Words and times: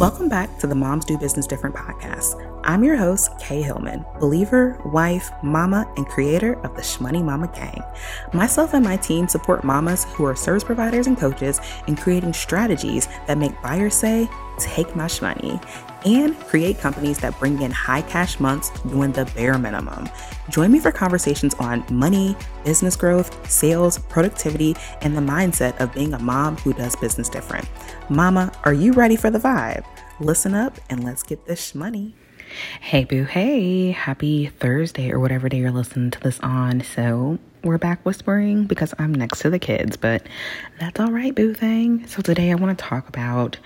Welcome 0.00 0.30
back 0.30 0.56
to 0.60 0.66
the 0.66 0.74
Moms 0.74 1.04
Do 1.04 1.18
Business 1.18 1.46
Different 1.46 1.76
podcast. 1.76 2.34
I'm 2.64 2.82
your 2.82 2.96
host, 2.96 3.38
Kay 3.38 3.60
Hillman, 3.60 4.02
believer, 4.18 4.80
wife, 4.86 5.30
mama, 5.42 5.86
and 5.98 6.06
creator 6.06 6.54
of 6.64 6.74
the 6.74 6.80
Shmoney 6.80 7.22
Mama 7.22 7.48
Gang. 7.48 7.82
Myself 8.32 8.72
and 8.72 8.82
my 8.82 8.96
team 8.96 9.28
support 9.28 9.62
mamas 9.62 10.04
who 10.14 10.24
are 10.24 10.34
service 10.34 10.64
providers 10.64 11.06
and 11.06 11.18
coaches 11.18 11.60
in 11.86 11.96
creating 11.96 12.32
strategies 12.32 13.08
that 13.26 13.36
make 13.36 13.60
buyers 13.60 13.94
say, 13.94 14.26
Take 14.60 14.94
my 14.94 15.06
shmoney 15.06 15.62
and 16.04 16.38
create 16.40 16.78
companies 16.78 17.18
that 17.18 17.38
bring 17.38 17.60
in 17.62 17.70
high 17.70 18.02
cash 18.02 18.38
months 18.40 18.70
doing 18.82 19.12
the 19.12 19.24
bare 19.34 19.58
minimum. 19.58 20.08
Join 20.48 20.72
me 20.72 20.78
for 20.78 20.92
conversations 20.92 21.54
on 21.54 21.84
money, 21.90 22.36
business 22.64 22.96
growth, 22.96 23.50
sales, 23.50 23.98
productivity, 23.98 24.76
and 25.02 25.16
the 25.16 25.20
mindset 25.20 25.78
of 25.80 25.92
being 25.94 26.14
a 26.14 26.18
mom 26.18 26.56
who 26.58 26.72
does 26.72 26.96
business 26.96 27.28
different. 27.28 27.68
Mama, 28.08 28.52
are 28.64 28.72
you 28.72 28.92
ready 28.92 29.16
for 29.16 29.30
the 29.30 29.38
vibe? 29.38 29.84
Listen 30.20 30.54
up 30.54 30.78
and 30.90 31.04
let's 31.04 31.22
get 31.22 31.46
this 31.46 31.74
money. 31.74 32.14
Hey, 32.80 33.04
boo, 33.04 33.24
hey, 33.24 33.92
happy 33.92 34.46
Thursday 34.46 35.12
or 35.12 35.20
whatever 35.20 35.48
day 35.48 35.58
you're 35.58 35.70
listening 35.70 36.10
to 36.10 36.20
this 36.20 36.40
on. 36.40 36.82
So, 36.82 37.38
we're 37.62 37.78
back 37.78 38.04
whispering 38.04 38.64
because 38.64 38.92
I'm 38.98 39.14
next 39.14 39.40
to 39.40 39.50
the 39.50 39.58
kids, 39.58 39.96
but 39.96 40.26
that's 40.80 40.98
all 40.98 41.12
right, 41.12 41.32
boo 41.32 41.54
thing. 41.54 42.06
So, 42.08 42.22
today 42.22 42.50
I 42.50 42.56
want 42.56 42.76
to 42.76 42.84
talk 42.84 43.08
about 43.08 43.58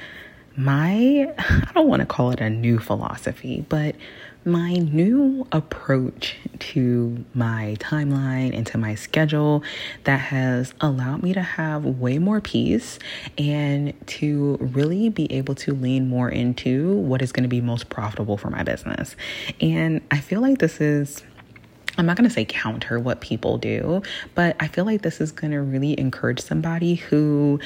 my, 0.56 1.32
I 1.38 1.70
don't 1.74 1.88
want 1.88 2.00
to 2.00 2.06
call 2.06 2.30
it 2.30 2.40
a 2.40 2.50
new 2.50 2.78
philosophy, 2.78 3.64
but 3.68 3.96
my 4.46 4.74
new 4.74 5.46
approach 5.52 6.36
to 6.58 7.24
my 7.32 7.76
timeline 7.80 8.54
and 8.54 8.66
to 8.66 8.76
my 8.76 8.94
schedule 8.94 9.62
that 10.04 10.20
has 10.20 10.74
allowed 10.80 11.22
me 11.22 11.32
to 11.32 11.40
have 11.40 11.84
way 11.84 12.18
more 12.18 12.40
peace 12.40 12.98
and 13.38 13.94
to 14.06 14.58
really 14.60 15.08
be 15.08 15.32
able 15.32 15.54
to 15.54 15.72
lean 15.72 16.08
more 16.08 16.28
into 16.28 16.94
what 16.96 17.22
is 17.22 17.32
going 17.32 17.44
to 17.44 17.48
be 17.48 17.60
most 17.62 17.88
profitable 17.88 18.36
for 18.36 18.50
my 18.50 18.62
business. 18.62 19.16
And 19.60 20.02
I 20.10 20.20
feel 20.20 20.42
like 20.42 20.58
this 20.58 20.80
is 20.80 21.22
I'm 21.96 22.06
not 22.06 22.16
going 22.16 22.28
to 22.28 22.34
say 22.34 22.44
counter 22.44 22.98
what 22.98 23.20
people 23.20 23.58
do, 23.58 24.02
but 24.34 24.56
I 24.58 24.68
feel 24.68 24.84
like 24.84 25.02
this 25.02 25.20
is 25.20 25.30
going 25.30 25.52
to 25.52 25.60
really 25.60 25.98
encourage 25.98 26.40
somebody 26.40 26.96
who 26.96 27.60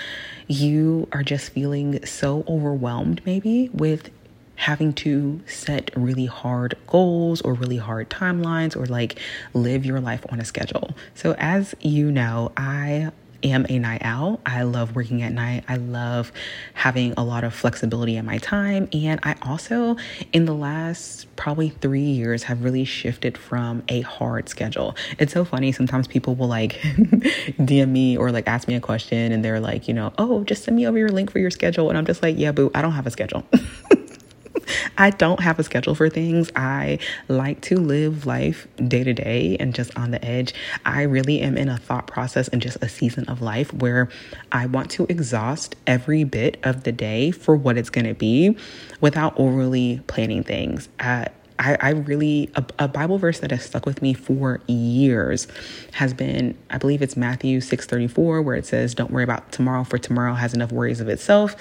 you 0.46 1.08
are 1.12 1.22
just 1.22 1.50
feeling 1.50 2.04
so 2.04 2.44
overwhelmed, 2.46 3.22
maybe 3.24 3.70
with 3.72 4.10
having 4.56 4.92
to 4.92 5.40
set 5.46 5.90
really 5.96 6.26
hard 6.26 6.76
goals 6.88 7.40
or 7.42 7.54
really 7.54 7.76
hard 7.76 8.10
timelines 8.10 8.76
or 8.76 8.86
like 8.86 9.18
live 9.54 9.86
your 9.86 10.00
life 10.00 10.26
on 10.30 10.40
a 10.40 10.44
schedule. 10.44 10.90
So, 11.14 11.34
as 11.38 11.74
you 11.80 12.10
know, 12.10 12.52
I 12.56 13.12
am 13.42 13.66
a 13.68 13.78
night 13.78 14.02
owl. 14.04 14.40
I 14.44 14.62
love 14.62 14.96
working 14.96 15.22
at 15.22 15.32
night. 15.32 15.64
I 15.68 15.76
love 15.76 16.32
having 16.74 17.14
a 17.16 17.24
lot 17.24 17.44
of 17.44 17.54
flexibility 17.54 18.16
in 18.16 18.26
my 18.26 18.38
time. 18.38 18.88
And 18.92 19.20
I 19.22 19.36
also, 19.42 19.96
in 20.32 20.44
the 20.44 20.54
last 20.54 21.26
probably 21.36 21.68
three 21.68 22.00
years, 22.00 22.44
have 22.44 22.64
really 22.64 22.84
shifted 22.84 23.38
from 23.38 23.82
a 23.88 24.00
hard 24.02 24.48
schedule. 24.48 24.96
It's 25.18 25.32
so 25.32 25.44
funny. 25.44 25.72
Sometimes 25.72 26.06
people 26.06 26.34
will 26.34 26.48
like 26.48 26.72
DM 26.82 27.90
me 27.90 28.16
or 28.16 28.32
like 28.32 28.48
ask 28.48 28.68
me 28.68 28.74
a 28.74 28.80
question 28.80 29.32
and 29.32 29.44
they're 29.44 29.60
like, 29.60 29.88
you 29.88 29.94
know, 29.94 30.12
oh, 30.18 30.44
just 30.44 30.64
send 30.64 30.76
me 30.76 30.86
over 30.86 30.98
your 30.98 31.10
link 31.10 31.30
for 31.30 31.38
your 31.38 31.50
schedule. 31.50 31.88
And 31.88 31.98
I'm 31.98 32.06
just 32.06 32.22
like, 32.22 32.36
yeah, 32.38 32.52
boo, 32.52 32.70
I 32.74 32.82
don't 32.82 32.92
have 32.92 33.06
a 33.06 33.10
schedule. 33.10 33.44
I 34.98 35.10
don't 35.10 35.40
have 35.40 35.58
a 35.58 35.62
schedule 35.62 35.94
for 35.94 36.08
things. 36.08 36.50
I 36.56 36.98
like 37.28 37.60
to 37.62 37.76
live 37.76 38.26
life 38.26 38.66
day 38.76 39.04
to 39.04 39.12
day 39.12 39.56
and 39.58 39.74
just 39.74 39.96
on 39.96 40.10
the 40.10 40.24
edge. 40.24 40.54
I 40.84 41.02
really 41.02 41.40
am 41.40 41.56
in 41.56 41.68
a 41.68 41.78
thought 41.78 42.06
process 42.06 42.48
and 42.48 42.60
just 42.60 42.82
a 42.82 42.88
season 42.88 43.24
of 43.28 43.40
life 43.40 43.72
where 43.72 44.08
I 44.52 44.66
want 44.66 44.90
to 44.92 45.06
exhaust 45.08 45.76
every 45.86 46.24
bit 46.24 46.58
of 46.62 46.84
the 46.84 46.92
day 46.92 47.30
for 47.30 47.56
what 47.56 47.76
it's 47.76 47.90
going 47.90 48.06
to 48.06 48.14
be 48.14 48.56
without 49.00 49.38
overly 49.38 50.00
planning 50.06 50.42
things. 50.42 50.88
Uh, 50.98 51.26
I, 51.58 51.76
I, 51.80 51.90
really 51.90 52.50
a, 52.54 52.64
a, 52.78 52.88
Bible 52.88 53.18
verse 53.18 53.40
that 53.40 53.50
has 53.50 53.64
stuck 53.64 53.84
with 53.84 54.00
me 54.00 54.14
for 54.14 54.60
years 54.68 55.48
has 55.92 56.14
been 56.14 56.56
I 56.70 56.78
believe 56.78 57.02
it's 57.02 57.16
Matthew 57.16 57.58
6:34 57.58 58.44
where 58.44 58.54
it 58.54 58.64
says 58.64 58.94
don't 58.94 59.10
worry 59.10 59.24
about 59.24 59.50
tomorrow 59.50 59.82
for 59.82 59.98
tomorrow 59.98 60.34
has 60.34 60.54
enough 60.54 60.70
worries 60.70 61.00
of 61.00 61.08
itself 61.08 61.56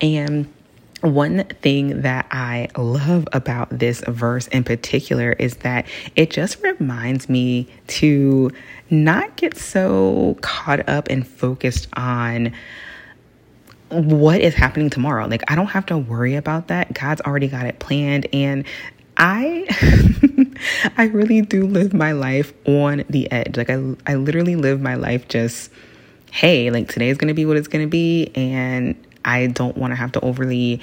and 0.00 0.52
one 1.06 1.44
thing 1.62 2.02
that 2.02 2.26
I 2.30 2.68
love 2.76 3.28
about 3.32 3.70
this 3.70 4.02
verse 4.06 4.46
in 4.48 4.64
particular 4.64 5.32
is 5.32 5.56
that 5.58 5.86
it 6.14 6.30
just 6.30 6.62
reminds 6.62 7.28
me 7.28 7.68
to 7.88 8.50
not 8.90 9.36
get 9.36 9.56
so 9.56 10.36
caught 10.40 10.88
up 10.88 11.08
and 11.08 11.26
focused 11.26 11.88
on 11.94 12.52
what 13.88 14.40
is 14.40 14.54
happening 14.54 14.90
tomorrow. 14.90 15.26
Like, 15.26 15.44
I 15.48 15.54
don't 15.54 15.68
have 15.68 15.86
to 15.86 15.98
worry 15.98 16.34
about 16.34 16.68
that. 16.68 16.92
God's 16.92 17.20
already 17.20 17.48
got 17.48 17.66
it 17.66 17.78
planned. 17.78 18.26
And 18.32 18.64
I 19.16 19.66
I 20.96 21.04
really 21.04 21.40
do 21.40 21.66
live 21.66 21.94
my 21.94 22.12
life 22.12 22.52
on 22.66 23.04
the 23.08 23.30
edge. 23.30 23.56
Like 23.56 23.70
I 23.70 23.94
I 24.06 24.16
literally 24.16 24.56
live 24.56 24.80
my 24.80 24.94
life 24.94 25.28
just 25.28 25.70
hey, 26.32 26.70
like 26.70 26.88
today 26.88 27.08
is 27.08 27.16
going 27.16 27.28
to 27.28 27.34
be 27.34 27.46
what 27.46 27.56
it's 27.56 27.68
going 27.68 27.84
to 27.84 27.90
be 27.90 28.30
and 28.34 28.94
I 29.26 29.48
don't 29.48 29.76
want 29.76 29.90
to 29.90 29.96
have 29.96 30.12
to 30.12 30.20
overly 30.20 30.80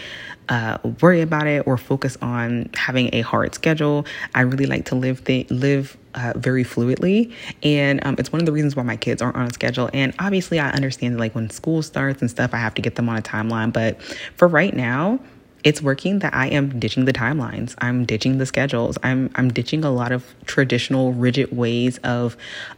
uh, 0.50 0.78
worry 1.02 1.22
about 1.22 1.48
it 1.48 1.66
or 1.66 1.78
focus 1.78 2.18
on 2.22 2.70
having 2.76 3.10
a 3.14 3.22
hard 3.22 3.56
schedule. 3.56 4.06
I 4.36 4.42
really 4.42 4.66
like 4.66 4.86
to 4.86 4.96
live 4.96 5.22
live 5.50 5.98
uh, 6.14 6.34
very 6.36 6.64
fluidly, 6.64 7.34
and 7.64 8.06
um, 8.06 8.16
it's 8.20 8.32
one 8.32 8.42
of 8.42 8.46
the 8.46 8.52
reasons 8.52 8.76
why 8.76 8.84
my 8.84 8.98
kids 8.98 9.22
aren't 9.22 9.38
on 9.38 9.48
a 9.48 9.54
schedule. 9.54 9.90
And 9.94 10.14
obviously, 10.20 10.60
I 10.60 10.70
understand 10.70 11.18
like 11.18 11.34
when 11.34 11.50
school 11.50 11.82
starts 11.82 12.22
and 12.22 12.30
stuff, 12.30 12.54
I 12.54 12.58
have 12.58 12.76
to 12.76 12.82
get 12.82 12.96
them 12.96 13.10
on 13.10 13.18
a 13.18 13.22
timeline. 13.22 13.74
But 13.74 14.02
for 14.36 14.48
right 14.48 14.76
now, 14.76 15.20
it's 15.64 15.82
working 15.82 16.20
that 16.20 16.34
I 16.34 16.48
am 16.48 16.78
ditching 16.78 17.06
the 17.06 17.14
timelines. 17.14 17.74
I'm 17.80 18.06
ditching 18.06 18.38
the 18.38 18.46
schedules. 18.46 18.98
I'm 19.02 19.32
I'm 19.36 19.52
ditching 19.52 19.84
a 19.84 19.92
lot 19.92 20.12
of 20.12 20.26
traditional 20.46 21.14
rigid 21.14 21.56
ways 21.56 21.98
of 22.00 22.36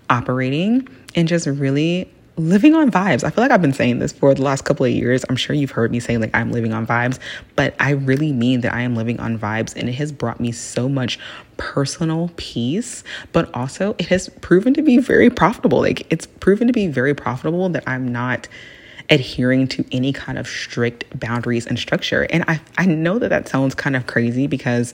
operating 0.09 0.87
and 1.15 1.27
just 1.27 1.47
really 1.47 2.11
living 2.37 2.75
on 2.75 2.91
vibes. 2.91 3.23
I 3.23 3.29
feel 3.29 3.43
like 3.43 3.51
I've 3.51 3.61
been 3.61 3.73
saying 3.73 3.99
this 3.99 4.11
for 4.11 4.33
the 4.33 4.41
last 4.41 4.65
couple 4.65 4.85
of 4.85 4.91
years. 4.91 5.23
I'm 5.29 5.35
sure 5.35 5.55
you've 5.55 5.71
heard 5.71 5.91
me 5.91 5.99
saying 5.99 6.19
like 6.19 6.31
I'm 6.33 6.51
living 6.51 6.73
on 6.73 6.85
vibes, 6.85 7.19
but 7.55 7.75
I 7.79 7.91
really 7.91 8.33
mean 8.33 8.61
that 8.61 8.73
I 8.73 8.81
am 8.81 8.95
living 8.95 9.19
on 9.19 9.39
vibes 9.39 9.75
and 9.75 9.87
it 9.87 9.93
has 9.93 10.11
brought 10.11 10.39
me 10.39 10.51
so 10.51 10.89
much 10.89 11.17
personal 11.57 12.31
peace, 12.35 13.03
but 13.31 13.53
also 13.53 13.95
it 13.97 14.07
has 14.07 14.29
proven 14.41 14.73
to 14.73 14.81
be 14.81 14.97
very 14.97 15.29
profitable. 15.29 15.79
Like 15.79 16.11
it's 16.11 16.25
proven 16.25 16.67
to 16.67 16.73
be 16.73 16.87
very 16.87 17.13
profitable 17.13 17.69
that 17.69 17.83
I'm 17.87 18.11
not 18.11 18.47
adhering 19.09 19.67
to 19.67 19.85
any 19.91 20.11
kind 20.11 20.37
of 20.37 20.47
strict 20.47 21.19
boundaries 21.19 21.65
and 21.67 21.77
structure. 21.77 22.23
And 22.29 22.43
I 22.47 22.59
I 22.77 22.85
know 22.85 23.19
that 23.19 23.29
that 23.29 23.47
sounds 23.47 23.75
kind 23.75 23.95
of 23.95 24.07
crazy 24.07 24.47
because 24.47 24.93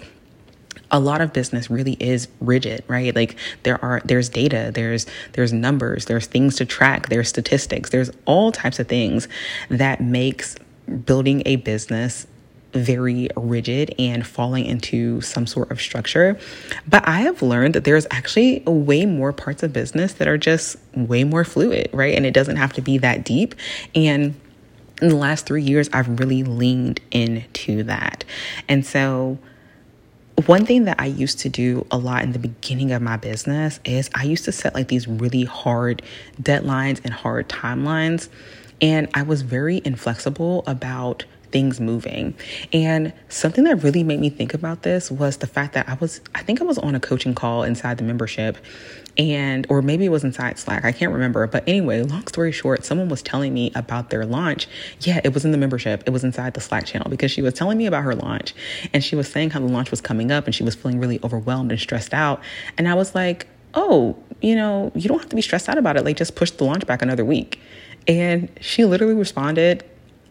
a 0.92 1.00
lot 1.00 1.22
of 1.22 1.34
business 1.34 1.70
really 1.70 1.94
is 2.00 2.28
rigid 2.40 2.84
right 2.88 3.16
like 3.16 3.38
there 3.64 3.84
are 3.84 4.02
there's 4.06 4.30
data 4.30 4.72
there's 4.74 5.06
there's 5.34 5.54
numbers 5.54 6.06
there's 6.06 6.28
things 6.28 6.56
to 6.56 6.66
track 6.66 7.10
there's 7.10 7.30
statistics 7.30 7.90
there's 7.90 8.12
all 8.26 8.52
types 8.52 8.80
of 8.80 8.88
things 8.88 9.28
that 9.70 10.02
makes 10.02 10.56
building 11.06 11.42
a 11.46 11.56
business 11.58 12.28
very 12.74 13.30
rigid 13.36 13.94
and 14.00 14.26
falling 14.26 14.66
into 14.66 15.22
some 15.22 15.46
sort 15.46 15.72
of 15.72 15.82
structure. 15.82 16.40
But 16.88 17.08
I 17.08 17.22
have 17.22 17.42
learned 17.42 17.76
that 17.76 17.84
there's 17.84 18.08
actually 18.12 18.64
way 18.66 19.06
more 19.06 19.34
parts 19.34 19.64
of 19.64 19.74
business 19.74 20.14
that 20.14 20.28
are 20.28 20.38
just 20.38 20.78
way 20.96 21.24
more 21.24 21.44
fluid, 21.44 21.90
right? 21.94 22.16
And 22.16 22.26
it 22.26 22.34
doesn't 22.34 22.56
have 22.56 22.74
to 22.74 22.82
be 22.82 22.98
that 23.00 23.26
deep. 23.26 23.56
And 23.94 24.40
in 25.02 25.10
the 25.10 25.16
last 25.16 25.46
three 25.46 25.64
years, 25.64 25.90
I've 25.92 26.20
really 26.20 26.44
leaned 26.44 27.02
into 27.12 27.84
that. 27.84 28.24
And 28.68 28.86
so, 28.86 29.40
one 30.48 30.66
thing 30.66 30.86
that 30.86 31.00
I 31.00 31.08
used 31.08 31.40
to 31.40 31.50
do 31.50 31.86
a 31.92 31.98
lot 31.98 32.24
in 32.24 32.32
the 32.32 32.40
beginning 32.40 32.92
of 32.92 33.02
my 33.02 33.18
business 33.18 33.80
is 33.84 34.10
I 34.16 34.24
used 34.24 34.46
to 34.46 34.52
set 34.52 34.74
like 34.74 34.88
these 34.88 35.08
really 35.08 35.44
hard 35.44 36.02
deadlines 36.42 37.02
and 37.04 37.14
hard 37.14 37.50
timelines. 37.50 38.30
And 38.82 39.10
I 39.14 39.24
was 39.24 39.42
very 39.42 39.82
inflexible 39.84 40.64
about 40.68 41.26
things 41.52 41.80
moving. 41.80 42.34
And 42.72 43.14
something 43.30 43.64
that 43.66 43.84
really 43.84 44.04
made 44.04 44.20
me 44.20 44.30
think 44.30 44.54
about 44.54 44.84
this 44.84 45.12
was 45.12 45.38
the 45.38 45.48
fact 45.48 45.74
that 45.74 45.88
I 45.90 45.96
was, 45.96 46.22
I 46.34 46.44
think 46.44 46.62
I 46.62 46.64
was 46.64 46.78
on 46.78 46.96
a 46.96 47.00
coaching 47.00 47.36
call 47.36 47.64
inside 47.64 47.98
the 47.98 48.04
membership 48.04 48.58
and 49.18 49.68
or 49.70 49.82
maybe 49.82 50.06
it 50.06 50.10
was 50.10 50.24
inside 50.24 50.58
Slack. 50.58 50.86
I 50.86 50.92
can't 50.92 51.12
remember. 51.12 51.46
But 51.48 51.64
anyway, 51.68 52.02
long 52.04 52.26
story 52.28 52.52
short, 52.52 52.86
someone 52.86 53.10
was 53.10 53.22
telling 53.22 53.54
me 53.54 53.72
about 53.76 54.10
their 54.10 54.26
launch. 54.26 54.68
Yeah, 55.02 55.20
it 55.24 55.34
was 55.34 55.46
in 55.46 55.52
the 55.52 55.58
membership. 55.58 56.04
It 56.06 56.12
was 56.12 56.24
inside 56.24 56.54
the 56.54 56.62
Slack 56.62 56.86
channel 56.86 57.10
because 57.10 57.32
she 57.32 57.42
was 57.42 57.54
telling 57.54 57.78
me 57.78 57.86
about 57.86 58.04
her 58.04 58.16
launch 58.16 58.54
and 58.94 59.04
she 59.04 59.16
was 59.16 59.30
saying 59.30 59.52
how 59.52 59.60
the 59.60 59.66
launch 59.68 59.92
was 59.92 60.02
coming 60.02 60.32
up 60.32 60.46
and 60.46 60.56
she 60.56 60.64
was 60.64 60.76
feeling 60.76 61.00
really 61.00 61.20
overwhelmed 61.24 61.72
and 61.72 61.80
stressed 61.80 62.14
out. 62.14 62.42
And 62.78 62.88
I 62.88 62.94
was 62.94 63.14
like, 63.16 63.48
"Oh, 63.74 64.18
you 64.42 64.56
know, 64.56 64.92
you 64.96 65.08
don't 65.08 65.20
have 65.20 65.30
to 65.30 65.36
be 65.36 65.42
stressed 65.42 65.70
out 65.70 65.78
about 65.78 65.98
it. 65.98 66.06
Like 66.06 66.18
just 66.18 66.36
push 66.36 66.52
the 66.52 66.64
launch 66.64 66.86
back 66.86 67.02
another 67.02 67.26
week." 67.26 67.60
And 68.08 68.50
she 68.60 68.86
literally 68.86 69.14
responded, 69.14 69.84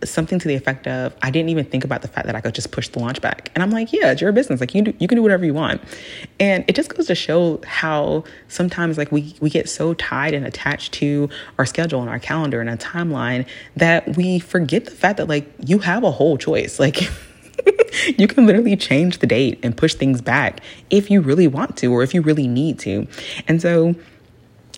something 0.05 0.39
to 0.39 0.49
the 0.49 0.55
effect 0.55 0.87
of 0.87 1.15
I 1.23 1.31
didn't 1.31 1.51
even 1.51 1.65
think 1.65 1.85
about 1.85 2.03
the 2.03 2.09
fact 2.09 2.27
that 2.27 2.35
I 2.35 2.41
could 2.41 2.55
just 2.55 2.71
push 2.71 2.89
the 2.89 2.99
launch 2.99 3.21
back. 3.21 3.51
And 3.55 3.63
I'm 3.63 3.71
like, 3.71 3.93
yeah, 3.93 4.13
it's 4.13 4.21
your 4.21 4.33
business. 4.33 4.61
Like 4.61 4.75
you 4.75 4.83
do, 4.83 4.95
you 4.99 5.09
can 5.09 5.17
do 5.17 5.23
whatever 5.23 5.45
you 5.45 5.55
want. 5.55 5.83
And 6.39 6.65
it 6.69 6.75
just 6.75 6.95
goes 6.95 7.07
to 7.09 7.15
show 7.15 7.61
how 7.67 8.25
sometimes 8.49 8.99
like 8.99 9.13
we 9.13 9.35
we 9.41 9.51
get 9.51 9.69
so 9.69 9.95
tied 9.95 10.35
and 10.35 10.47
attached 10.47 10.93
to 10.95 11.29
our 11.59 11.67
schedule 11.67 12.01
and 12.01 12.09
our 12.09 12.19
calendar 12.19 12.61
and 12.61 12.71
a 12.71 12.77
timeline 12.77 13.47
that 13.77 14.17
we 14.17 14.39
forget 14.39 14.85
the 14.85 14.91
fact 14.91 15.19
that 15.19 15.29
like 15.29 15.51
you 15.59 15.79
have 15.81 16.05
a 16.05 16.11
whole 16.11 16.39
choice. 16.39 16.79
Like 16.81 17.01
you 18.19 18.27
can 18.27 18.47
literally 18.47 18.77
change 18.77 19.19
the 19.19 19.27
date 19.27 19.59
and 19.63 19.77
push 19.77 19.95
things 19.95 20.21
back 20.21 20.61
if 20.89 21.11
you 21.11 21.21
really 21.21 21.47
want 21.47 21.77
to 21.79 21.93
or 21.93 22.03
if 22.03 22.15
you 22.15 22.23
really 22.23 22.49
need 22.49 22.79
to. 22.81 23.07
And 23.49 23.61
so 23.61 23.95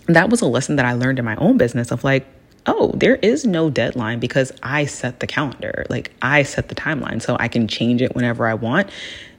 that 0.07 0.29
was 0.29 0.41
a 0.41 0.47
lesson 0.47 0.75
that 0.75 0.85
I 0.85 0.93
learned 0.93 1.19
in 1.19 1.25
my 1.25 1.35
own 1.37 1.57
business 1.57 1.91
of 1.91 2.03
like, 2.03 2.25
oh, 2.65 2.91
there 2.95 3.15
is 3.15 3.45
no 3.45 3.69
deadline 3.69 4.19
because 4.19 4.51
I 4.61 4.85
set 4.85 5.19
the 5.19 5.27
calendar. 5.27 5.85
Like 5.89 6.11
I 6.21 6.43
set 6.43 6.69
the 6.69 6.75
timeline 6.75 7.21
so 7.21 7.35
I 7.39 7.47
can 7.47 7.67
change 7.67 8.01
it 8.01 8.15
whenever 8.15 8.47
I 8.47 8.53
want 8.53 8.89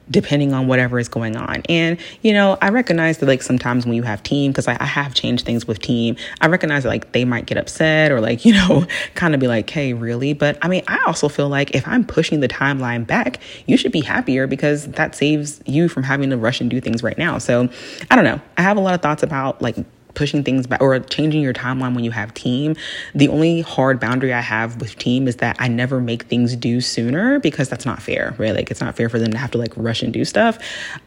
depending 0.09 0.53
on 0.53 0.67
whatever 0.67 0.99
is 0.99 1.07
going 1.07 1.35
on. 1.35 1.63
And, 1.67 1.97
you 2.21 2.33
know, 2.33 2.57
I 2.61 2.69
recognize 2.69 3.17
that 3.19 3.25
like 3.25 3.41
sometimes 3.41 3.85
when 3.85 3.95
you 3.95 4.03
have 4.03 4.21
team, 4.23 4.51
because 4.51 4.67
I, 4.67 4.77
I, 4.79 4.85
have 4.85 5.13
changed 5.13 5.45
things 5.45 5.67
with 5.67 5.79
team, 5.79 6.15
I 6.41 6.47
recognize 6.47 6.83
that 6.83 6.89
like 6.89 7.11
they 7.11 7.25
might 7.25 7.45
get 7.45 7.57
upset 7.57 8.11
or 8.11 8.21
like, 8.21 8.45
you 8.45 8.53
know, 8.53 8.85
kind 9.15 9.33
of 9.33 9.39
be 9.39 9.47
like, 9.47 9.69
hey, 9.69 9.93
really? 9.93 10.33
But 10.33 10.57
I 10.61 10.67
mean, 10.67 10.83
I 10.87 11.03
also 11.05 11.27
feel 11.27 11.49
like 11.49 11.75
if 11.75 11.87
I'm 11.87 12.05
pushing 12.05 12.39
the 12.39 12.47
timeline 12.47 13.05
back, 13.05 13.39
you 13.65 13.77
should 13.77 13.91
be 13.91 14.01
happier 14.01 14.47
because 14.47 14.87
that 14.89 15.15
saves 15.15 15.61
you 15.65 15.89
from 15.89 16.03
having 16.03 16.29
to 16.29 16.37
rush 16.37 16.61
and 16.61 16.69
do 16.69 16.79
things 16.79 17.03
right 17.03 17.17
now. 17.17 17.37
So 17.37 17.69
I 18.11 18.15
don't 18.15 18.25
know. 18.25 18.39
I 18.57 18.61
have 18.61 18.77
a 18.77 18.81
lot 18.81 18.93
of 18.93 19.01
thoughts 19.01 19.23
about 19.23 19.61
like 19.61 19.75
pushing 20.15 20.43
things 20.43 20.67
back 20.67 20.81
or 20.81 20.99
changing 20.99 21.41
your 21.41 21.53
timeline 21.53 21.93
when 21.93 22.03
you 22.03 22.11
have 22.11 22.33
team. 22.33 22.75
The 23.13 23.27
only 23.27 23.61
hard 23.61 23.99
boundary 23.99 24.33
I 24.33 24.41
have 24.41 24.79
with 24.81 24.97
team 24.97 25.27
is 25.27 25.37
that 25.37 25.55
I 25.59 25.67
never 25.67 26.01
make 26.01 26.23
things 26.23 26.55
due 26.55 26.81
sooner 26.81 27.39
because 27.39 27.69
that's 27.69 27.85
not 27.85 28.01
fair, 28.01 28.35
right? 28.37 28.55
Like 28.55 28.71
it's 28.71 28.81
not 28.81 28.95
fair 28.95 29.09
for 29.09 29.19
them 29.19 29.31
to 29.31 29.37
have 29.37 29.51
to 29.51 29.57
like 29.57 29.73
rush 29.75 30.01
and 30.01 30.11
do 30.13 30.25
stuff. 30.25 30.57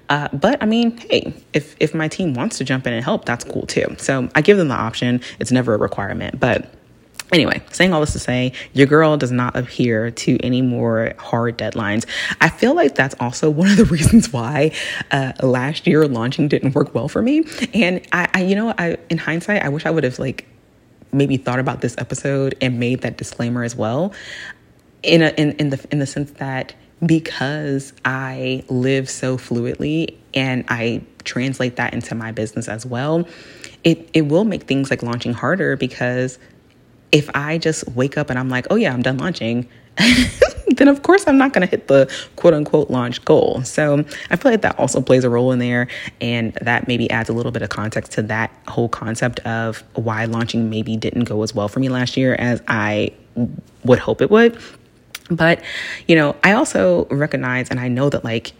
Uh, 0.08 0.28
but 0.32 0.62
I 0.62 0.66
mean, 0.66 0.96
hey, 0.99 1.34
if 1.52 1.76
if 1.81 1.94
my 1.94 2.08
team 2.08 2.34
wants 2.34 2.58
to 2.58 2.64
jump 2.64 2.87
in 2.87 2.93
and 2.93 3.05
help, 3.05 3.25
that's 3.25 3.44
cool 3.44 3.66
too. 3.66 3.96
So 3.99 4.28
I 4.34 4.43
give 4.43 4.56
them 4.56 4.69
the 4.69 4.75
option. 4.75 5.20
It's 5.38 5.50
never 5.50 5.75
a 5.75 5.78
requirement, 5.78 6.38
but 6.38 6.77
Anyway, 7.32 7.62
saying 7.72 7.92
all 7.92 8.00
this 8.00 8.12
to 8.14 8.19
say, 8.19 8.52
your 8.72 8.86
girl 8.86 9.16
does 9.16 9.32
not 9.32 9.54
adhere 9.54 10.10
to 10.10 10.38
any 10.42 10.62
more 10.62 11.12
hard 11.19 11.58
deadlines. 11.58 12.06
I 12.40 12.48
feel 12.48 12.75
like 12.75 12.94
that's 12.94 13.14
also 13.20 13.50
one 13.58 13.70
of 13.70 13.76
the 13.76 13.84
reasons 13.84 14.32
why 14.32 14.72
uh, 15.10 15.32
last 15.42 15.86
year 15.86 16.06
launching 16.08 16.48
didn't 16.48 16.75
work 16.75 16.94
well 16.94 17.08
for 17.08 17.22
me. 17.22 17.44
And 17.75 18.00
I, 18.12 18.28
I, 18.32 18.42
you 18.42 18.54
know, 18.54 18.75
I 18.76 18.96
in 19.10 19.19
hindsight, 19.19 19.62
I 19.62 19.69
wish 19.69 19.84
I 19.84 19.90
would 19.90 20.04
have 20.04 20.19
like 20.19 20.46
maybe 21.12 21.36
thought 21.36 21.58
about 21.58 21.80
this 21.80 21.96
episode 21.98 22.54
and 22.60 22.78
made 22.78 23.02
that 23.02 23.16
disclaimer 23.16 23.62
as 23.62 23.75
well. 23.75 24.12
In 25.02 25.22
a, 25.22 25.28
in 25.28 25.52
in 25.52 25.70
the 25.70 25.86
in 25.92 25.98
the 26.00 26.06
sense 26.06 26.32
that 26.32 26.75
because 27.04 27.92
I 28.04 28.64
live 28.69 29.08
so 29.08 29.36
fluidly 29.36 30.16
and 30.34 30.64
I 30.69 31.02
translate 31.25 31.76
that 31.76 31.94
into 31.94 32.14
my 32.14 32.32
business 32.32 32.69
as 32.69 32.84
well, 32.84 33.28
it 33.84 34.08
it 34.12 34.22
will 34.22 34.44
make 34.44 34.64
things 34.64 34.90
like 34.90 35.02
launching 35.02 35.34
harder 35.34 35.76
because 35.76 36.38
if 37.12 37.31
I 37.34 37.58
just 37.58 37.88
wake 37.88 38.19
up 38.19 38.31
and 38.31 38.38
I'm 38.38 38.49
like, 38.49 38.66
oh 38.70 38.76
yeah, 38.76 38.93
I'm 38.93 39.02
done 39.02 39.19
launching, 39.19 39.69
then 40.76 40.88
of 40.88 41.02
course 41.02 41.26
I'm 41.26 41.38
not 41.38 41.52
going 41.52 41.66
to 41.66 41.70
hit 41.70 41.88
the 41.88 42.10
quote 42.37 42.55
unquote 42.55 42.90
launch 42.90 43.25
goal. 43.25 43.62
So 43.64 44.05
I 44.31 44.37
feel 44.37 44.52
like 44.52 44.62
that 44.62 44.78
also 44.78 45.00
plays 45.00 45.25
a 45.25 45.31
role 45.31 45.52
in 45.52 45.58
there. 45.58 45.88
And 46.20 46.52
that 46.60 46.88
maybe 46.88 47.10
adds 47.10 47.28
a 47.28 47.32
little 47.32 47.52
bit 47.52 47.62
of 47.62 47.69
context 47.69 48.12
to 48.12 48.22
that 48.22 48.52
whole 48.69 48.88
concept 48.88 49.40
of 49.40 49.82
why 49.94 50.25
launching 50.26 50.70
maybe 50.70 50.96
didn't 50.96 51.25
go 51.25 51.43
as 51.43 51.55
well 51.55 51.69
for 51.69 51.81
me 51.81 51.88
last 51.88 52.16
year 52.16 52.34
as 52.38 52.62
I 52.69 53.12
would 53.84 53.99
hope 53.99 54.20
it 54.20 54.31
would. 54.31 54.58
But, 55.31 55.62
you 56.06 56.16
know, 56.16 56.37
I 56.43 56.52
also 56.52 57.06
recognize 57.06 57.70
and 57.70 57.78
I 57.78 57.88
know 57.88 58.08
that 58.11 58.25
like 58.25 58.52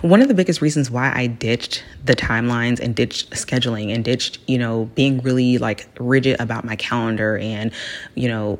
one 0.00 0.22
of 0.22 0.28
the 0.28 0.34
biggest 0.34 0.60
reasons 0.60 0.90
why 0.90 1.12
I 1.14 1.26
ditched 1.26 1.84
the 2.04 2.16
timelines 2.16 2.80
and 2.80 2.94
ditched 2.94 3.30
scheduling 3.30 3.94
and 3.94 4.04
ditched, 4.04 4.38
you 4.46 4.58
know, 4.58 4.86
being 4.94 5.20
really 5.20 5.58
like 5.58 5.88
rigid 5.98 6.40
about 6.40 6.64
my 6.64 6.76
calendar 6.76 7.38
and, 7.38 7.72
you 8.14 8.28
know, 8.28 8.58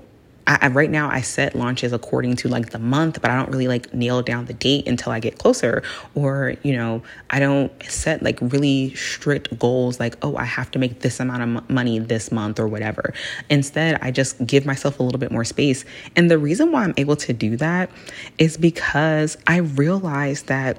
I, 0.48 0.58
I, 0.62 0.68
right 0.68 0.90
now 0.90 1.10
I 1.10 1.20
set 1.20 1.54
launches 1.54 1.92
according 1.92 2.36
to 2.36 2.48
like 2.48 2.70
the 2.70 2.78
month, 2.78 3.20
but 3.20 3.30
I 3.30 3.36
don't 3.36 3.50
really 3.50 3.68
like 3.68 3.92
nail 3.92 4.22
down 4.22 4.46
the 4.46 4.54
date 4.54 4.88
until 4.88 5.12
I 5.12 5.20
get 5.20 5.38
closer. 5.38 5.82
Or, 6.14 6.54
you 6.62 6.74
know, 6.74 7.02
I 7.30 7.38
don't 7.38 7.70
set 7.82 8.22
like 8.22 8.38
really 8.40 8.94
strict 8.94 9.56
goals 9.58 10.00
like, 10.00 10.16
oh, 10.22 10.36
I 10.36 10.44
have 10.44 10.70
to 10.72 10.78
make 10.78 11.00
this 11.00 11.20
amount 11.20 11.42
of 11.42 11.70
money 11.70 11.98
this 11.98 12.32
month 12.32 12.58
or 12.58 12.66
whatever. 12.66 13.12
Instead, 13.50 13.98
I 14.00 14.10
just 14.10 14.44
give 14.46 14.64
myself 14.64 14.98
a 14.98 15.02
little 15.02 15.20
bit 15.20 15.30
more 15.30 15.44
space. 15.44 15.84
And 16.16 16.30
the 16.30 16.38
reason 16.38 16.72
why 16.72 16.84
I'm 16.84 16.94
able 16.96 17.16
to 17.16 17.32
do 17.34 17.56
that 17.58 17.90
is 18.38 18.56
because 18.56 19.36
I 19.46 19.58
realize 19.58 20.44
that 20.44 20.78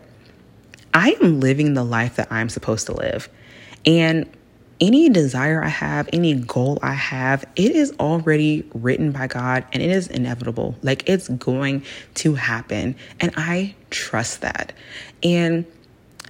I 0.93 1.17
am 1.21 1.39
living 1.39 1.73
the 1.73 1.83
life 1.83 2.15
that 2.15 2.31
I'm 2.31 2.49
supposed 2.49 2.87
to 2.87 2.93
live. 2.93 3.29
And 3.85 4.29
any 4.81 5.09
desire 5.09 5.63
I 5.63 5.69
have, 5.69 6.09
any 6.13 6.33
goal 6.33 6.79
I 6.81 6.93
have, 6.93 7.45
it 7.55 7.75
is 7.75 7.93
already 7.99 8.69
written 8.73 9.11
by 9.11 9.27
God 9.27 9.65
and 9.73 9.83
it 9.83 9.89
is 9.89 10.07
inevitable. 10.07 10.75
Like 10.81 11.07
it's 11.07 11.27
going 11.27 11.83
to 12.15 12.35
happen. 12.35 12.95
And 13.19 13.33
I 13.35 13.75
trust 13.89 14.41
that. 14.41 14.73
And 15.21 15.65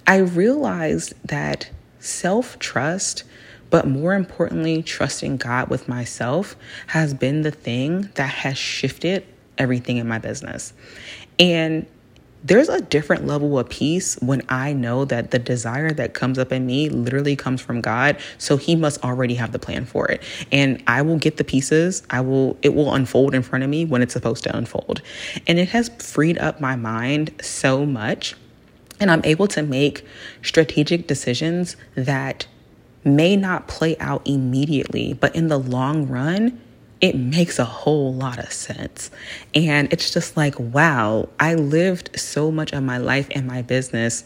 I 0.07 0.17
realized 0.17 1.13
that 1.25 1.69
self 1.99 2.57
trust, 2.57 3.23
but 3.69 3.87
more 3.87 4.15
importantly, 4.15 4.81
trusting 4.81 5.37
God 5.37 5.69
with 5.69 5.87
myself 5.87 6.55
has 6.87 7.13
been 7.13 7.41
the 7.43 7.51
thing 7.51 8.09
that 8.15 8.29
has 8.29 8.57
shifted 8.57 9.25
everything 9.57 9.97
in 9.97 10.07
my 10.07 10.17
business. 10.17 10.73
And 11.37 11.85
there's 12.43 12.69
a 12.69 12.81
different 12.81 13.27
level 13.27 13.59
of 13.59 13.69
peace 13.69 14.15
when 14.21 14.41
I 14.47 14.71
know 14.73 15.05
that 15.05 15.31
the 15.31 15.39
desire 15.39 15.91
that 15.91 16.13
comes 16.13 16.39
up 16.39 16.51
in 16.51 16.65
me 16.65 16.89
literally 16.89 17.35
comes 17.35 17.59
from 17.59 17.81
God. 17.81 18.17
So 18.37 18.55
he 18.55 18.75
must 18.75 19.03
already 19.03 19.35
have 19.35 19.51
the 19.51 19.59
plan 19.59 19.85
for 19.85 20.07
it. 20.09 20.23
And 20.51 20.81
I 20.87 21.01
will 21.01 21.17
get 21.17 21.37
the 21.37 21.43
pieces. 21.43 22.03
I 22.09 22.21
will, 22.21 22.57
it 22.61 22.73
will 22.73 22.93
unfold 22.93 23.35
in 23.35 23.41
front 23.41 23.63
of 23.63 23.69
me 23.69 23.85
when 23.85 24.01
it's 24.01 24.13
supposed 24.13 24.43
to 24.45 24.55
unfold. 24.55 25.01
And 25.47 25.59
it 25.59 25.69
has 25.69 25.89
freed 25.99 26.37
up 26.37 26.61
my 26.61 26.75
mind 26.75 27.33
so 27.41 27.85
much. 27.85 28.35
And 29.01 29.11
I'm 29.11 29.21
able 29.23 29.47
to 29.49 29.61
make 29.61 30.05
strategic 30.41 31.07
decisions 31.07 31.75
that 31.95 32.47
may 33.03 33.35
not 33.35 33.67
play 33.67 33.97
out 33.97 34.21
immediately, 34.27 35.13
but 35.13 35.35
in 35.35 35.47
the 35.47 35.57
long 35.57 36.07
run, 36.07 36.61
it 37.01 37.15
makes 37.15 37.59
a 37.59 37.65
whole 37.65 38.13
lot 38.13 38.39
of 38.39 38.51
sense. 38.51 39.09
And 39.55 39.91
it's 39.91 40.11
just 40.11 40.35
like, 40.35 40.59
wow, 40.59 41.29
I 41.39 41.55
lived 41.55 42.19
so 42.19 42.51
much 42.51 42.73
of 42.73 42.83
my 42.83 42.97
life 42.97 43.27
and 43.31 43.47
my 43.47 43.61
business 43.61 44.25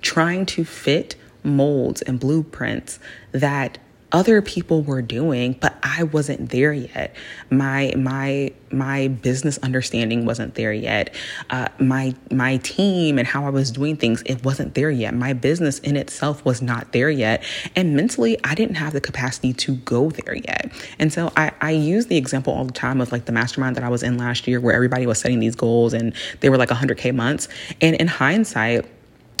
trying 0.00 0.46
to 0.46 0.64
fit 0.64 1.16
molds 1.44 2.02
and 2.02 2.20
blueprints 2.20 2.98
that 3.32 3.78
other 4.12 4.42
people 4.42 4.82
were 4.82 5.02
doing 5.02 5.54
but 5.54 5.76
I 5.82 6.04
wasn't 6.04 6.50
there 6.50 6.72
yet. 6.72 7.14
My 7.50 7.92
my 7.96 8.52
my 8.70 9.08
business 9.08 9.58
understanding 9.58 10.24
wasn't 10.24 10.54
there 10.54 10.72
yet. 10.72 11.14
Uh, 11.50 11.68
my 11.78 12.14
my 12.30 12.58
team 12.58 13.18
and 13.18 13.26
how 13.26 13.46
I 13.46 13.50
was 13.50 13.70
doing 13.70 13.96
things 13.96 14.22
it 14.26 14.44
wasn't 14.44 14.74
there 14.74 14.90
yet. 14.90 15.14
My 15.14 15.32
business 15.32 15.78
in 15.80 15.96
itself 15.96 16.44
was 16.44 16.62
not 16.62 16.92
there 16.92 17.10
yet. 17.10 17.42
And 17.76 17.96
mentally 17.96 18.38
I 18.44 18.54
didn't 18.54 18.76
have 18.76 18.92
the 18.92 19.00
capacity 19.00 19.52
to 19.54 19.76
go 19.76 20.10
there 20.10 20.34
yet. 20.34 20.72
And 20.98 21.12
so 21.12 21.32
I, 21.36 21.52
I 21.60 21.70
use 21.70 22.06
the 22.06 22.16
example 22.16 22.52
all 22.52 22.64
the 22.64 22.72
time 22.72 23.00
of 23.00 23.12
like 23.12 23.24
the 23.24 23.32
mastermind 23.32 23.76
that 23.76 23.84
I 23.84 23.88
was 23.88 24.02
in 24.02 24.18
last 24.18 24.46
year 24.46 24.60
where 24.60 24.74
everybody 24.74 25.06
was 25.06 25.18
setting 25.18 25.40
these 25.40 25.56
goals 25.56 25.92
and 25.92 26.14
they 26.40 26.50
were 26.50 26.56
like 26.56 26.70
100k 26.70 27.14
months. 27.14 27.48
And 27.80 27.96
in 27.96 28.06
hindsight 28.06 28.86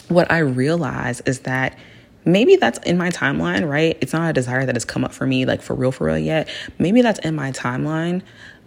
what 0.08 0.30
I 0.30 0.38
realized 0.38 1.22
is 1.26 1.40
that 1.40 1.78
maybe 2.24 2.56
that's 2.56 2.78
in 2.80 2.96
my 2.98 3.10
timeline, 3.10 3.68
right? 3.68 3.96
It's 4.00 4.12
not 4.12 4.30
a 4.30 4.32
desire 4.32 4.64
that 4.66 4.74
has 4.74 4.84
come 4.84 5.04
up 5.04 5.12
for 5.12 5.26
me, 5.26 5.44
like 5.44 5.62
for 5.62 5.74
real, 5.74 5.92
for 5.92 6.06
real 6.06 6.18
yet. 6.18 6.48
Maybe 6.78 7.02
that's 7.02 7.18
in 7.20 7.34
my 7.34 7.50
timeline, 7.52 8.22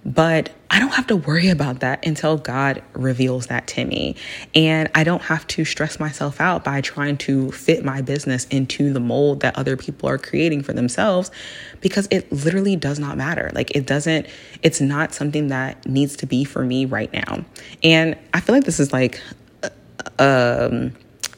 but 0.06 0.52
I 0.70 0.78
don't 0.78 0.94
have 0.94 1.08
to 1.08 1.16
worry 1.16 1.50
about 1.50 1.80
that 1.80 2.06
until 2.06 2.38
God 2.38 2.84
reveals 2.94 3.48
that 3.48 3.66
to 3.68 3.86
me. 3.86 4.16
And 4.54 4.90
I 4.94 5.04
don't 5.04 5.24
have 5.24 5.48
to 5.48 5.66
stress 5.66 6.00
myself 6.00 6.40
out 6.40 6.64
by 6.64 6.82
trying 6.82 7.18
to 7.18 7.52
fit 7.52 7.84
my 7.84 8.02
business 8.02 8.46
into 8.46 8.94
the 8.94 9.00
mold 9.00 9.40
that 9.40 9.58
other 9.58 9.76
people 9.76 10.08
are 10.08 10.20
creating 10.20 10.62
for 10.62 10.74
themselves 10.74 11.32
because 11.82 12.08
it 12.12 12.32
literally 12.32 12.76
does 12.76 13.00
not 13.00 13.18
matter. 13.18 13.50
Like 13.56 13.72
it 13.76 13.88
doesn't, 13.88 14.28
it's 14.62 14.80
not 14.80 15.14
something 15.14 15.48
that 15.48 15.88
needs 15.88 16.16
to 16.18 16.28
be 16.28 16.44
for 16.44 16.64
me 16.64 16.86
right 16.86 17.12
now. 17.12 17.44
And 17.82 18.16
I 18.34 18.42
feel 18.42 18.54
like 18.54 18.66
this 18.66 18.80
is 18.80 18.94
like, 18.94 19.20
um, 20.20 20.94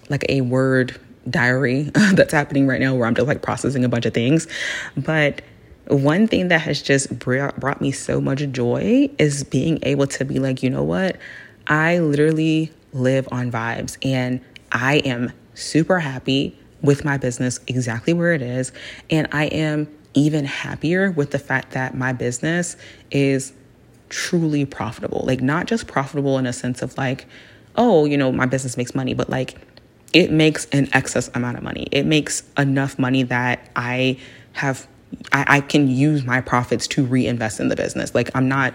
like 0.09 0.25
a 0.29 0.41
word 0.41 1.00
diary 1.29 1.84
that's 2.13 2.34
happening 2.34 2.67
right 2.67 2.79
now 2.79 2.96
where 2.96 3.07
I'm 3.07 3.15
just 3.15 3.27
like 3.27 3.41
processing 3.41 3.84
a 3.84 3.89
bunch 3.89 4.05
of 4.05 4.13
things. 4.13 4.48
But 4.96 5.41
one 5.88 6.27
thing 6.27 6.50
that 6.50 6.62
has 6.62 6.81
just 6.81 7.17
brought 7.19 7.81
me 7.81 7.91
so 7.91 8.19
much 8.19 8.39
joy 8.51 9.10
is 9.17 9.43
being 9.43 9.79
able 9.84 10.07
to 10.07 10.25
be 10.25 10.39
like, 10.39 10.63
you 10.63 10.69
know 10.69 10.84
what? 10.84 11.17
I 11.67 12.00
literally 12.00 12.72
live 12.93 13.27
on 13.31 13.51
vibes 13.51 13.98
and 14.03 14.41
I 14.72 14.98
am 14.98 15.31
super 15.53 16.00
happy 16.00 16.57
with 16.81 17.03
my 17.05 17.17
business 17.17 17.60
exactly 17.67 18.13
where 18.13 18.34
it 18.34 18.41
is. 18.41 18.72
And 19.10 19.27
I 19.31 19.46
am 19.46 19.88
even 20.13 20.46
happier 20.46 21.12
with 21.12 21.31
the 21.31 21.39
fact 21.39 21.72
that 21.72 21.96
my 21.96 22.13
business 22.13 22.75
is 23.12 23.53
truly 24.10 24.65
profitable. 24.65 25.24
Like, 25.25 25.41
not 25.41 25.67
just 25.67 25.88
profitable 25.88 26.38
in 26.38 26.46
a 26.46 26.53
sense 26.53 26.81
of 26.81 26.98
like, 26.98 27.25
oh, 27.75 28.05
you 28.05 28.17
know, 28.17 28.31
my 28.31 28.46
business 28.46 28.77
makes 28.77 28.96
money, 28.96 29.13
but 29.13 29.29
like, 29.29 29.55
it 30.14 30.32
makes 30.32 30.66
an 30.68 30.90
excess 30.94 31.30
amount 31.34 31.58
of 31.58 31.64
money. 31.64 31.88
It 31.92 32.06
makes 32.06 32.44
enough 32.58 32.98
money 32.98 33.24
that 33.24 33.70
I 33.76 34.18
have 34.54 34.88
I, 35.32 35.46
I, 35.48 35.62
can 35.62 35.88
use 35.88 36.26
my 36.26 36.42
profits 36.42 36.86
to 36.90 37.06
reinvest 37.06 37.62
in 37.62 37.70
the 37.70 37.78
business. 37.78 38.14
Like 38.14 38.30
I'm 38.36 38.50
not 38.50 38.74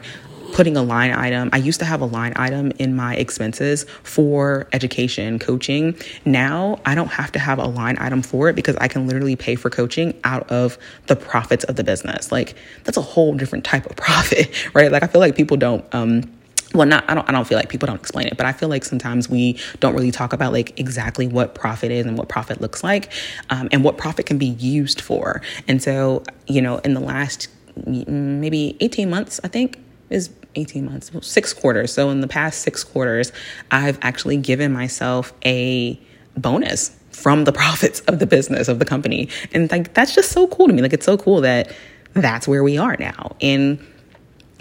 putting 0.52 0.76
a 0.76 0.82
line 0.82 1.12
item. 1.12 1.50
I 1.52 1.58
used 1.58 1.80
to 1.80 1.86
have 1.86 2.00
a 2.00 2.06
line 2.06 2.32
item 2.36 2.72
in 2.78 2.94
my 2.94 3.14
expenses 3.16 3.84
for 4.02 4.68
education, 4.72 5.38
coaching. 5.38 5.96
Now 6.24 6.80
I 6.84 6.94
don't 6.94 7.08
have 7.08 7.32
to 7.32 7.38
have 7.38 7.58
a 7.58 7.66
line 7.66 7.96
item 7.98 8.22
for 8.22 8.48
it 8.48 8.56
because 8.56 8.76
I 8.76 8.88
can 8.88 9.06
literally 9.06 9.36
pay 9.36 9.54
for 9.54 9.70
coaching 9.70 10.18
out 10.24 10.48
of 10.50 10.78
the 11.06 11.16
profits 11.16 11.64
of 11.64 11.76
the 11.76 11.84
business. 11.84 12.30
Like 12.30 12.54
that's 12.84 12.96
a 12.98 13.02
whole 13.02 13.34
different 13.34 13.64
type 13.64 13.86
of 13.86 13.96
profit, 13.96 14.74
right? 14.74 14.92
Like 14.92 15.02
I 15.02 15.06
feel 15.06 15.20
like 15.20 15.36
people 15.36 15.56
don't 15.56 15.84
um 15.94 16.30
well 16.74 16.86
not 16.86 17.04
I 17.08 17.14
don't 17.14 17.28
I 17.28 17.32
don't 17.32 17.46
feel 17.46 17.58
like 17.58 17.68
people 17.68 17.86
don't 17.86 17.96
explain 17.96 18.26
it, 18.26 18.36
but 18.36 18.46
I 18.46 18.52
feel 18.52 18.68
like 18.68 18.84
sometimes 18.84 19.28
we 19.28 19.58
don't 19.80 19.94
really 19.94 20.10
talk 20.10 20.32
about 20.32 20.52
like 20.52 20.78
exactly 20.78 21.26
what 21.26 21.54
profit 21.54 21.90
is 21.90 22.06
and 22.06 22.16
what 22.16 22.28
profit 22.28 22.60
looks 22.60 22.82
like 22.82 23.12
um, 23.50 23.68
and 23.72 23.84
what 23.84 23.98
profit 23.98 24.26
can 24.26 24.38
be 24.38 24.46
used 24.46 25.00
for. 25.00 25.42
And 25.68 25.82
so, 25.82 26.22
you 26.46 26.60
know, 26.60 26.78
in 26.78 26.94
the 26.94 27.00
last 27.00 27.48
maybe 27.86 28.76
18 28.80 29.08
months, 29.08 29.40
I 29.42 29.48
think 29.48 29.78
is 30.10 30.30
18 30.54 30.84
months, 30.84 31.10
six 31.22 31.54
quarters. 31.54 31.92
So 31.92 32.10
in 32.10 32.20
the 32.20 32.28
past 32.28 32.60
six 32.60 32.84
quarters, 32.84 33.32
I've 33.70 33.98
actually 34.02 34.36
given 34.36 34.72
myself 34.72 35.32
a 35.44 35.98
bonus 36.36 36.96
from 37.10 37.44
the 37.44 37.52
profits 37.62 38.00
of 38.00 38.18
the 38.18 38.26
business 38.26 38.68
of 38.68 38.78
the 38.78 38.84
company. 38.84 39.28
And 39.52 39.70
like 39.70 39.94
that's 39.94 40.14
just 40.14 40.32
so 40.32 40.46
cool 40.48 40.68
to 40.68 40.72
me. 40.72 40.82
Like 40.82 40.92
it's 40.92 41.06
so 41.06 41.16
cool 41.16 41.40
that 41.42 41.74
that's 42.14 42.46
where 42.46 42.62
we 42.62 42.76
are 42.78 42.96
now. 42.98 43.36
And 43.40 43.84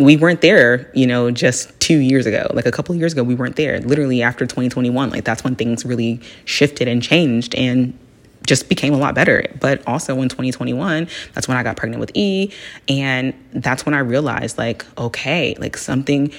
we 0.06 0.18
weren't 0.18 0.42
there, 0.42 0.92
you 0.94 1.08
know, 1.08 1.32
just 1.32 1.78
two 1.80 1.98
years 1.98 2.26
ago. 2.26 2.48
Like 2.54 2.66
a 2.66 2.72
couple 2.72 2.94
of 2.94 3.00
years 3.00 3.14
ago, 3.14 3.24
we 3.24 3.36
weren't 3.36 3.56
there. 3.56 3.80
Literally 3.82 4.22
after 4.22 4.46
2021, 4.46 5.10
like 5.10 5.24
that's 5.24 5.44
when 5.44 5.56
things 5.56 5.86
really 5.86 6.22
shifted 6.46 6.88
and 6.88 7.02
changed. 7.02 7.56
And 7.56 7.98
just 8.46 8.70
became 8.70 8.94
a 8.94 8.98
lot 8.98 9.16
better. 9.16 9.46
But 9.60 9.86
also 9.88 10.20
in 10.22 10.30
2021, 10.30 11.08
that's 11.34 11.48
when 11.48 11.58
I 11.58 11.64
got 11.64 11.78
pregnant 11.78 12.00
with 12.00 12.12
E. 12.16 12.52
And 12.88 13.34
that's 13.54 13.86
when 13.86 13.94
I 13.94 14.00
realized, 14.00 14.58
like, 14.58 14.86
okay, 14.98 15.56
like 15.60 15.78
something 15.78 16.34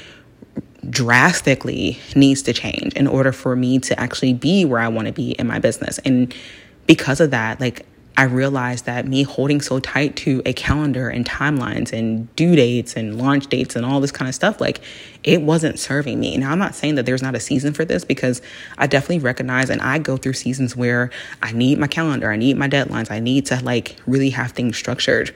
drastically 0.91 1.99
needs 2.17 2.43
to 2.43 2.53
change 2.53 2.93
in 2.95 3.07
order 3.07 3.31
for 3.33 3.55
me 3.55 3.79
to 3.79 3.99
actually 4.01 4.35
be 4.35 4.65
where 4.65 4.81
I 4.81 4.89
want 4.89 5.07
to 5.07 5.13
be 5.13 5.33
in 5.33 5.47
my 5.47 5.59
business. 5.59 5.99
And 5.99 6.35
because 6.87 7.21
of 7.21 7.31
that, 7.31 7.61
like, 7.61 7.87
I 8.17 8.25
realized 8.25 8.85
that 8.85 9.07
me 9.07 9.23
holding 9.23 9.61
so 9.63 9.79
tight 9.79 10.17
to 10.17 10.43
a 10.45 10.53
calendar 10.53 11.09
and 11.09 11.25
timelines 11.25 11.93
and 11.93 12.35
due 12.37 12.55
dates 12.55 12.95
and 12.95 13.17
launch 13.17 13.47
dates 13.47 13.75
and 13.75 13.87
all 13.87 14.01
this 14.01 14.13
kind 14.13 14.29
of 14.29 14.35
stuff, 14.35 14.61
like 14.61 14.81
it 15.25 15.41
wasn't 15.41 15.79
serving 15.79 16.21
me. 16.21 16.37
Now, 16.37 16.53
I'm 16.53 16.59
not 16.59 16.75
saying 16.75 16.97
that 16.97 17.07
there's 17.07 17.23
not 17.23 17.35
a 17.35 17.41
season 17.41 17.73
for 17.73 17.85
this 17.87 18.05
because 18.05 18.43
I 18.77 18.87
definitely 18.87 19.21
recognize 19.21 19.71
and 19.71 19.81
I 19.81 19.99
go 19.99 20.19
through 20.19 20.35
seasons 20.35 20.77
where 20.77 21.11
I 21.41 21.53
need 21.53 21.79
my 21.79 21.87
calendar, 21.87 22.31
I 22.31 22.37
need 22.37 22.59
my 22.59 22.69
deadlines, 22.69 23.11
I 23.11 23.19
need 23.19 23.47
to 23.47 23.63
like 23.65 23.97
really 24.07 24.31
have 24.31 24.53
things 24.53 24.77
structured. 24.77 25.35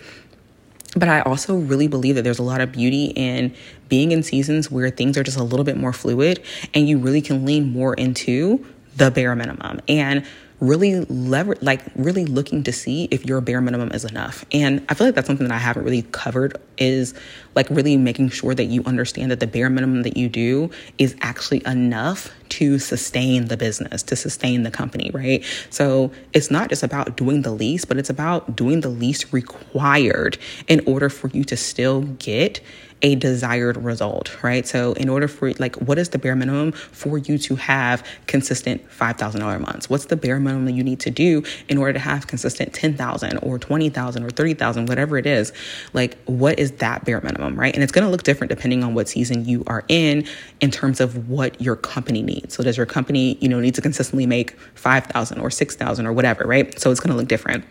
But 0.94 1.08
I 1.08 1.20
also 1.20 1.56
really 1.56 1.88
believe 1.88 2.14
that 2.14 2.22
there's 2.22 2.38
a 2.38 2.42
lot 2.42 2.60
of 2.60 2.72
beauty 2.72 3.06
in 3.16 3.54
being 3.88 4.12
in 4.12 4.22
seasons 4.22 4.70
where 4.70 4.90
things 4.90 5.16
are 5.16 5.22
just 5.22 5.38
a 5.38 5.42
little 5.42 5.64
bit 5.64 5.76
more 5.76 5.92
fluid 5.92 6.42
and 6.74 6.88
you 6.88 6.98
really 6.98 7.22
can 7.22 7.44
lean 7.46 7.70
more 7.70 7.94
into 7.94 8.66
the 8.96 9.10
bare 9.10 9.34
minimum. 9.34 9.80
And 9.88 10.26
really 10.60 11.00
lever 11.04 11.56
like 11.60 11.82
really 11.96 12.24
looking 12.24 12.62
to 12.62 12.72
see 12.72 13.08
if 13.10 13.24
your 13.26 13.40
bare 13.40 13.60
minimum 13.60 13.90
is 13.92 14.04
enough. 14.04 14.44
And 14.52 14.84
I 14.88 14.94
feel 14.94 15.06
like 15.06 15.14
that's 15.14 15.26
something 15.26 15.46
that 15.48 15.54
I 15.54 15.58
haven't 15.58 15.84
really 15.84 16.02
covered 16.12 16.56
is 16.78 17.14
like 17.54 17.68
really 17.70 17.96
making 17.96 18.30
sure 18.30 18.54
that 18.54 18.64
you 18.64 18.82
understand 18.84 19.30
that 19.30 19.40
the 19.40 19.46
bare 19.46 19.68
minimum 19.68 20.02
that 20.02 20.16
you 20.16 20.28
do 20.28 20.70
is 20.98 21.16
actually 21.20 21.62
enough 21.66 22.30
to 22.48 22.78
sustain 22.78 23.46
the 23.46 23.56
business, 23.56 24.02
to 24.04 24.16
sustain 24.16 24.62
the 24.62 24.70
company, 24.70 25.10
right? 25.12 25.44
So 25.70 26.10
it's 26.32 26.50
not 26.50 26.70
just 26.70 26.82
about 26.82 27.16
doing 27.16 27.42
the 27.42 27.50
least, 27.50 27.88
but 27.88 27.98
it's 27.98 28.10
about 28.10 28.56
doing 28.56 28.80
the 28.80 28.88
least 28.88 29.32
required 29.32 30.38
in 30.68 30.82
order 30.86 31.08
for 31.08 31.28
you 31.28 31.44
to 31.44 31.56
still 31.56 32.02
get 32.02 32.60
a 33.02 33.14
desired 33.14 33.76
result, 33.76 34.42
right? 34.42 34.66
So, 34.66 34.94
in 34.94 35.08
order 35.08 35.28
for 35.28 35.52
like, 35.54 35.76
what 35.76 35.98
is 35.98 36.08
the 36.10 36.18
bare 36.18 36.34
minimum 36.34 36.72
for 36.72 37.18
you 37.18 37.36
to 37.38 37.56
have 37.56 38.06
consistent 38.26 38.88
$5,000 38.88 39.60
months? 39.60 39.90
What's 39.90 40.06
the 40.06 40.16
bare 40.16 40.40
minimum 40.40 40.64
that 40.64 40.72
you 40.72 40.82
need 40.82 41.00
to 41.00 41.10
do 41.10 41.42
in 41.68 41.76
order 41.76 41.92
to 41.92 41.98
have 41.98 42.26
consistent 42.26 42.72
10,000 42.72 43.38
or 43.38 43.58
20,000 43.58 44.24
or 44.24 44.30
30,000, 44.30 44.86
whatever 44.86 45.18
it 45.18 45.26
is? 45.26 45.52
Like, 45.92 46.16
what 46.24 46.58
is 46.58 46.72
that 46.72 47.04
bare 47.04 47.20
minimum, 47.20 47.58
right? 47.58 47.74
And 47.74 47.82
it's 47.82 47.92
going 47.92 48.04
to 48.04 48.10
look 48.10 48.22
different 48.22 48.48
depending 48.48 48.82
on 48.82 48.94
what 48.94 49.08
season 49.08 49.44
you 49.44 49.62
are 49.66 49.84
in, 49.88 50.26
in 50.60 50.70
terms 50.70 51.00
of 51.00 51.28
what 51.28 51.60
your 51.60 51.76
company 51.76 52.22
needs. 52.22 52.54
So, 52.54 52.62
does 52.62 52.76
your 52.76 52.86
company, 52.86 53.36
you 53.40 53.48
know, 53.48 53.60
need 53.60 53.74
to 53.74 53.82
consistently 53.82 54.26
make 54.26 54.58
5,000 54.74 55.38
or 55.38 55.50
6,000 55.50 56.06
or 56.06 56.12
whatever, 56.12 56.44
right? 56.46 56.78
So, 56.80 56.90
it's 56.90 57.00
going 57.00 57.10
to 57.10 57.16
look 57.16 57.28
different. 57.28 57.64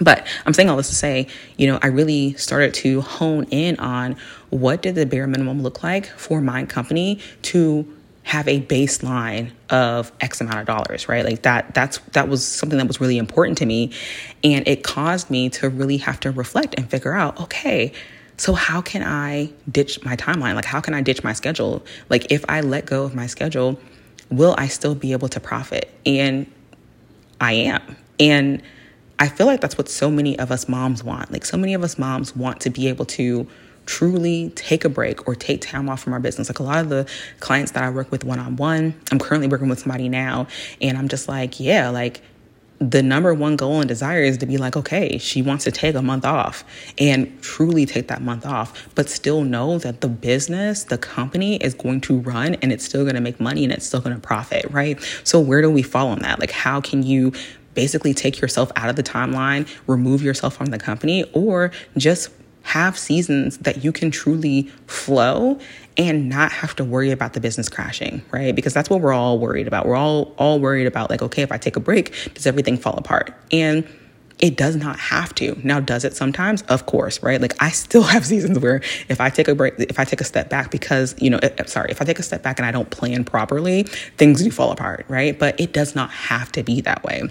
But 0.00 0.26
I'm 0.46 0.52
saying 0.52 0.68
all 0.68 0.76
this 0.76 0.88
to 0.88 0.94
say, 0.94 1.26
you 1.56 1.66
know, 1.66 1.78
I 1.82 1.88
really 1.88 2.34
started 2.34 2.74
to 2.74 3.00
hone 3.00 3.44
in 3.50 3.78
on 3.80 4.16
what 4.50 4.82
did 4.82 4.94
the 4.94 5.06
bare 5.06 5.26
minimum 5.26 5.62
look 5.62 5.82
like 5.82 6.06
for 6.06 6.40
my 6.40 6.64
company 6.64 7.20
to 7.42 7.86
have 8.22 8.46
a 8.46 8.60
baseline 8.60 9.50
of 9.70 10.12
X 10.20 10.40
amount 10.40 10.58
of 10.58 10.66
dollars, 10.66 11.08
right? 11.08 11.24
Like 11.24 11.42
that 11.42 11.74
that's 11.74 11.98
that 12.12 12.28
was 12.28 12.46
something 12.46 12.78
that 12.78 12.86
was 12.86 13.00
really 13.00 13.16
important 13.16 13.58
to 13.58 13.66
me. 13.66 13.92
And 14.44 14.66
it 14.68 14.84
caused 14.84 15.30
me 15.30 15.48
to 15.50 15.68
really 15.68 15.96
have 15.98 16.20
to 16.20 16.30
reflect 16.30 16.74
and 16.76 16.90
figure 16.90 17.14
out, 17.14 17.40
okay, 17.40 17.92
so 18.36 18.52
how 18.52 18.82
can 18.82 19.02
I 19.02 19.50
ditch 19.70 20.04
my 20.04 20.14
timeline? 20.14 20.54
Like 20.54 20.66
how 20.66 20.80
can 20.80 20.94
I 20.94 21.00
ditch 21.00 21.24
my 21.24 21.32
schedule? 21.32 21.84
Like 22.10 22.30
if 22.30 22.44
I 22.48 22.60
let 22.60 22.86
go 22.86 23.04
of 23.04 23.14
my 23.14 23.26
schedule, 23.26 23.80
will 24.30 24.54
I 24.58 24.68
still 24.68 24.94
be 24.94 25.12
able 25.12 25.28
to 25.30 25.40
profit? 25.40 25.90
And 26.04 26.50
I 27.40 27.52
am. 27.52 27.96
And 28.20 28.62
I 29.18 29.28
feel 29.28 29.46
like 29.46 29.60
that's 29.60 29.76
what 29.76 29.88
so 29.88 30.10
many 30.10 30.38
of 30.38 30.52
us 30.52 30.68
moms 30.68 31.02
want. 31.02 31.32
Like, 31.32 31.44
so 31.44 31.56
many 31.56 31.74
of 31.74 31.82
us 31.82 31.98
moms 31.98 32.36
want 32.36 32.60
to 32.60 32.70
be 32.70 32.88
able 32.88 33.04
to 33.06 33.46
truly 33.88 34.50
take 34.50 34.84
a 34.84 34.88
break 34.88 35.26
or 35.26 35.34
take 35.34 35.62
time 35.62 35.88
off 35.88 36.02
from 36.02 36.12
our 36.12 36.20
business. 36.20 36.48
Like 36.48 36.58
a 36.58 36.62
lot 36.62 36.78
of 36.78 36.90
the 36.90 37.08
clients 37.40 37.72
that 37.72 37.82
I 37.82 37.90
work 37.90 38.12
with 38.12 38.22
one 38.22 38.38
on 38.38 38.56
one, 38.56 38.94
I'm 39.10 39.18
currently 39.18 39.48
working 39.48 39.68
with 39.68 39.80
somebody 39.80 40.08
now, 40.08 40.46
and 40.80 40.98
I'm 40.98 41.08
just 41.08 41.26
like, 41.26 41.58
yeah, 41.58 41.88
like 41.88 42.20
the 42.80 43.02
number 43.02 43.34
one 43.34 43.56
goal 43.56 43.80
and 43.80 43.88
desire 43.88 44.22
is 44.22 44.38
to 44.38 44.46
be 44.46 44.56
like, 44.56 44.76
okay, 44.76 45.18
she 45.18 45.42
wants 45.42 45.64
to 45.64 45.72
take 45.72 45.96
a 45.96 46.02
month 46.02 46.24
off 46.24 46.64
and 46.98 47.42
truly 47.42 47.86
take 47.86 48.06
that 48.08 48.22
month 48.22 48.46
off, 48.46 48.88
but 48.94 49.08
still 49.08 49.42
know 49.42 49.78
that 49.78 50.00
the 50.00 50.08
business, 50.08 50.84
the 50.84 50.98
company 50.98 51.56
is 51.56 51.74
going 51.74 52.00
to 52.02 52.20
run 52.20 52.54
and 52.56 52.70
it's 52.70 52.84
still 52.84 53.02
going 53.02 53.16
to 53.16 53.20
make 53.20 53.40
money 53.40 53.64
and 53.64 53.72
it's 53.72 53.86
still 53.86 54.00
going 54.00 54.14
to 54.14 54.20
profit, 54.20 54.66
right? 54.70 55.00
So, 55.24 55.40
where 55.40 55.62
do 55.62 55.70
we 55.70 55.82
fall 55.82 56.08
on 56.08 56.20
that? 56.20 56.38
Like, 56.38 56.52
how 56.52 56.80
can 56.80 57.02
you 57.02 57.32
basically 57.74 58.12
take 58.12 58.40
yourself 58.40 58.70
out 58.76 58.90
of 58.90 58.96
the 58.96 59.02
timeline, 59.02 59.66
remove 59.86 60.22
yourself 60.22 60.54
from 60.56 60.66
the 60.66 60.78
company, 60.78 61.24
or 61.32 61.72
just 61.96 62.30
have 62.68 62.98
seasons 62.98 63.56
that 63.58 63.82
you 63.82 63.92
can 63.92 64.10
truly 64.10 64.64
flow 64.86 65.58
and 65.96 66.28
not 66.28 66.52
have 66.52 66.76
to 66.76 66.84
worry 66.84 67.10
about 67.10 67.32
the 67.32 67.40
business 67.40 67.66
crashing, 67.66 68.20
right? 68.30 68.54
Because 68.54 68.74
that's 68.74 68.90
what 68.90 69.00
we're 69.00 69.14
all 69.14 69.38
worried 69.38 69.66
about. 69.66 69.86
We're 69.86 69.96
all 69.96 70.34
all 70.36 70.60
worried 70.60 70.86
about 70.86 71.08
like, 71.08 71.22
okay, 71.22 71.40
if 71.40 71.50
I 71.50 71.56
take 71.56 71.76
a 71.76 71.80
break, 71.80 72.12
does 72.34 72.46
everything 72.46 72.76
fall 72.76 72.94
apart? 72.98 73.34
And 73.50 73.88
it 74.38 74.58
does 74.58 74.76
not 74.76 74.98
have 74.98 75.34
to. 75.36 75.58
Now, 75.64 75.80
does 75.80 76.04
it 76.04 76.14
sometimes? 76.14 76.60
Of 76.62 76.84
course, 76.84 77.22
right? 77.22 77.40
Like 77.40 77.54
I 77.58 77.70
still 77.70 78.02
have 78.14 78.26
seasons 78.26 78.58
where 78.58 78.82
if 79.08 79.18
I 79.18 79.30
take 79.30 79.48
a 79.48 79.54
break, 79.54 79.74
if 79.78 79.98
I 79.98 80.04
take 80.04 80.20
a 80.20 80.24
step 80.24 80.50
back 80.50 80.70
because, 80.70 81.14
you 81.18 81.30
know, 81.30 81.38
eh, 81.42 81.48
eh, 81.56 81.64
sorry, 81.64 81.90
if 81.90 82.02
I 82.02 82.04
take 82.04 82.18
a 82.18 82.22
step 82.22 82.42
back 82.42 82.58
and 82.58 82.66
I 82.66 82.70
don't 82.70 82.90
plan 82.90 83.24
properly, 83.24 83.84
things 84.18 84.42
do 84.42 84.50
fall 84.50 84.72
apart, 84.72 85.06
right? 85.08 85.38
But 85.38 85.58
it 85.58 85.72
does 85.72 85.94
not 85.94 86.10
have 86.10 86.52
to 86.52 86.62
be 86.62 86.82
that 86.82 87.02
way. 87.02 87.22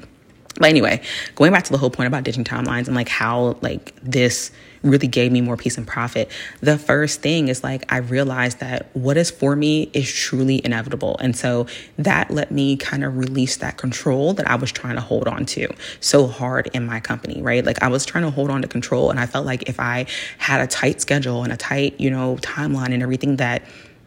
But 0.59 0.69
anyway, 0.69 1.03
going 1.35 1.51
back 1.51 1.65
to 1.65 1.71
the 1.71 1.77
whole 1.77 1.91
point 1.91 2.07
about 2.07 2.23
ditching 2.23 2.43
timelines 2.43 2.87
and 2.87 2.95
like 2.95 3.09
how 3.09 3.57
like 3.61 3.93
this 4.01 4.51
really 4.83 5.07
gave 5.07 5.31
me 5.31 5.41
more 5.41 5.57
peace 5.57 5.77
and 5.77 5.87
profit. 5.87 6.29
The 6.61 6.77
first 6.77 7.21
thing 7.21 7.47
is 7.47 7.63
like 7.63 7.91
I 7.91 7.97
realized 7.97 8.59
that 8.59 8.89
what 8.95 9.17
is 9.17 9.31
for 9.31 9.55
me 9.55 9.89
is 9.93 10.11
truly 10.11 10.61
inevitable. 10.63 11.17
And 11.19 11.35
so 11.35 11.67
that 11.97 12.31
let 12.31 12.51
me 12.51 12.77
kind 12.77 13.03
of 13.03 13.17
release 13.17 13.57
that 13.57 13.77
control 13.77 14.33
that 14.33 14.49
I 14.49 14.55
was 14.55 14.71
trying 14.71 14.95
to 14.95 15.01
hold 15.01 15.27
on 15.27 15.45
to 15.47 15.67
so 15.99 16.27
hard 16.27 16.69
in 16.73 16.85
my 16.85 16.99
company, 16.99 17.41
right? 17.41 17.65
Like 17.65 17.81
I 17.81 17.87
was 17.87 18.05
trying 18.05 18.23
to 18.23 18.31
hold 18.31 18.49
on 18.49 18.61
to 18.61 18.67
control 18.67 19.09
and 19.09 19.19
I 19.19 19.25
felt 19.25 19.45
like 19.45 19.67
if 19.69 19.79
I 19.79 20.05
had 20.37 20.61
a 20.61 20.67
tight 20.67 21.01
schedule 21.01 21.43
and 21.43 21.51
a 21.51 21.57
tight, 21.57 21.99
you 21.99 22.09
know, 22.09 22.37
timeline 22.41 22.93
and 22.93 23.03
everything 23.03 23.37
that 23.37 23.63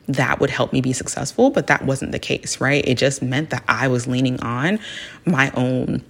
that 0.09 0.41
would 0.41 0.51
help 0.51 0.73
me 0.73 0.81
be 0.81 0.93
successful, 0.93 1.51
but 1.51 1.69
that 1.69 1.85
wasn't 1.85 2.11
the 2.13 2.19
case, 2.19 2.61
right? 2.61 2.87
It 2.87 2.97
just 2.97 3.23
meant 3.23 3.51
that 3.51 3.65
I 3.69 3.89
was 3.89 4.07
leaning 4.07 4.41
on 4.41 4.81
my 5.25 5.53
own 5.55 6.03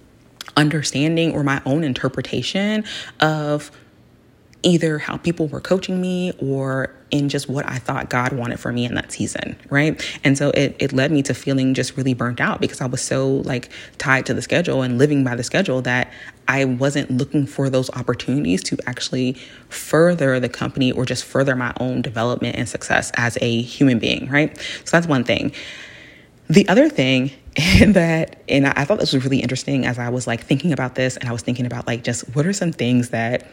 understanding 0.57 1.33
or 1.33 1.43
my 1.43 1.61
own 1.65 1.83
interpretation 1.83 2.83
of 3.19 3.71
either 4.63 4.99
how 4.99 5.17
people 5.17 5.47
were 5.47 5.59
coaching 5.59 5.99
me 5.99 6.33
or 6.39 6.93
in 7.09 7.27
just 7.29 7.49
what 7.49 7.67
I 7.67 7.77
thought 7.77 8.09
God 8.09 8.31
wanted 8.31 8.59
for 8.59 8.71
me 8.71 8.85
in 8.85 8.95
that 8.95 9.11
season, 9.11 9.57
right? 9.69 10.01
And 10.23 10.37
so 10.37 10.49
it, 10.51 10.75
it 10.79 10.93
led 10.93 11.11
me 11.11 11.21
to 11.23 11.33
feeling 11.33 11.73
just 11.73 11.97
really 11.97 12.13
burnt 12.13 12.39
out 12.39 12.61
because 12.61 12.79
I 12.79 12.85
was 12.85 13.01
so 13.01 13.37
like 13.37 13.69
tied 13.97 14.25
to 14.27 14.33
the 14.33 14.41
schedule 14.41 14.81
and 14.81 14.97
living 14.97 15.23
by 15.23 15.35
the 15.35 15.43
schedule 15.43 15.81
that 15.81 16.11
I 16.47 16.65
wasn't 16.65 17.11
looking 17.11 17.45
for 17.45 17.69
those 17.69 17.89
opportunities 17.91 18.63
to 18.63 18.77
actually 18.85 19.33
further 19.69 20.39
the 20.39 20.49
company 20.49 20.91
or 20.91 21.05
just 21.05 21.25
further 21.25 21.55
my 21.55 21.73
own 21.79 22.01
development 22.01 22.55
and 22.55 22.67
success 22.67 23.11
as 23.15 23.37
a 23.41 23.61
human 23.61 23.99
being, 23.99 24.29
right? 24.29 24.57
So 24.85 24.91
that's 24.97 25.07
one 25.07 25.23
thing. 25.23 25.51
The 26.49 26.67
other 26.67 26.89
thing 26.89 27.31
that, 27.87 28.41
and 28.47 28.67
I 28.67 28.85
thought 28.85 28.99
this 28.99 29.13
was 29.13 29.23
really 29.23 29.39
interesting 29.39 29.85
as 29.85 29.99
I 29.99 30.09
was 30.09 30.27
like 30.27 30.43
thinking 30.43 30.71
about 30.71 30.95
this 30.95 31.17
and 31.17 31.27
I 31.27 31.31
was 31.31 31.41
thinking 31.41 31.65
about 31.65 31.87
like 31.87 32.03
just 32.03 32.23
what 32.35 32.45
are 32.45 32.53
some 32.53 32.71
things 32.71 33.09
that 33.09 33.47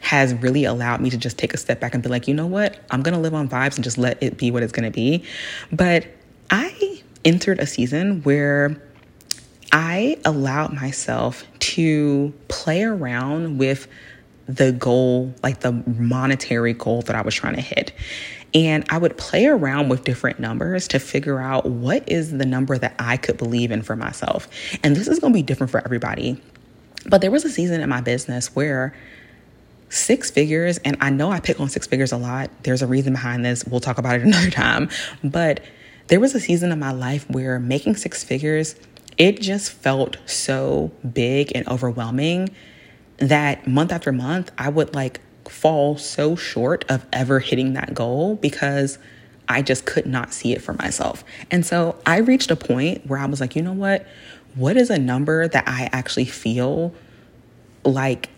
has 0.00 0.34
really 0.34 0.64
allowed 0.64 1.00
me 1.00 1.10
to 1.10 1.16
just 1.16 1.38
take 1.38 1.54
a 1.54 1.56
step 1.56 1.80
back 1.80 1.94
and 1.94 2.02
be 2.02 2.08
like, 2.08 2.28
you 2.28 2.34
know 2.34 2.46
what? 2.46 2.78
I'm 2.90 3.02
going 3.02 3.14
to 3.14 3.20
live 3.20 3.34
on 3.34 3.48
vibes 3.48 3.76
and 3.76 3.84
just 3.84 3.98
let 3.98 4.22
it 4.22 4.36
be 4.36 4.50
what 4.50 4.62
it's 4.62 4.72
going 4.72 4.84
to 4.84 4.94
be. 4.94 5.24
But 5.72 6.06
I 6.50 7.02
entered 7.24 7.58
a 7.58 7.66
season 7.66 8.22
where 8.22 8.80
I 9.72 10.18
allowed 10.24 10.72
myself 10.72 11.44
to 11.58 12.32
play 12.48 12.84
around 12.84 13.58
with 13.58 13.88
the 14.46 14.72
goal, 14.72 15.34
like 15.42 15.60
the 15.60 15.72
monetary 15.72 16.74
goal 16.74 17.02
that 17.02 17.16
I 17.16 17.22
was 17.22 17.34
trying 17.34 17.54
to 17.54 17.62
hit. 17.62 17.92
And 18.52 18.84
I 18.88 18.98
would 18.98 19.18
play 19.18 19.46
around 19.46 19.88
with 19.88 20.04
different 20.04 20.38
numbers 20.38 20.86
to 20.88 21.00
figure 21.00 21.40
out 21.40 21.66
what 21.66 22.08
is 22.08 22.30
the 22.30 22.46
number 22.46 22.78
that 22.78 22.94
I 22.98 23.16
could 23.16 23.36
believe 23.36 23.72
in 23.72 23.82
for 23.82 23.96
myself. 23.96 24.48
And 24.84 24.94
this 24.94 25.08
is 25.08 25.18
going 25.18 25.32
to 25.32 25.36
be 25.36 25.42
different 25.42 25.72
for 25.72 25.82
everybody. 25.84 26.40
But 27.06 27.20
there 27.20 27.32
was 27.32 27.44
a 27.44 27.50
season 27.50 27.80
in 27.80 27.88
my 27.88 28.00
business 28.00 28.54
where 28.54 28.94
six 29.94 30.30
figures, 30.30 30.78
and 30.78 30.96
I 31.00 31.10
know 31.10 31.30
I 31.30 31.40
pick 31.40 31.60
on 31.60 31.68
six 31.68 31.86
figures 31.86 32.12
a 32.12 32.16
lot. 32.16 32.50
There's 32.62 32.82
a 32.82 32.86
reason 32.86 33.12
behind 33.12 33.44
this. 33.44 33.64
We'll 33.64 33.80
talk 33.80 33.98
about 33.98 34.16
it 34.16 34.22
another 34.26 34.50
time. 34.50 34.88
But 35.22 35.60
there 36.08 36.20
was 36.20 36.34
a 36.34 36.40
season 36.40 36.72
of 36.72 36.78
my 36.78 36.92
life 36.92 37.28
where 37.30 37.58
making 37.58 37.96
six 37.96 38.24
figures, 38.24 38.74
it 39.16 39.40
just 39.40 39.70
felt 39.70 40.16
so 40.26 40.90
big 41.12 41.52
and 41.54 41.66
overwhelming 41.68 42.50
that 43.18 43.66
month 43.66 43.92
after 43.92 44.12
month, 44.12 44.50
I 44.58 44.68
would 44.68 44.94
like 44.94 45.20
fall 45.48 45.96
so 45.96 46.36
short 46.36 46.84
of 46.88 47.06
ever 47.12 47.38
hitting 47.38 47.74
that 47.74 47.94
goal 47.94 48.36
because 48.36 48.98
I 49.48 49.62
just 49.62 49.84
could 49.84 50.06
not 50.06 50.32
see 50.32 50.52
it 50.52 50.62
for 50.62 50.72
myself. 50.74 51.22
And 51.50 51.64
so 51.64 51.96
I 52.06 52.18
reached 52.18 52.50
a 52.50 52.56
point 52.56 53.06
where 53.06 53.18
I 53.18 53.26
was 53.26 53.40
like, 53.40 53.54
you 53.54 53.62
know 53.62 53.72
what? 53.72 54.06
What 54.54 54.76
is 54.76 54.90
a 54.90 54.98
number 54.98 55.46
that 55.46 55.64
I 55.66 55.88
actually 55.92 56.24
feel 56.24 56.94
like 57.84 58.30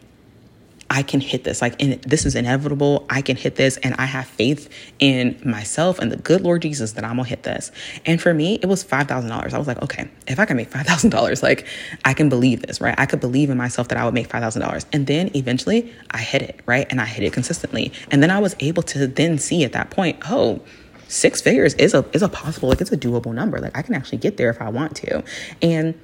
I 0.88 1.02
can 1.02 1.20
hit 1.20 1.44
this. 1.44 1.60
Like, 1.60 1.80
in, 1.80 2.00
this 2.06 2.24
is 2.24 2.34
inevitable. 2.34 3.06
I 3.10 3.20
can 3.20 3.36
hit 3.36 3.56
this. 3.56 3.76
And 3.78 3.94
I 3.98 4.04
have 4.04 4.26
faith 4.26 4.68
in 4.98 5.40
myself 5.44 5.98
and 5.98 6.12
the 6.12 6.16
good 6.16 6.40
Lord 6.40 6.62
Jesus 6.62 6.92
that 6.92 7.04
I'm 7.04 7.16
going 7.16 7.24
to 7.24 7.30
hit 7.30 7.42
this. 7.42 7.72
And 8.04 8.20
for 8.20 8.32
me, 8.32 8.58
it 8.62 8.66
was 8.66 8.84
$5,000. 8.84 9.52
I 9.52 9.58
was 9.58 9.66
like, 9.66 9.82
okay, 9.82 10.08
if 10.28 10.38
I 10.38 10.44
can 10.44 10.56
make 10.56 10.70
$5,000, 10.70 11.42
like, 11.42 11.66
I 12.04 12.14
can 12.14 12.28
believe 12.28 12.62
this, 12.62 12.80
right? 12.80 12.94
I 12.98 13.06
could 13.06 13.20
believe 13.20 13.50
in 13.50 13.56
myself 13.56 13.88
that 13.88 13.98
I 13.98 14.04
would 14.04 14.14
make 14.14 14.28
$5,000. 14.28 14.86
And 14.92 15.06
then 15.06 15.30
eventually 15.34 15.92
I 16.10 16.18
hit 16.18 16.42
it, 16.42 16.60
right? 16.66 16.86
And 16.88 17.00
I 17.00 17.06
hit 17.06 17.24
it 17.24 17.32
consistently. 17.32 17.92
And 18.10 18.22
then 18.22 18.30
I 18.30 18.38
was 18.38 18.54
able 18.60 18.82
to 18.84 19.06
then 19.06 19.38
see 19.38 19.64
at 19.64 19.72
that 19.72 19.90
point, 19.90 20.18
oh, 20.28 20.62
six 21.08 21.40
figures 21.40 21.74
is 21.74 21.94
a 21.94 22.04
is 22.12 22.22
a 22.22 22.28
possible 22.28 22.68
like 22.68 22.80
it's 22.80 22.90
a 22.90 22.96
doable 22.96 23.32
number 23.32 23.60
like 23.60 23.76
i 23.78 23.82
can 23.82 23.94
actually 23.94 24.18
get 24.18 24.36
there 24.38 24.50
if 24.50 24.60
i 24.60 24.68
want 24.68 24.96
to 24.96 25.22
and 25.62 25.94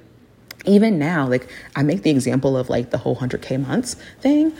even 0.65 0.99
now, 0.99 1.27
like 1.27 1.49
I 1.75 1.83
make 1.83 2.03
the 2.03 2.09
example 2.09 2.57
of 2.57 2.69
like 2.69 2.91
the 2.91 2.97
whole 2.97 3.15
100K 3.15 3.65
months 3.65 3.95
thing. 4.21 4.53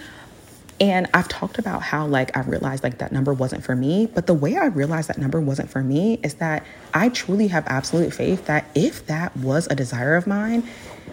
And 0.80 1.08
I've 1.14 1.28
talked 1.28 1.60
about 1.60 1.82
how 1.82 2.06
like 2.08 2.36
I 2.36 2.42
realized 2.42 2.84
like 2.84 2.98
that 2.98 3.12
number 3.12 3.34
wasn't 3.34 3.64
for 3.64 3.76
me, 3.76 4.08
but 4.08 4.28
the 4.28 4.34
way 4.34 4.58
I 4.58 4.66
realized 4.66 5.08
that 5.10 5.18
number 5.18 5.40
wasn't 5.40 5.70
for 5.70 5.84
me 5.84 6.20
is 6.24 6.36
that 6.36 6.66
I 6.94 7.10
truly 7.10 7.48
have 7.48 7.66
absolute 7.68 8.14
faith 8.14 8.48
that 8.48 8.66
if 8.76 9.06
that 9.08 9.36
was 9.38 9.68
a 9.70 9.76
desire 9.76 10.16
of 10.16 10.28
mine, 10.28 10.68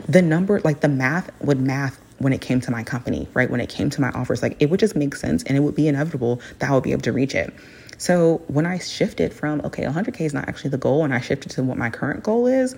the 0.09 0.23
number 0.23 0.61
like 0.61 0.80
the 0.80 0.88
math 0.88 1.30
would 1.40 1.61
math 1.61 2.00
when 2.18 2.32
it 2.32 2.40
came 2.40 2.61
to 2.62 2.70
my 2.70 2.82
company, 2.82 3.28
right? 3.32 3.50
When 3.50 3.61
it 3.61 3.68
came 3.68 3.90
to 3.90 4.00
my 4.00 4.11
offers, 4.11 4.42
like 4.42 4.56
it 4.61 4.70
would 4.70 4.80
just 4.80 4.97
make 4.97 5.14
sense 5.14 5.42
and 5.44 5.56
it 5.56 5.61
would 5.61 5.75
be 5.75 5.88
inevitable 5.88 6.40
that 6.59 6.70
I 6.70 6.75
would 6.75 6.82
be 6.82 6.92
able 6.92 7.02
to 7.02 7.12
reach 7.12 7.35
it. 7.35 7.52
So 7.99 8.42
when 8.49 8.64
I 8.66 8.78
shifted 8.78 9.32
from 9.32 9.61
okay, 9.61 9.85
100k 9.85 10.23
is 10.23 10.35
not 10.35 10.49
actually 10.49 10.70
the 10.70 10.78
goal 10.78 11.04
and 11.04 11.14
I 11.14 11.20
shifted 11.20 11.50
to 11.52 11.62
what 11.62 11.76
my 11.76 11.90
current 11.90 12.23
goal 12.23 12.47
is, 12.47 12.75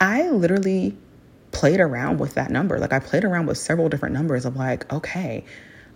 I 0.00 0.30
literally 0.30 0.96
played 1.54 1.80
around 1.80 2.18
with 2.18 2.34
that 2.34 2.50
number. 2.50 2.78
Like 2.78 2.92
I 2.92 2.98
played 2.98 3.24
around 3.24 3.46
with 3.46 3.56
several 3.56 3.88
different 3.88 4.14
numbers 4.14 4.44
of 4.44 4.56
like, 4.56 4.92
okay, 4.92 5.44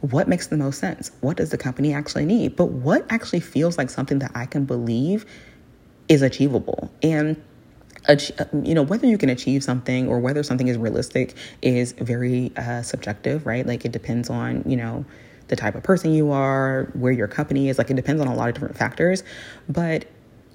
what 0.01 0.29
makes 0.29 0.47
the 0.47 0.57
most 0.57 0.79
sense? 0.79 1.11
What 1.21 1.37
does 1.37 1.51
the 1.51 1.59
company 1.59 1.93
actually 1.93 2.25
need? 2.25 2.57
But 2.57 2.67
what 2.67 3.05
actually 3.11 3.41
feels 3.41 3.77
like 3.77 3.91
something 3.91 4.21
that 4.21 4.31
I 4.35 4.47
can 4.47 4.65
believe 4.65 5.27
is 6.09 6.23
achievable? 6.23 6.91
And 7.03 7.37
you 8.63 8.75
know 8.75 8.83
whether 8.83 9.07
you 9.07 9.19
can 9.19 9.29
achieve 9.29 9.63
something 9.63 10.09
or 10.09 10.19
whether 10.19 10.43
something 10.43 10.69
is 10.69 10.79
realistic 10.79 11.35
is 11.61 11.93
very 11.93 12.53
uh, 12.57 12.81
subjective 12.81 13.45
right 13.45 13.67
like 13.67 13.85
it 13.85 13.93
depends 13.93 14.31
on 14.31 14.63
you 14.65 14.77
know 14.77 15.05
the 15.49 15.57
type 15.57 15.75
of 15.75 15.83
person 15.83 16.13
you 16.13 16.31
are 16.31 16.85
where 16.95 17.13
your 17.13 17.29
company 17.29 17.69
is 17.69 17.77
like 17.77 17.91
it 17.91 17.95
depends 17.95 18.23
on 18.23 18.29
a 18.29 18.35
lot 18.35 18.49
of 18.49 18.55
different 18.55 18.77
factors 18.77 19.23
but 19.69 20.07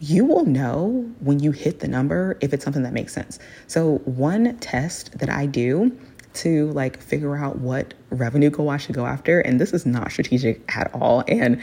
you 0.04 0.26
will 0.26 0.44
know 0.44 1.10
when 1.22 1.40
you 1.40 1.52
hit 1.52 1.80
the 1.80 1.88
number 1.88 2.38
if 2.42 2.52
it's 2.52 2.62
something 2.62 2.84
that 2.84 2.92
makes 2.92 3.14
sense. 3.14 3.40
So, 3.68 4.00
one 4.00 4.58
test 4.58 5.18
that 5.20 5.30
I 5.30 5.46
do 5.46 5.98
to 6.34 6.72
like 6.72 7.02
figure 7.02 7.38
out 7.38 7.60
what 7.60 7.94
revenue 8.10 8.50
goal 8.50 8.70
I 8.70 8.76
should 8.76 8.96
go 8.96 9.06
after, 9.06 9.40
and 9.40 9.62
this 9.62 9.72
is 9.72 9.86
not 9.86 10.12
strategic 10.12 10.62
at 10.76 10.94
all. 10.94 11.24
And 11.30 11.62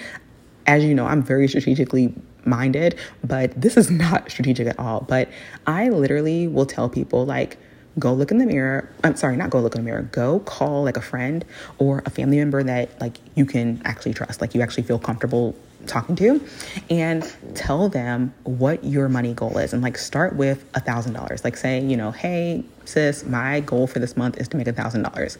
as 0.66 0.84
you 0.84 0.94
know, 0.94 1.04
I'm 1.04 1.22
very 1.22 1.48
strategically 1.48 2.14
minded, 2.46 2.98
but 3.22 3.60
this 3.60 3.76
is 3.76 3.90
not 3.90 4.30
strategic 4.30 4.68
at 4.68 4.78
all. 4.78 5.02
But 5.02 5.28
I 5.66 5.90
literally 5.90 6.48
will 6.48 6.66
tell 6.66 6.88
people, 6.88 7.26
like, 7.26 7.58
go 7.98 8.14
look 8.14 8.30
in 8.30 8.38
the 8.38 8.46
mirror. 8.46 8.88
I'm 9.04 9.16
sorry, 9.16 9.36
not 9.36 9.50
go 9.50 9.60
look 9.60 9.74
in 9.74 9.82
the 9.82 9.84
mirror. 9.84 10.08
Go 10.12 10.40
call 10.40 10.82
like 10.82 10.96
a 10.96 11.02
friend 11.02 11.44
or 11.76 12.02
a 12.06 12.10
family 12.10 12.38
member 12.38 12.62
that 12.62 12.98
like 13.02 13.18
you 13.34 13.44
can 13.44 13.82
actually 13.84 14.14
trust, 14.14 14.40
like 14.40 14.54
you 14.54 14.62
actually 14.62 14.84
feel 14.84 14.98
comfortable 14.98 15.54
talking 15.86 16.16
to 16.16 16.40
and 16.88 17.24
tell 17.54 17.88
them 17.88 18.34
what 18.44 18.84
your 18.84 19.08
money 19.08 19.34
goal 19.34 19.58
is. 19.58 19.72
And 19.72 19.82
like 19.82 19.98
start 19.98 20.36
with 20.36 20.64
a 20.74 20.80
thousand 20.80 21.14
dollars. 21.14 21.44
Like 21.44 21.56
say 21.56 21.80
you 21.80 21.96
know 21.96 22.10
hey 22.10 22.64
sis 22.84 23.24
my 23.24 23.60
goal 23.60 23.86
for 23.86 23.98
this 23.98 24.16
month 24.16 24.38
is 24.38 24.48
to 24.48 24.56
make 24.56 24.66
a 24.66 24.72
thousand 24.72 25.02
dollars. 25.02 25.38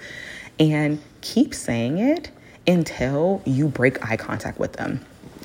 And 0.58 1.00
keep 1.20 1.54
saying 1.54 1.98
it 1.98 2.30
until 2.66 3.42
you 3.46 3.68
break 3.68 4.04
eye 4.04 4.16
contact 4.16 4.58
with 4.58 4.74
them. 4.74 5.04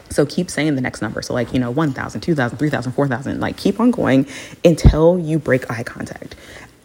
So 0.10 0.25
keep 0.25 0.49
saying 0.49 0.75
the 0.75 0.81
next 0.81 1.01
number. 1.01 1.21
So, 1.21 1.34
like, 1.34 1.53
you 1.53 1.60
know, 1.60 1.71
1,000, 1.71 2.21
2,000, 2.21 2.58
3,000, 2.58 2.91
4,000. 2.91 3.39
Like, 3.39 3.58
keep 3.58 3.79
on 3.79 3.91
going 3.91 4.27
until 4.63 5.19
you 5.19 5.39
break 5.39 5.69
eye 5.69 5.84
contact 5.84 6.36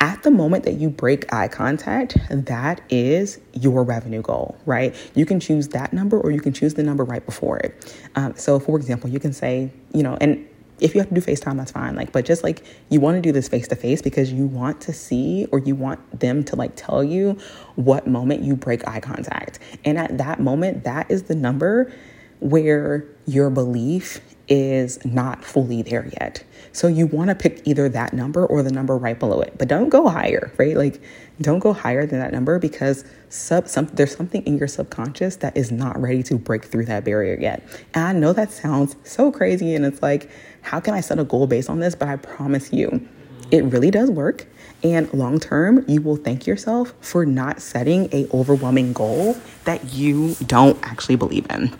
at 0.00 0.22
the 0.22 0.30
moment 0.30 0.64
that 0.64 0.74
you 0.74 0.88
break 0.88 1.30
eye 1.32 1.48
contact, 1.48 2.16
that 2.30 2.80
is 2.88 3.38
your 3.52 3.84
revenue 3.84 4.22
goal, 4.22 4.58
right? 4.64 4.94
You 5.14 5.26
can 5.26 5.38
choose 5.38 5.68
that 5.68 5.92
number 5.92 6.18
or 6.18 6.30
you 6.30 6.40
can 6.40 6.54
choose 6.54 6.74
the 6.74 6.82
number 6.82 7.04
right 7.04 7.24
before 7.24 7.58
it. 7.58 7.94
Um, 8.16 8.34
so, 8.36 8.58
for 8.58 8.78
example, 8.78 9.10
you 9.10 9.20
can 9.20 9.34
say, 9.34 9.70
you 9.92 10.02
know, 10.02 10.16
and 10.20 10.48
if 10.80 10.94
you 10.94 11.00
have 11.00 11.10
to 11.10 11.14
do 11.14 11.20
FaceTime, 11.20 11.58
that's 11.58 11.72
fine. 11.72 11.94
Like, 11.94 12.12
but 12.12 12.24
just 12.24 12.42
like 12.42 12.64
you 12.88 13.00
want 13.00 13.16
to 13.16 13.20
do 13.20 13.32
this 13.32 13.48
face 13.48 13.68
to 13.68 13.76
face 13.76 14.00
because 14.00 14.32
you 14.32 14.46
want 14.46 14.80
to 14.82 14.92
see 14.94 15.46
or 15.52 15.58
you 15.58 15.74
want 15.74 16.18
them 16.18 16.42
to 16.44 16.56
like 16.56 16.72
tell 16.74 17.04
you 17.04 17.38
what 17.76 18.06
moment 18.06 18.42
you 18.42 18.56
break 18.56 18.86
eye 18.88 19.00
contact. 19.00 19.58
And 19.84 19.98
at 19.98 20.16
that 20.16 20.40
moment, 20.40 20.84
that 20.84 21.10
is 21.10 21.24
the 21.24 21.34
number 21.34 21.92
where 22.40 23.04
your 23.26 23.50
belief 23.50 24.22
is 24.50 25.02
not 25.04 25.44
fully 25.44 25.80
there 25.80 26.10
yet. 26.20 26.44
So 26.72 26.88
you 26.88 27.06
want 27.06 27.30
to 27.30 27.34
pick 27.34 27.62
either 27.64 27.88
that 27.88 28.12
number 28.12 28.44
or 28.44 28.62
the 28.62 28.70
number 28.70 28.96
right 28.98 29.18
below 29.18 29.40
it, 29.40 29.54
but 29.56 29.68
don't 29.68 29.88
go 29.88 30.08
higher, 30.08 30.52
right? 30.58 30.76
Like 30.76 31.00
don't 31.40 31.60
go 31.60 31.72
higher 31.72 32.04
than 32.04 32.18
that 32.18 32.32
number 32.32 32.58
because 32.58 33.04
sub 33.28 33.68
some 33.68 33.86
there's 33.86 34.14
something 34.14 34.42
in 34.42 34.58
your 34.58 34.68
subconscious 34.68 35.36
that 35.36 35.56
is 35.56 35.72
not 35.72 36.00
ready 36.00 36.22
to 36.24 36.36
break 36.36 36.64
through 36.64 36.84
that 36.86 37.04
barrier 37.04 37.38
yet. 37.40 37.62
And 37.94 38.04
I 38.04 38.12
know 38.12 38.32
that 38.32 38.50
sounds 38.50 38.96
so 39.04 39.32
crazy 39.32 39.74
and 39.74 39.86
it's 39.86 40.02
like 40.02 40.30
how 40.62 40.80
can 40.80 40.94
I 40.94 41.00
set 41.00 41.18
a 41.18 41.24
goal 41.24 41.46
based 41.46 41.70
on 41.70 41.78
this? 41.80 41.94
But 41.94 42.08
I 42.08 42.16
promise 42.16 42.72
you, 42.72 43.08
it 43.50 43.64
really 43.64 43.90
does 43.90 44.10
work. 44.10 44.46
And 44.82 45.12
long 45.12 45.38
term, 45.38 45.84
you 45.88 46.00
will 46.00 46.16
thank 46.16 46.46
yourself 46.46 46.94
for 47.00 47.24
not 47.26 47.60
setting 47.60 48.08
a 48.12 48.26
overwhelming 48.32 48.92
goal 48.92 49.36
that 49.64 49.92
you 49.92 50.34
don't 50.46 50.78
actually 50.82 51.16
believe 51.16 51.46
in. 51.50 51.76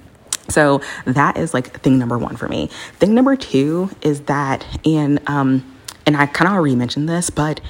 So 0.51 0.81
that 1.05 1.37
is 1.37 1.55
like 1.55 1.81
thing 1.81 1.99
number 1.99 2.19
one 2.19 2.37
for 2.37 2.49
me. 2.49 2.69
Thing 2.95 3.15
number 3.15 3.37
two 3.37 3.91
is 4.03 4.23
that, 4.23 4.67
and 4.85 5.21
um, 5.29 5.65
and 6.07 6.17
I 6.17 6.27
kind 6.27 6.49
of 6.49 6.55
already 6.55 6.77
mentioned 6.77 7.09
this, 7.09 7.31
but 7.31 7.61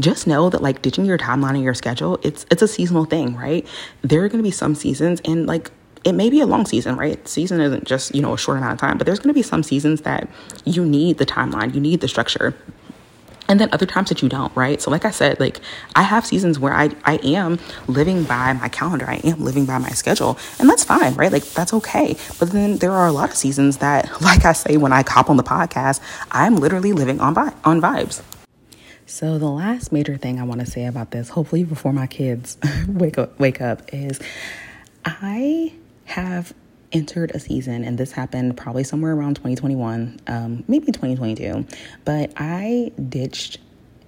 just 0.00 0.26
know 0.26 0.50
that 0.50 0.62
like 0.62 0.82
ditching 0.82 1.04
your 1.04 1.18
timeline 1.18 1.54
and 1.54 1.62
your 1.62 1.74
schedule, 1.74 2.18
it's 2.22 2.46
it's 2.50 2.62
a 2.62 2.68
seasonal 2.68 3.04
thing, 3.04 3.36
right? 3.36 3.66
There 4.02 4.24
are 4.24 4.28
going 4.28 4.42
to 4.42 4.46
be 4.46 4.50
some 4.50 4.74
seasons, 4.74 5.20
and 5.24 5.46
like 5.46 5.70
it 6.04 6.12
may 6.12 6.28
be 6.30 6.40
a 6.40 6.46
long 6.46 6.66
season, 6.66 6.96
right? 6.96 7.26
Season 7.26 7.60
isn't 7.60 7.84
just 7.84 8.14
you 8.14 8.22
know 8.22 8.34
a 8.34 8.38
short 8.38 8.58
amount 8.58 8.74
of 8.74 8.78
time, 8.80 8.98
but 8.98 9.06
there's 9.06 9.18
going 9.18 9.32
to 9.32 9.34
be 9.34 9.42
some 9.42 9.62
seasons 9.62 10.02
that 10.02 10.28
you 10.64 10.84
need 10.84 11.18
the 11.18 11.26
timeline, 11.26 11.74
you 11.74 11.80
need 11.80 12.00
the 12.00 12.08
structure 12.08 12.54
and 13.54 13.60
then 13.60 13.68
other 13.70 13.86
times 13.86 14.08
that 14.08 14.20
you 14.20 14.28
don't 14.28 14.50
right? 14.56 14.82
So 14.82 14.90
like 14.90 15.04
i 15.04 15.12
said 15.12 15.38
like 15.38 15.60
i 15.94 16.02
have 16.02 16.26
seasons 16.26 16.58
where 16.58 16.74
i 16.74 16.90
i 17.04 17.20
am 17.22 17.60
living 17.86 18.24
by 18.24 18.52
my 18.52 18.68
calendar. 18.68 19.08
I 19.08 19.20
am 19.22 19.44
living 19.44 19.64
by 19.64 19.78
my 19.78 19.90
schedule. 19.90 20.36
And 20.58 20.68
that's 20.68 20.82
fine 20.82 21.14
right? 21.14 21.30
Like 21.30 21.44
that's 21.44 21.72
okay. 21.74 22.16
But 22.40 22.50
then 22.50 22.78
there 22.78 22.90
are 22.90 23.06
a 23.06 23.12
lot 23.12 23.30
of 23.30 23.36
seasons 23.36 23.76
that 23.76 24.20
like 24.28 24.44
i 24.44 24.52
say 24.52 24.76
when 24.76 24.92
i 24.92 25.04
cop 25.04 25.30
on 25.30 25.36
the 25.36 25.44
podcast 25.44 26.00
i'm 26.32 26.56
literally 26.56 26.92
living 26.92 27.20
on 27.20 27.32
vi- 27.32 27.54
on 27.64 27.80
vibes. 27.80 28.22
So 29.06 29.38
the 29.38 29.50
last 29.62 29.92
major 29.92 30.16
thing 30.16 30.40
i 30.40 30.42
want 30.42 30.60
to 30.60 30.66
say 30.66 30.86
about 30.86 31.12
this 31.12 31.28
hopefully 31.28 31.62
before 31.62 31.92
my 31.92 32.08
kids 32.08 32.56
wake 32.88 33.18
up 33.18 33.38
wake 33.38 33.60
up 33.60 33.82
is 33.94 34.18
i 35.04 35.72
have 36.06 36.52
entered 36.94 37.32
a 37.34 37.40
season, 37.40 37.84
and 37.84 37.98
this 37.98 38.12
happened 38.12 38.56
probably 38.56 38.84
somewhere 38.84 39.12
around 39.12 39.34
2021, 39.34 40.20
um, 40.28 40.64
maybe 40.68 40.86
2022, 40.86 41.66
but 42.04 42.32
I 42.36 42.92
ditched 43.08 43.58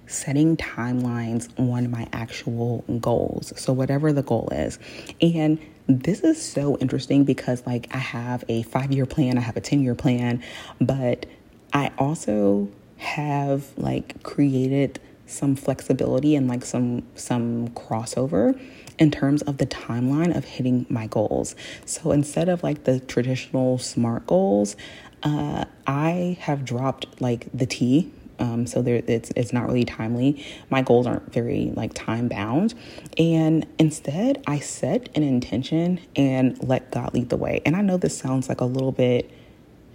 setting 0.07 0.55
timelines 0.57 1.49
on 1.59 1.91
my 1.91 2.07
actual 2.13 2.83
goals. 2.99 3.53
So, 3.57 3.73
whatever 3.73 4.13
the 4.13 4.23
goal 4.23 4.49
is. 4.51 4.79
And 5.21 5.59
this 5.87 6.21
is 6.21 6.41
so 6.41 6.77
interesting 6.77 7.23
because 7.23 7.65
like 7.65 7.87
I 7.93 7.99
have 7.99 8.43
a 8.49 8.63
5-year 8.63 9.05
plan, 9.05 9.37
I 9.37 9.41
have 9.41 9.57
a 9.57 9.61
10-year 9.61 9.95
plan, 9.95 10.41
but 10.81 11.25
I 11.73 11.91
also 11.97 12.69
have 12.97 13.65
like 13.77 14.23
created 14.23 14.99
some 15.25 15.55
flexibility 15.55 16.35
and 16.35 16.47
like 16.47 16.63
some 16.65 17.03
some 17.15 17.67
crossover 17.69 18.59
in 18.99 19.11
terms 19.11 19.41
of 19.43 19.57
the 19.57 19.65
timeline 19.65 20.35
of 20.35 20.45
hitting 20.45 20.85
my 20.89 21.07
goals. 21.07 21.55
So 21.85 22.11
instead 22.11 22.49
of 22.49 22.63
like 22.63 22.83
the 22.83 22.99
traditional 22.99 23.77
SMART 23.77 24.27
goals, 24.27 24.75
uh, 25.23 25.65
I 25.85 26.37
have 26.41 26.65
dropped 26.65 27.21
like 27.21 27.47
the 27.53 27.65
T. 27.65 28.11
Um, 28.39 28.67
so 28.67 28.83
there, 28.83 29.01
it's 29.07 29.31
it's 29.35 29.51
not 29.51 29.65
really 29.65 29.83
timely. 29.83 30.45
My 30.69 30.83
goals 30.83 31.07
aren't 31.07 31.33
very 31.33 31.71
like 31.75 31.95
time 31.95 32.27
bound, 32.27 32.75
and 33.17 33.65
instead 33.79 34.43
I 34.45 34.59
set 34.59 35.09
an 35.15 35.23
intention 35.23 35.99
and 36.15 36.61
let 36.63 36.91
God 36.91 37.15
lead 37.15 37.29
the 37.29 37.37
way. 37.37 37.61
And 37.65 37.75
I 37.75 37.81
know 37.81 37.97
this 37.97 38.15
sounds 38.15 38.47
like 38.47 38.61
a 38.61 38.65
little 38.65 38.91
bit 38.91 39.31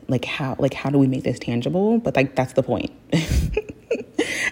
like 0.08 0.24
how 0.24 0.56
like 0.58 0.74
how 0.74 0.90
do 0.90 0.98
we 0.98 1.06
make 1.06 1.22
this 1.22 1.38
tangible? 1.38 1.98
But 1.98 2.16
like 2.16 2.34
that's 2.34 2.54
the 2.54 2.64
point. 2.64 2.90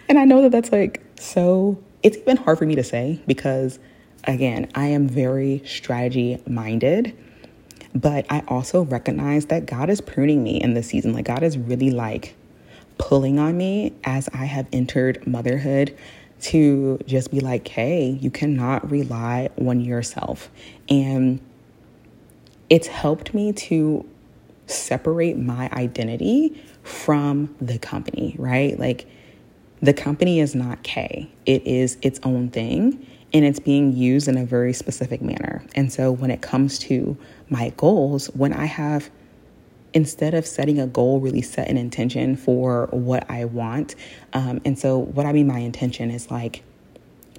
and 0.09 0.19
I 0.19 0.25
know 0.25 0.43
that 0.43 0.53
that's 0.53 0.71
like 0.71 1.03
so. 1.19 1.83
It's 2.03 2.17
even 2.17 2.39
hard 2.39 2.59
for 2.59 2.65
me 2.65 2.77
to 2.77 2.85
say 2.85 3.21
because 3.27 3.79
again, 4.25 4.71
I 4.75 4.87
am 4.87 5.09
very 5.09 5.63
strategy 5.65 6.43
minded, 6.47 7.17
but 7.95 8.27
I 8.31 8.43
also 8.49 8.83
recognize 8.83 9.47
that 9.47 9.67
God 9.67 9.91
is 9.91 10.01
pruning 10.01 10.43
me 10.43 10.61
in 10.61 10.75
this 10.75 10.89
season. 10.89 11.13
Like, 11.13 11.27
God 11.27 11.43
is 11.43 11.59
really 11.59 11.91
like 11.91 12.35
pulling 12.99 13.39
on 13.39 13.57
me 13.57 13.95
as 14.05 14.29
I 14.33 14.45
have 14.45 14.67
entered 14.73 15.27
motherhood 15.27 15.97
to 16.43 16.99
just 17.07 17.31
be 17.31 17.41
like, 17.41 17.67
hey, 17.69 18.11
you 18.21 18.31
cannot 18.31 18.91
rely 18.91 19.51
on 19.59 19.81
yourself. 19.81 20.51
And 20.89 21.41
it's 22.69 22.87
helped 22.87 23.35
me 23.35 23.53
to 23.53 24.09
separate 24.67 25.37
my 25.37 25.69
identity 25.73 26.63
from 26.83 27.55
the 27.61 27.79
company, 27.79 28.37
right? 28.39 28.79
Like, 28.79 29.07
the 29.83 29.93
company 29.95 30.41
is 30.41 30.55
not 30.55 30.83
K, 30.83 31.31
it 31.47 31.67
is 31.67 31.97
its 32.03 32.21
own 32.23 32.51
thing 32.51 33.07
and 33.33 33.45
it's 33.45 33.61
being 33.61 33.93
used 33.93 34.29
in 34.29 34.37
a 34.37 34.45
very 34.45 34.73
specific 34.73 35.23
manner. 35.23 35.63
And 35.75 35.93
so 35.93 36.11
when 36.11 36.31
it 36.31 36.43
comes 36.43 36.79
to 36.81 37.17
my 37.49 37.71
goals, 37.77 38.27
when 38.29 38.53
I 38.53 38.65
have 38.65 39.11
instead 39.93 40.35
of 40.35 40.47
setting 40.47 40.79
a 40.79 40.87
goal, 40.87 41.21
really 41.21 41.43
set 41.43 41.69
an 41.69 41.77
intention 41.77 42.37
for 42.37 42.89
what 42.93 43.29
I 43.31 43.45
want. 43.45 43.95
Um, 44.33 44.61
and 44.65 44.79
so, 44.79 44.99
what 44.99 45.27
I 45.27 45.33
mean 45.33 45.49
by 45.49 45.59
intention 45.59 46.11
is 46.11 46.31
like 46.31 46.63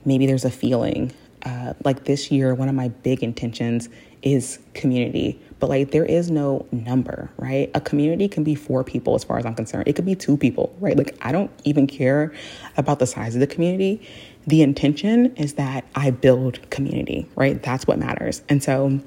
maybe 0.06 0.26
there's 0.26 0.46
a 0.46 0.52
feeling. 0.52 1.14
Uh, 1.44 1.74
like 1.84 2.06
this 2.06 2.30
year, 2.30 2.54
one 2.54 2.70
of 2.70 2.76
my 2.76 2.90
big 2.90 3.24
intentions 3.24 3.90
is 4.22 4.60
community, 4.76 5.42
but 5.60 5.72
like 5.72 5.90
there 5.90 6.06
is 6.06 6.30
no 6.30 6.68
number, 6.72 7.32
right? 7.38 7.72
A 7.74 7.82
community 7.82 8.28
can 8.28 8.44
be 8.44 8.54
four 8.54 8.84
people 8.84 9.16
as 9.16 9.24
far 9.24 9.40
as 9.40 9.46
I'm 9.48 9.56
concerned. 9.56 9.88
It 9.88 9.96
could 9.96 10.06
be 10.06 10.14
two 10.14 10.38
people, 10.38 10.76
right? 10.80 10.96
Like 10.96 11.18
I 11.22 11.32
don't 11.32 11.50
even 11.64 11.88
care 11.88 12.32
about 12.78 13.00
the 13.00 13.08
size 13.08 13.34
of 13.34 13.40
the 13.40 13.48
community 13.48 14.08
the 14.48 14.62
intention 14.62 15.36
is 15.36 15.54
that 15.56 15.86
I 15.96 16.12
build 16.12 16.70
community, 16.70 17.28
right? 17.36 17.62
That's 17.62 17.86
what 17.86 18.00
matters. 18.00 18.42
And 18.50 18.64
so 18.64 19.00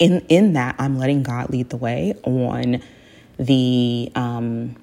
in 0.00 0.24
in 0.28 0.54
that 0.54 0.76
I'm 0.78 0.98
letting 0.98 1.22
God 1.22 1.50
lead 1.50 1.70
the 1.70 1.76
way 1.76 2.14
on 2.24 2.82
the 3.38 4.10
um 4.14 4.76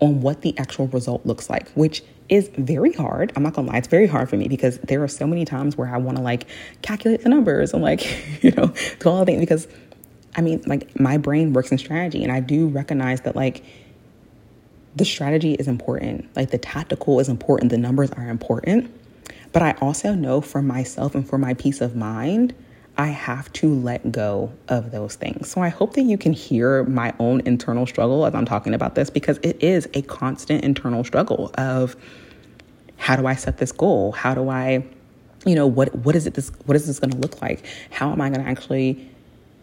on 0.00 0.20
what 0.20 0.42
the 0.42 0.56
actual 0.58 0.86
result 0.88 1.26
looks 1.26 1.50
like, 1.50 1.68
which 1.70 2.02
is 2.28 2.50
very 2.56 2.92
hard. 2.92 3.32
I'm 3.34 3.42
not 3.42 3.54
gonna 3.54 3.68
lie, 3.68 3.78
it's 3.78 3.88
very 3.88 4.06
hard 4.06 4.28
for 4.28 4.36
me 4.36 4.46
because 4.48 4.78
there 4.78 5.02
are 5.02 5.08
so 5.08 5.26
many 5.26 5.44
times 5.44 5.76
where 5.76 5.92
I 5.92 5.96
wanna 5.98 6.22
like 6.22 6.46
calculate 6.82 7.22
the 7.22 7.28
numbers 7.30 7.72
and 7.72 7.82
like, 7.82 8.06
you 8.42 8.50
know, 8.52 8.72
do 9.00 9.08
all 9.08 9.20
the 9.20 9.26
things 9.26 9.40
because 9.40 9.66
I 10.36 10.40
mean, 10.42 10.62
like 10.66 11.00
my 11.00 11.16
brain 11.16 11.52
works 11.52 11.72
in 11.72 11.78
strategy 11.78 12.22
and 12.22 12.30
I 12.30 12.40
do 12.40 12.68
recognize 12.68 13.22
that 13.22 13.34
like 13.34 13.64
the 14.98 15.04
strategy 15.04 15.54
is 15.54 15.68
important. 15.68 16.28
Like 16.36 16.50
the 16.50 16.58
tactical 16.58 17.20
is 17.20 17.28
important, 17.28 17.70
the 17.70 17.78
numbers 17.78 18.10
are 18.12 18.28
important. 18.28 18.92
But 19.52 19.62
I 19.62 19.72
also 19.80 20.14
know 20.14 20.40
for 20.40 20.60
myself 20.60 21.14
and 21.14 21.26
for 21.26 21.38
my 21.38 21.54
peace 21.54 21.80
of 21.80 21.96
mind, 21.96 22.54
I 22.98 23.06
have 23.06 23.50
to 23.54 23.72
let 23.72 24.10
go 24.10 24.52
of 24.68 24.90
those 24.90 25.14
things. 25.14 25.48
So 25.48 25.62
I 25.62 25.68
hope 25.68 25.94
that 25.94 26.02
you 26.02 26.18
can 26.18 26.32
hear 26.32 26.82
my 26.84 27.14
own 27.20 27.40
internal 27.46 27.86
struggle 27.86 28.26
as 28.26 28.34
I'm 28.34 28.44
talking 28.44 28.74
about 28.74 28.96
this 28.96 29.08
because 29.08 29.38
it 29.42 29.62
is 29.62 29.88
a 29.94 30.02
constant 30.02 30.64
internal 30.64 31.04
struggle 31.04 31.52
of 31.54 31.96
how 32.96 33.14
do 33.14 33.26
I 33.26 33.36
set 33.36 33.58
this 33.58 33.70
goal? 33.70 34.12
How 34.12 34.34
do 34.34 34.48
I, 34.48 34.84
you 35.46 35.54
know, 35.54 35.66
what 35.66 35.94
what 35.94 36.16
is 36.16 36.26
it 36.26 36.34
this 36.34 36.50
what 36.66 36.76
is 36.76 36.88
this 36.88 36.98
going 36.98 37.12
to 37.12 37.18
look 37.18 37.40
like? 37.40 37.64
How 37.90 38.10
am 38.10 38.20
I 38.20 38.30
going 38.30 38.42
to 38.42 38.50
actually 38.50 39.08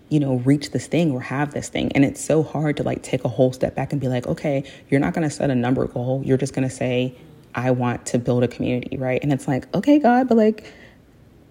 you 0.10 0.20
know, 0.20 0.36
reach 0.38 0.72
this 0.72 0.88
thing 0.88 1.12
or 1.12 1.22
have 1.22 1.54
this 1.54 1.70
thing. 1.70 1.92
And 1.94 2.06
it's 2.06 2.24
so 2.24 2.44
hard 2.44 2.78
to 2.78 2.84
like 2.84 3.02
take 3.02 3.24
a 3.26 3.30
whole 3.30 3.52
step 3.52 3.76
back 3.76 3.92
and 3.92 4.00
be 4.00 4.08
like, 4.08 4.28
okay, 4.28 4.64
you're 4.90 5.00
not 5.00 5.14
going 5.14 5.28
to 5.28 5.34
set 5.34 5.50
a 5.50 5.56
number 5.56 5.86
goal. 5.88 6.22
You're 6.24 6.38
just 6.38 6.54
going 6.54 6.68
to 6.68 6.74
say, 6.74 7.16
I 7.56 7.72
want 7.72 8.06
to 8.08 8.20
build 8.20 8.44
a 8.44 8.48
community, 8.48 8.98
right? 8.98 9.20
And 9.24 9.32
it's 9.34 9.48
like, 9.48 9.74
okay, 9.74 9.98
God, 9.98 10.28
but 10.28 10.38
like, 10.38 10.72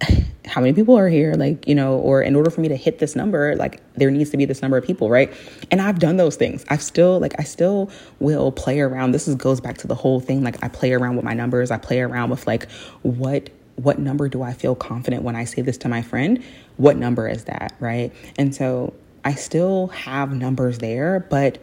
how 0.47 0.61
many 0.61 0.73
people 0.73 0.97
are 0.97 1.09
here? 1.09 1.35
Like, 1.35 1.67
you 1.67 1.75
know, 1.75 1.99
or 1.99 2.23
in 2.23 2.37
order 2.37 2.51
for 2.51 2.61
me 2.61 2.69
to 2.69 2.77
hit 2.77 2.99
this 2.99 3.17
number, 3.17 3.57
like, 3.57 3.81
there 3.95 4.11
needs 4.11 4.31
to 4.31 4.37
be 4.37 4.45
this 4.45 4.61
number 4.61 4.77
of 4.77 4.85
people, 4.85 5.09
right? 5.09 5.33
And 5.71 5.81
I've 5.81 5.99
done 5.99 6.17
those 6.17 6.37
things. 6.37 6.65
I've 6.69 6.83
still, 6.83 7.19
like, 7.19 7.35
I 7.39 7.45
still 7.45 7.91
will 8.21 8.53
play 8.53 8.81
around. 8.81 9.13
This 9.13 9.27
is, 9.27 9.35
goes 9.35 9.61
back 9.61 9.79
to 9.79 9.87
the 9.87 9.95
whole 9.95 10.21
thing. 10.21 10.45
Like, 10.45 10.63
I 10.63 10.69
play 10.69 10.93
around 10.93 11.17
with 11.17 11.25
my 11.25 11.35
numbers. 11.35 11.71
I 11.71 11.79
play 11.79 12.01
around 12.01 12.31
with, 12.31 12.47
like, 12.47 12.71
what 13.03 13.51
what 13.77 13.99
number 13.99 14.29
do 14.29 14.43
I 14.43 14.53
feel 14.53 14.75
confident 14.75 15.23
when 15.23 15.35
I 15.35 15.45
say 15.45 15.63
this 15.63 15.79
to 15.79 15.89
my 15.89 16.03
friend? 16.03 16.45
What 16.77 16.97
number 16.97 17.29
is 17.29 17.45
that, 17.45 17.75
right? 17.81 18.13
And 18.37 18.55
so 18.55 18.95
I 19.25 19.35
still 19.35 19.89
have 19.89 20.35
numbers 20.35 20.79
there, 20.79 21.21
but 21.31 21.63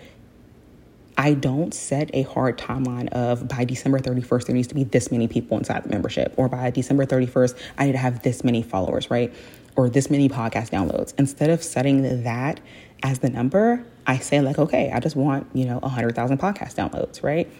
I 1.17 1.33
don't 1.33 1.73
set 1.73 2.09
a 2.13 2.23
hard 2.23 2.57
timeline 2.57 3.09
of 3.09 3.47
by 3.47 3.65
December 3.65 3.99
31st, 3.99 4.45
there 4.45 4.55
needs 4.55 4.67
to 4.69 4.75
be 4.75 4.85
this 4.85 5.11
many 5.11 5.27
people 5.27 5.57
inside 5.57 5.83
the 5.83 5.89
membership, 5.89 6.33
or 6.37 6.47
by 6.47 6.71
December 6.71 7.05
31st, 7.05 7.57
I 7.77 7.85
need 7.85 7.91
to 7.91 7.97
have 7.97 8.23
this 8.23 8.43
many 8.43 8.63
followers, 8.63 9.11
right? 9.11 9.33
Or 9.75 9.89
this 9.89 10.09
many 10.09 10.29
podcast 10.29 10.69
downloads. 10.69 11.13
Instead 11.17 11.49
of 11.49 11.61
setting 11.63 12.23
that 12.23 12.59
as 13.03 13.19
the 13.19 13.29
number, 13.29 13.83
I 14.07 14.17
say, 14.17 14.41
like, 14.41 14.57
okay, 14.57 14.91
I 14.91 14.99
just 14.99 15.15
want, 15.15 15.47
you 15.53 15.65
know, 15.65 15.79
100,000 15.79 16.37
podcast 16.39 16.75
downloads, 16.75 17.21
right? 17.23 17.51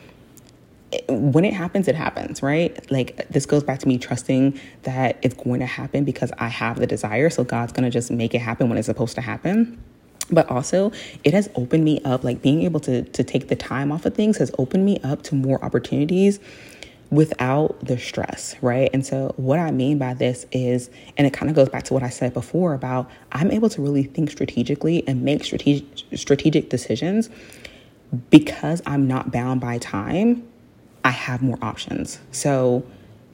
When 1.08 1.46
it 1.46 1.54
happens, 1.54 1.88
it 1.88 1.96
happens, 1.96 2.44
right? 2.44 2.90
Like 2.92 3.28
this 3.30 3.46
goes 3.46 3.64
back 3.64 3.80
to 3.80 3.88
me 3.88 3.98
trusting 3.98 4.60
that 4.84 5.18
it's 5.22 5.36
going 5.36 5.60
to 5.60 5.66
happen 5.66 6.04
because 6.04 6.32
I 6.38 6.48
have 6.48 6.80
the 6.80 6.88
desire. 6.88 7.30
So 7.30 7.44
God's 7.44 7.72
going 7.72 7.84
to 7.84 7.90
just 7.90 8.12
make 8.12 8.34
it 8.34 8.40
happen 8.40 8.70
when 8.70 8.78
it's 8.78 8.88
supposed 8.88 9.16
to 9.16 9.22
happen. 9.22 9.82
But 10.30 10.50
also, 10.50 10.92
it 11.24 11.34
has 11.34 11.50
opened 11.56 11.84
me 11.84 12.00
up, 12.06 12.24
like 12.24 12.42
being 12.42 12.62
able 12.64 12.80
to, 12.82 13.04
to 13.04 13.24
take 13.24 13.50
the 13.50 13.56
time 13.56 13.92
off 13.92 14.06
of 14.06 14.16
things 14.16 14.38
has 14.38 14.52
opened 14.58 14.86
me 14.86 14.98
up 15.04 15.24
to 15.24 15.36
more 15.36 15.64
opportunities 15.64 16.40
without 17.10 17.78
the 17.86 17.98
stress, 17.98 18.56
right? 18.62 18.90
And 18.94 19.06
so, 19.06 19.34
what 19.36 19.60
I 19.60 19.72
mean 19.72 19.98
by 19.98 20.14
this 20.14 20.46
is, 20.54 20.90
and 21.18 21.28
it 21.28 21.34
kind 21.34 21.50
of 21.50 21.56
goes 21.56 21.68
back 21.68 21.84
to 21.84 21.94
what 21.94 22.04
I 22.04 22.10
said 22.10 22.34
before 22.34 22.74
about 22.74 23.12
I'm 23.34 23.52
able 23.52 23.68
to 23.70 23.82
really 23.82 24.04
think 24.04 24.32
strategically 24.32 25.06
and 25.06 25.22
make 25.22 25.44
strategic 25.44 25.86
strategic 26.18 26.70
decisions 26.70 27.30
because 28.30 28.82
I'm 28.86 29.08
not 29.08 29.32
bound 29.32 29.60
by 29.60 29.80
time 29.80 30.48
I 31.04 31.10
have 31.12 31.42
more 31.42 31.58
options. 31.62 32.20
So 32.32 32.84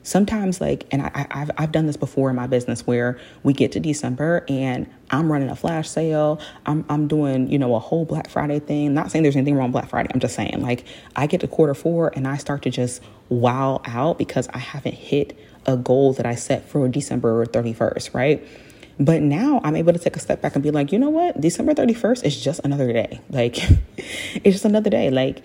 sometimes 0.08 0.62
like 0.62 0.86
and 0.90 1.02
I, 1.02 1.28
have 1.32 1.52
I've 1.58 1.72
done 1.74 1.86
this 1.86 1.98
before 1.98 2.30
in 2.30 2.36
my 2.38 2.48
business 2.48 2.88
where 2.88 3.20
we 3.44 3.52
get 3.52 3.74
to 3.74 3.80
december 3.82 4.46
and 4.48 4.90
i'm 5.12 5.30
running 5.30 5.50
a 5.50 5.56
flash 5.56 5.90
sale. 5.90 6.40
I'm, 6.66 6.86
I'm 6.88 7.10
doing 7.10 7.52
you 7.52 7.60
know 7.60 7.76
a 7.76 7.80
whole 7.80 8.06
black 8.06 8.30
friday 8.30 8.60
thing. 8.60 8.94
Not 8.94 9.12
saying 9.12 9.24
there's 9.24 9.36
anything 9.36 9.56
wrong 9.56 9.72
black 9.72 9.90
friday. 9.90 10.10
I'm 10.14 10.22
just 10.22 10.34
saying 10.34 10.62
like 10.62 10.86
i 11.18 11.28
get 11.28 11.42
to 11.42 11.48
quarter 11.48 11.74
four 11.74 12.14
and 12.16 12.26
i 12.26 12.38
start 12.38 12.62
to 12.62 12.70
just 12.70 13.04
wow 13.28 13.82
out 13.84 14.18
because 14.18 14.48
i 14.54 14.60
haven't 14.60 14.96
hit 14.96 15.38
a 15.66 15.76
goal 15.76 16.14
that 16.14 16.26
i 16.26 16.36
set 16.36 16.70
for 16.70 16.88
december 16.88 17.46
31st 17.46 18.14
right? 18.14 18.48
But 19.00 19.22
now 19.22 19.60
i'm 19.66 19.76
able 19.76 19.92
to 19.92 20.00
take 20.00 20.16
a 20.16 20.20
step 20.20 20.42
back 20.42 20.56
and 20.56 20.64
be 20.64 20.72
like 20.72 20.94
you 20.94 21.00
know 21.00 21.10
what? 21.10 21.42
December 21.42 21.74
31st 21.74 22.24
is 22.24 22.42
just 22.42 22.62
another 22.64 22.94
day. 22.94 23.20
Like 23.30 23.58
it's 23.98 24.56
just 24.56 24.66
another 24.66 24.90
day. 24.90 25.10
Like 25.10 25.44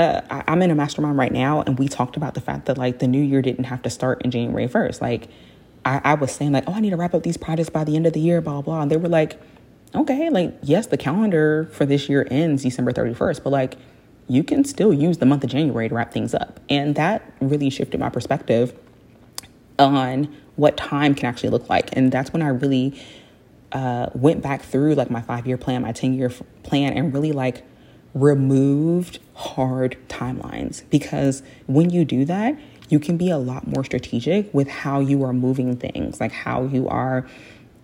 uh, 0.00 0.42
I'm 0.48 0.62
in 0.62 0.70
a 0.70 0.74
mastermind 0.74 1.18
right 1.18 1.32
now, 1.32 1.60
and 1.60 1.78
we 1.78 1.86
talked 1.86 2.16
about 2.16 2.34
the 2.34 2.40
fact 2.40 2.66
that 2.66 2.78
like 2.78 3.00
the 3.00 3.06
new 3.06 3.22
year 3.22 3.42
didn't 3.42 3.64
have 3.64 3.82
to 3.82 3.90
start 3.90 4.22
in 4.22 4.30
January 4.30 4.66
1st. 4.66 5.00
Like, 5.02 5.28
I, 5.84 6.00
I 6.02 6.14
was 6.14 6.32
saying, 6.32 6.52
like, 6.52 6.64
oh, 6.66 6.72
I 6.72 6.80
need 6.80 6.90
to 6.90 6.96
wrap 6.96 7.14
up 7.14 7.22
these 7.22 7.36
projects 7.36 7.68
by 7.68 7.84
the 7.84 7.96
end 7.96 8.06
of 8.06 8.14
the 8.14 8.20
year, 8.20 8.40
blah, 8.40 8.54
blah, 8.54 8.62
blah. 8.62 8.82
And 8.82 8.90
they 8.90 8.96
were 8.96 9.08
like, 9.08 9.38
okay, 9.94 10.30
like, 10.30 10.56
yes, 10.62 10.86
the 10.86 10.96
calendar 10.96 11.68
for 11.72 11.84
this 11.84 12.08
year 12.08 12.26
ends 12.30 12.62
December 12.62 12.92
31st, 12.92 13.42
but 13.42 13.50
like, 13.50 13.76
you 14.26 14.42
can 14.42 14.64
still 14.64 14.94
use 14.94 15.18
the 15.18 15.26
month 15.26 15.44
of 15.44 15.50
January 15.50 15.88
to 15.88 15.94
wrap 15.94 16.12
things 16.12 16.34
up. 16.34 16.60
And 16.70 16.94
that 16.94 17.30
really 17.40 17.68
shifted 17.68 18.00
my 18.00 18.08
perspective 18.08 18.72
on 19.78 20.34
what 20.56 20.76
time 20.76 21.14
can 21.14 21.26
actually 21.26 21.50
look 21.50 21.68
like. 21.68 21.90
And 21.96 22.12
that's 22.12 22.32
when 22.32 22.40
I 22.40 22.48
really 22.48 22.98
uh, 23.72 24.08
went 24.14 24.40
back 24.42 24.62
through 24.62 24.94
like 24.94 25.10
my 25.10 25.20
five 25.20 25.46
year 25.46 25.58
plan, 25.58 25.82
my 25.82 25.92
10 25.92 26.14
year 26.14 26.30
plan, 26.62 26.92
and 26.92 27.12
really 27.12 27.32
like 27.32 27.64
removed 28.14 29.18
hard 29.34 29.96
timelines 30.08 30.82
because 30.90 31.42
when 31.66 31.90
you 31.90 32.04
do 32.04 32.24
that, 32.24 32.58
you 32.88 32.98
can 32.98 33.16
be 33.16 33.30
a 33.30 33.38
lot 33.38 33.66
more 33.66 33.84
strategic 33.84 34.52
with 34.52 34.68
how 34.68 35.00
you 35.00 35.22
are 35.22 35.32
moving 35.32 35.76
things, 35.76 36.20
like 36.20 36.32
how 36.32 36.64
you 36.64 36.88
are 36.88 37.26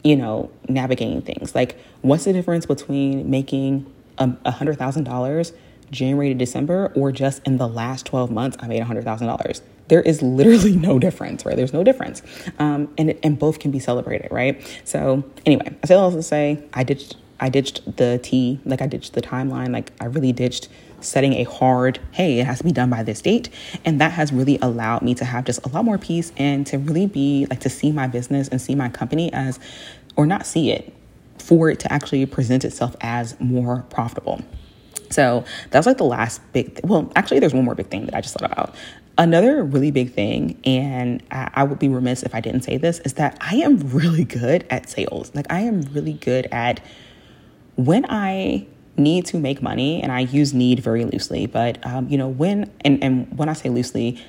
you 0.06 0.14
know, 0.14 0.48
navigating 0.68 1.20
things. 1.20 1.52
Like, 1.52 1.76
what's 2.02 2.26
the 2.26 2.32
difference 2.32 2.64
between 2.64 3.28
making 3.28 3.92
a 4.18 4.50
hundred 4.52 4.78
thousand 4.78 5.02
dollars 5.02 5.52
January 5.90 6.28
to 6.28 6.34
December, 6.34 6.92
or 6.94 7.12
just 7.12 7.42
in 7.46 7.58
the 7.58 7.68
last 7.68 8.06
12 8.06 8.30
months, 8.30 8.56
I 8.60 8.66
made 8.66 8.82
$100,000. 8.82 9.60
There 9.88 10.02
is 10.02 10.22
literally 10.22 10.76
no 10.76 10.98
difference, 10.98 11.44
right? 11.44 11.56
There's 11.56 11.72
no 11.72 11.84
difference. 11.84 12.22
Um, 12.58 12.92
and, 12.98 13.18
and 13.22 13.38
both 13.38 13.58
can 13.58 13.70
be 13.70 13.78
celebrated, 13.78 14.28
right? 14.30 14.80
So, 14.84 15.24
anyway, 15.44 15.74
I 15.82 15.86
say 15.86 15.94
all 15.94 16.10
to 16.10 16.22
say, 16.22 16.62
I 16.74 16.82
ditched, 16.82 17.16
I 17.40 17.49
ditched 17.49 17.96
the 17.96 18.18
T, 18.22 18.61
like 18.64 18.81
I 18.81 18.87
ditched 18.87 19.12
the 19.12 19.22
timeline, 19.22 19.72
like 19.72 19.92
I 20.01 20.07
really 20.07 20.33
ditched 20.33 20.68
setting 21.01 21.35
a 21.35 21.44
hard, 21.44 22.01
hey, 22.12 22.40
it 22.40 22.46
has 22.46 22.59
to 22.59 22.64
be 22.64 22.72
done 22.72 22.90
by 22.90 23.03
this 23.03 23.20
date. 23.20 23.51
And 23.85 24.01
that 24.01 24.12
has 24.12 24.33
really 24.33 24.59
allowed 24.62 25.03
me 25.03 25.14
to 25.16 25.25
have 25.25 25.44
just 25.44 25.64
a 25.66 25.68
lot 25.68 25.85
more 25.85 25.99
peace 25.99 26.33
and 26.37 26.66
to 26.68 26.79
really 26.79 27.07
be 27.07 27.46
like 27.51 27.61
to 27.61 27.68
see 27.68 27.92
my 27.92 28.07
business 28.07 28.49
and 28.49 28.61
see 28.61 28.75
my 28.75 28.88
company 28.88 29.33
as, 29.33 29.59
or 30.16 30.27
not 30.27 30.46
see 30.46 30.70
it, 30.70 30.92
for 31.38 31.70
it 31.70 31.79
to 31.81 31.92
actually 31.92 32.25
present 32.27 32.64
itself 32.64 32.96
as 33.01 33.38
more 33.38 33.85
profitable. 33.90 34.40
So 35.11 35.44
that's 35.70 35.87
like 35.87 35.99
the 35.99 36.05
last 36.05 36.40
big, 36.53 36.75
th- 36.75 36.85
well, 36.85 37.12
actually, 37.14 37.38
there's 37.38 37.55
one 37.55 37.64
more 37.64 37.75
big 37.75 37.88
thing 37.88 38.07
that 38.07 38.14
I 38.14 38.20
just 38.20 38.35
thought 38.35 38.51
about. 38.51 38.75
Another 39.18 39.62
really 39.62 39.90
big 39.90 40.12
thing, 40.12 40.61
and 40.64 41.22
I, 41.31 41.51
I 41.55 41.64
would 41.64 41.79
be 41.79 41.88
remiss 41.88 42.22
if 42.22 42.35
I 42.35 42.40
didn't 42.40 42.62
say 42.62 42.77
this, 42.77 42.99
is 43.01 43.14
that 43.14 43.38
I 43.40 43.57
am 43.57 43.79
really 43.90 44.25
good 44.25 44.66
at 44.68 44.90
sales. 44.90 45.33
Like, 45.35 45.46
I 45.49 45.61
am 45.61 45.83
really 45.92 46.14
good 46.14 46.49
at 46.51 46.81
when 47.76 48.04
I 48.08 48.66
need 48.96 49.26
to 49.26 49.38
make 49.38 49.60
money, 49.60 50.02
and 50.02 50.10
I 50.10 50.20
use 50.20 50.54
need 50.54 50.80
very 50.80 51.04
loosely, 51.04 51.46
but, 51.46 51.84
um, 51.86 52.08
you 52.08 52.16
know, 52.16 52.28
when, 52.28 52.70
and, 52.82 53.02
and 53.04 53.38
when 53.38 53.48
I 53.48 53.52
say 53.52 53.68
loosely, 53.68 54.22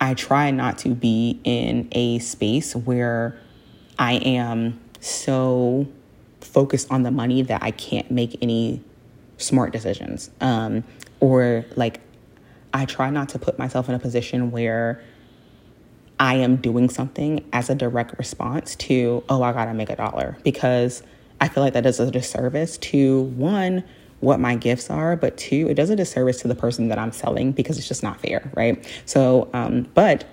I 0.00 0.14
try 0.14 0.50
not 0.50 0.78
to 0.78 0.90
be 0.90 1.40
in 1.44 1.88
a 1.92 2.20
space 2.20 2.74
where 2.74 3.38
I 3.98 4.14
am 4.14 4.80
so 5.00 5.88
focused 6.40 6.90
on 6.90 7.02
the 7.02 7.10
money 7.10 7.42
that 7.42 7.62
I 7.62 7.70
can't 7.72 8.10
make 8.10 8.38
any 8.40 8.82
smart 9.36 9.72
decisions. 9.72 10.30
Um, 10.40 10.84
or 11.18 11.66
like, 11.76 12.00
I 12.72 12.84
try 12.84 13.10
not 13.10 13.30
to 13.30 13.38
put 13.38 13.58
myself 13.58 13.88
in 13.88 13.94
a 13.94 13.98
position 13.98 14.52
where 14.52 15.02
I 16.20 16.36
am 16.36 16.56
doing 16.56 16.88
something 16.88 17.44
as 17.52 17.68
a 17.70 17.74
direct 17.74 18.16
response 18.18 18.76
to, 18.76 19.24
oh, 19.28 19.42
I 19.42 19.52
gotta 19.52 19.74
make 19.74 19.90
a 19.90 19.96
dollar. 19.96 20.38
Because 20.44 21.02
I 21.40 21.48
feel 21.48 21.62
like 21.62 21.72
that 21.72 21.84
does 21.84 22.00
a 22.00 22.10
disservice 22.10 22.78
to 22.78 23.22
one, 23.22 23.84
what 24.20 24.40
my 24.40 24.54
gifts 24.54 24.90
are, 24.90 25.16
but 25.16 25.36
two, 25.36 25.68
it 25.68 25.74
does 25.74 25.90
a 25.90 25.96
disservice 25.96 26.40
to 26.42 26.48
the 26.48 26.54
person 26.54 26.88
that 26.88 26.98
I'm 26.98 27.12
selling 27.12 27.52
because 27.52 27.78
it's 27.78 27.88
just 27.88 28.02
not 28.02 28.20
fair, 28.20 28.50
right? 28.54 28.84
So, 29.06 29.48
um, 29.54 29.88
but 29.94 30.24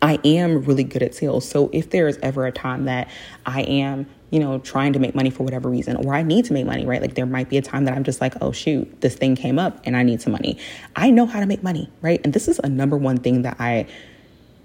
I 0.00 0.18
am 0.24 0.64
really 0.64 0.84
good 0.84 1.02
at 1.02 1.14
sales. 1.14 1.48
So 1.48 1.68
if 1.72 1.90
there 1.90 2.08
is 2.08 2.18
ever 2.22 2.46
a 2.46 2.52
time 2.52 2.86
that 2.86 3.08
I 3.46 3.62
am 3.62 4.06
you 4.32 4.40
know, 4.40 4.58
trying 4.60 4.94
to 4.94 4.98
make 4.98 5.14
money 5.14 5.28
for 5.28 5.44
whatever 5.44 5.68
reason, 5.68 5.94
or 5.94 6.14
I 6.14 6.22
need 6.22 6.46
to 6.46 6.54
make 6.54 6.64
money, 6.64 6.86
right? 6.86 7.02
Like 7.02 7.14
there 7.14 7.26
might 7.26 7.50
be 7.50 7.58
a 7.58 7.62
time 7.62 7.84
that 7.84 7.94
I'm 7.94 8.02
just 8.02 8.22
like, 8.22 8.32
oh, 8.40 8.50
shoot, 8.50 9.02
this 9.02 9.14
thing 9.14 9.36
came 9.36 9.58
up 9.58 9.78
and 9.84 9.94
I 9.94 10.02
need 10.02 10.22
some 10.22 10.32
money. 10.32 10.58
I 10.96 11.10
know 11.10 11.26
how 11.26 11.38
to 11.38 11.44
make 11.44 11.62
money, 11.62 11.90
right? 12.00 12.18
And 12.24 12.32
this 12.32 12.48
is 12.48 12.58
a 12.64 12.68
number 12.68 12.96
one 12.96 13.18
thing 13.18 13.42
that 13.42 13.58
I 13.60 13.86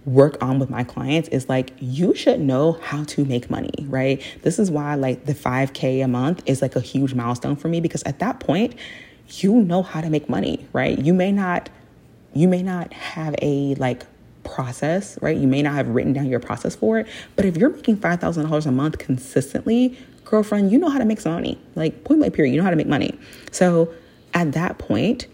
work 0.08 0.42
on 0.42 0.58
with 0.58 0.70
my 0.70 0.86
clients 0.86 1.28
is 1.30 1.50
like 1.50 1.74
you 1.80 2.16
should 2.16 2.40
know 2.40 2.80
how 2.82 3.04
to 3.04 3.26
make 3.26 3.50
money, 3.50 3.86
right? 3.90 4.24
This 4.42 4.58
is 4.58 4.72
why 4.72 4.96
like 4.96 5.26
the 5.26 5.34
5k 5.34 6.04
a 6.04 6.08
month 6.08 6.42
is 6.46 6.62
like 6.62 6.78
a 6.78 6.80
huge 6.80 7.14
milestone 7.14 7.58
for 7.58 7.68
me 7.68 7.82
because 7.82 8.04
at 8.04 8.20
that 8.20 8.40
point 8.40 8.74
you 9.42 9.54
know 9.54 9.84
how 9.84 10.00
to 10.00 10.10
make 10.10 10.30
money, 10.30 10.66
right? 10.72 10.98
You 10.98 11.14
may 11.14 11.34
not 11.34 11.70
you 12.34 12.48
may 12.48 12.64
not 12.64 12.94
have 12.94 13.36
a 13.42 13.76
like 13.76 14.04
process, 14.46 15.20
right? 15.22 15.36
You 15.36 15.48
may 15.48 15.62
not 15.62 15.74
have 15.74 15.90
written 15.90 16.14
down 16.14 16.28
your 16.28 16.40
process 16.40 16.74
for 16.74 17.00
it, 17.00 17.08
but 17.36 17.44
if 17.44 17.58
you're 17.58 17.70
making 17.70 17.98
$5,000 17.98 18.66
a 18.66 18.72
month 18.72 18.98
consistently, 18.98 19.98
girlfriend, 20.24 20.72
you 20.72 20.78
know 20.78 20.90
how 20.90 21.00
to 21.00 21.06
make 21.06 21.20
some 21.20 21.34
money. 21.34 21.60
Like, 21.76 22.06
point 22.06 22.20
blank, 22.20 22.34
period. 22.34 22.52
You 22.52 22.58
know 22.60 22.64
how 22.64 22.70
to 22.70 22.78
make 22.78 22.88
money. 22.88 23.20
So 23.52 23.94
at 24.34 24.54
that 24.54 24.78
point, 24.78 25.28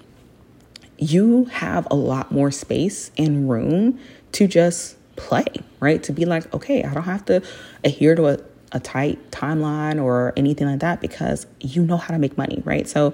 you 0.98 1.46
have 1.46 1.88
a 1.92 1.96
lot 1.96 2.32
more 2.32 2.52
space 2.52 3.12
and 3.18 3.50
room 3.50 4.00
to 4.34 4.48
just 4.48 4.98
play, 5.16 5.46
right? 5.80 6.02
To 6.04 6.14
be 6.14 6.26
like, 6.26 6.54
okay, 6.54 6.84
I 6.84 6.94
don't 6.94 7.04
have 7.04 7.26
to 7.26 7.42
adhere 7.84 8.16
to 8.16 8.28
a, 8.28 8.40
a 8.72 8.80
tight 8.80 9.32
timeline 9.32 10.04
or 10.04 10.34
anything 10.36 10.68
like 10.68 10.80
that 10.80 11.02
because 11.02 11.48
you 11.60 11.84
know 11.84 11.98
how 11.98 12.14
to 12.14 12.20
make 12.20 12.38
money, 12.38 12.62
right? 12.66 12.88
So 12.88 13.14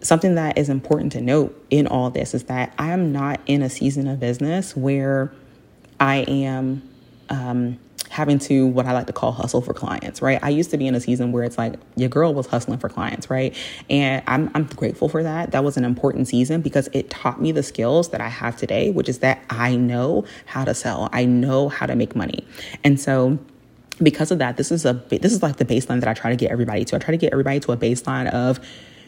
something 0.00 0.36
that 0.36 0.58
is 0.58 0.68
important 0.68 1.12
to 1.12 1.20
note 1.20 1.66
in 1.70 1.86
all 1.86 2.10
this 2.10 2.34
is 2.34 2.44
that 2.44 2.72
I 2.78 2.92
am 2.92 3.12
not 3.12 3.40
in 3.46 3.62
a 3.62 3.70
season 3.70 4.06
of 4.06 4.20
business 4.20 4.76
where 4.76 5.32
I 5.98 6.18
am 6.28 6.82
um, 7.28 7.78
having 8.16 8.38
to 8.38 8.66
what 8.66 8.86
I 8.86 8.92
like 8.92 9.06
to 9.08 9.12
call 9.12 9.30
hustle 9.30 9.60
for 9.60 9.74
clients, 9.74 10.22
right? 10.22 10.38
I 10.42 10.48
used 10.48 10.70
to 10.70 10.78
be 10.78 10.86
in 10.86 10.94
a 10.94 11.00
season 11.00 11.32
where 11.32 11.44
it's 11.44 11.58
like 11.58 11.74
your 11.96 12.08
girl 12.08 12.32
was 12.32 12.46
hustling 12.46 12.78
for 12.78 12.88
clients, 12.88 13.28
right? 13.28 13.54
And 13.90 14.22
I'm 14.26 14.50
I'm 14.54 14.64
grateful 14.64 15.10
for 15.10 15.22
that. 15.22 15.50
That 15.50 15.64
was 15.64 15.76
an 15.76 15.84
important 15.84 16.26
season 16.26 16.62
because 16.62 16.88
it 16.94 17.10
taught 17.10 17.42
me 17.42 17.52
the 17.52 17.62
skills 17.62 18.08
that 18.10 18.22
I 18.22 18.28
have 18.28 18.56
today, 18.56 18.90
which 18.90 19.10
is 19.10 19.18
that 19.18 19.42
I 19.50 19.76
know 19.76 20.24
how 20.46 20.64
to 20.64 20.74
sell. 20.74 21.10
I 21.12 21.26
know 21.26 21.68
how 21.68 21.84
to 21.84 21.94
make 21.94 22.16
money. 22.16 22.46
And 22.82 22.98
so 22.98 23.38
because 24.02 24.30
of 24.30 24.38
that, 24.38 24.56
this 24.56 24.72
is 24.72 24.86
a 24.86 24.94
this 25.10 25.32
is 25.32 25.42
like 25.42 25.56
the 25.56 25.66
baseline 25.66 26.00
that 26.00 26.08
I 26.08 26.14
try 26.14 26.30
to 26.30 26.36
get 26.36 26.50
everybody 26.50 26.86
to. 26.86 26.96
I 26.96 26.98
try 26.98 27.12
to 27.12 27.18
get 27.18 27.32
everybody 27.32 27.60
to 27.60 27.72
a 27.72 27.76
baseline 27.76 28.32
of 28.32 28.60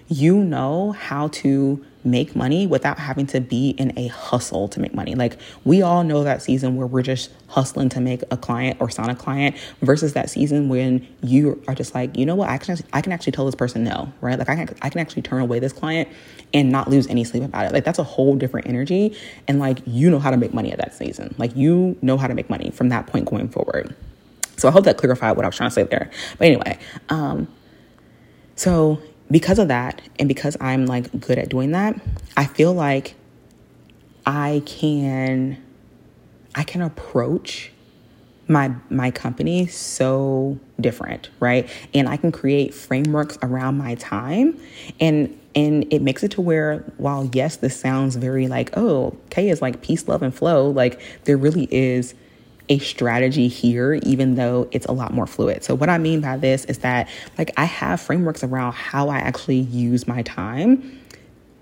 you 0.09 0.37
know 0.37 0.93
how 0.93 1.29
to 1.29 1.83
make 2.05 2.37
money 2.37 2.67
without 2.67 2.99
having 2.99 3.27
to 3.27 3.41
be 3.41 3.71
in 3.71 3.97
a 3.99 4.07
hustle 4.09 4.69
to 4.69 4.81
make 4.81 4.95
money. 4.95 5.15
Like 5.15 5.39
we 5.65 5.83
all 5.83 6.05
know 6.05 6.25
that 6.25 6.43
season 6.43 6.77
where 6.77 6.87
we're 6.87 7.03
just 7.03 7.31
hustling 7.49 7.89
to 7.91 8.01
make 8.01 8.23
a 8.31 8.37
client 8.37 8.77
or 8.81 8.91
sign 8.91 9.11
a 9.11 9.17
client 9.17 9.57
versus 9.83 10.13
that 10.13 10.31
season 10.31 10.69
when 10.69 11.07
you 11.23 11.63
are 11.67 11.75
just 11.75 11.95
like, 11.95 12.17
you 12.17 12.25
know 12.25 12.35
what, 12.35 12.49
I 12.49 12.59
can 12.59 12.73
actually, 12.73 12.89
I 12.93 13.01
can 13.01 13.13
actually 13.13 13.33
tell 13.33 13.47
this 13.47 13.55
person 13.55 13.85
no, 13.85 14.13
right? 14.21 14.39
Like 14.39 14.49
I 14.49 14.57
can 14.57 14.77
I 14.83 14.91
can 14.91 15.01
actually 15.01 15.23
turn 15.23 15.41
away 15.41 15.59
this 15.59 15.73
client 15.73 16.09
and 16.55 16.71
not 16.71 16.89
lose 16.89 17.07
any 17.09 17.25
sleep 17.25 17.43
about 17.43 17.67
it. 17.67 17.73
Like 17.73 17.85
that's 17.85 17.99
a 17.99 18.05
whole 18.05 18.37
different 18.37 18.67
energy 18.67 19.17
and 19.47 19.59
like 19.59 19.81
you 19.87 20.11
know 20.11 20.19
how 20.19 20.31
to 20.31 20.37
make 20.37 20.55
money 20.55 20.73
at 20.73 20.79
that 20.79 20.95
season. 20.95 21.35
Like 21.39 21.57
you 21.57 21.97
know 22.03 22.17
how 22.17 22.27
to 22.27 22.35
make 22.35 22.49
money 22.49 22.71
from 22.71 22.89
that 22.91 23.07
point 23.07 23.27
going 23.27 23.49
forward. 23.49 23.95
So 24.57 24.69
I 24.69 24.73
hope 24.73 24.85
that 24.85 24.97
clarified 24.97 25.37
what 25.37 25.45
I 25.45 25.49
was 25.49 25.57
trying 25.57 25.71
to 25.71 25.75
say 25.75 25.83
there. 25.85 26.11
But 26.39 26.47
anyway, 26.47 26.79
um 27.09 27.49
so 28.57 29.01
because 29.31 29.59
of 29.59 29.69
that 29.69 30.01
and 30.19 30.29
because 30.29 30.57
I'm 30.61 30.87
like 30.87 31.21
good 31.21 31.39
at 31.39 31.49
doing 31.49 31.73
that, 31.73 32.01
I 32.37 32.45
feel 32.45 32.73
like 32.73 33.15
I 34.27 34.63
can 34.67 35.63
I 36.55 36.65
can 36.65 36.83
approach 36.83 37.73
my 38.49 38.75
my 38.91 39.11
company 39.11 39.67
so 39.67 40.59
different, 40.81 41.31
right? 41.41 41.69
And 41.95 42.09
I 42.09 42.17
can 42.17 42.33
create 42.33 42.73
frameworks 42.75 43.39
around 43.43 43.79
my 43.79 43.95
time 43.97 44.59
and 45.01 45.39
and 45.55 45.93
it 45.93 46.03
makes 46.03 46.23
it 46.23 46.31
to 46.33 46.41
where 46.41 46.85
while 46.97 47.29
yes 47.33 47.57
this 47.57 47.79
sounds 47.79 48.17
very 48.17 48.49
like 48.49 48.77
oh 48.77 49.17
K 49.31 49.51
is 49.51 49.61
like 49.61 49.83
peace, 49.83 50.09
love 50.09 50.23
and 50.23 50.35
flow, 50.35 50.71
like 50.71 51.01
there 51.25 51.37
really 51.37 51.69
is 51.71 52.15
a 52.69 52.79
strategy 52.79 53.49
here, 53.49 53.95
even 54.03 54.35
though 54.35 54.69
it's 54.73 54.87
a 54.87 54.93
lot 54.93 55.13
more 55.13 55.27
fluid. 55.27 55.65
So, 55.65 55.75
what 55.75 55.89
I 55.89 55.99
mean 55.99 56.21
by 56.21 56.37
this 56.37 56.65
is 56.67 56.79
that, 56.79 57.09
like, 57.37 57.51
I 57.57 57.65
have 57.65 58.01
frameworks 58.01 58.45
around 58.45 58.75
how 58.75 59.09
I 59.09 59.19
actually 59.19 59.61
use 59.61 60.07
my 60.07 60.23
time 60.23 60.99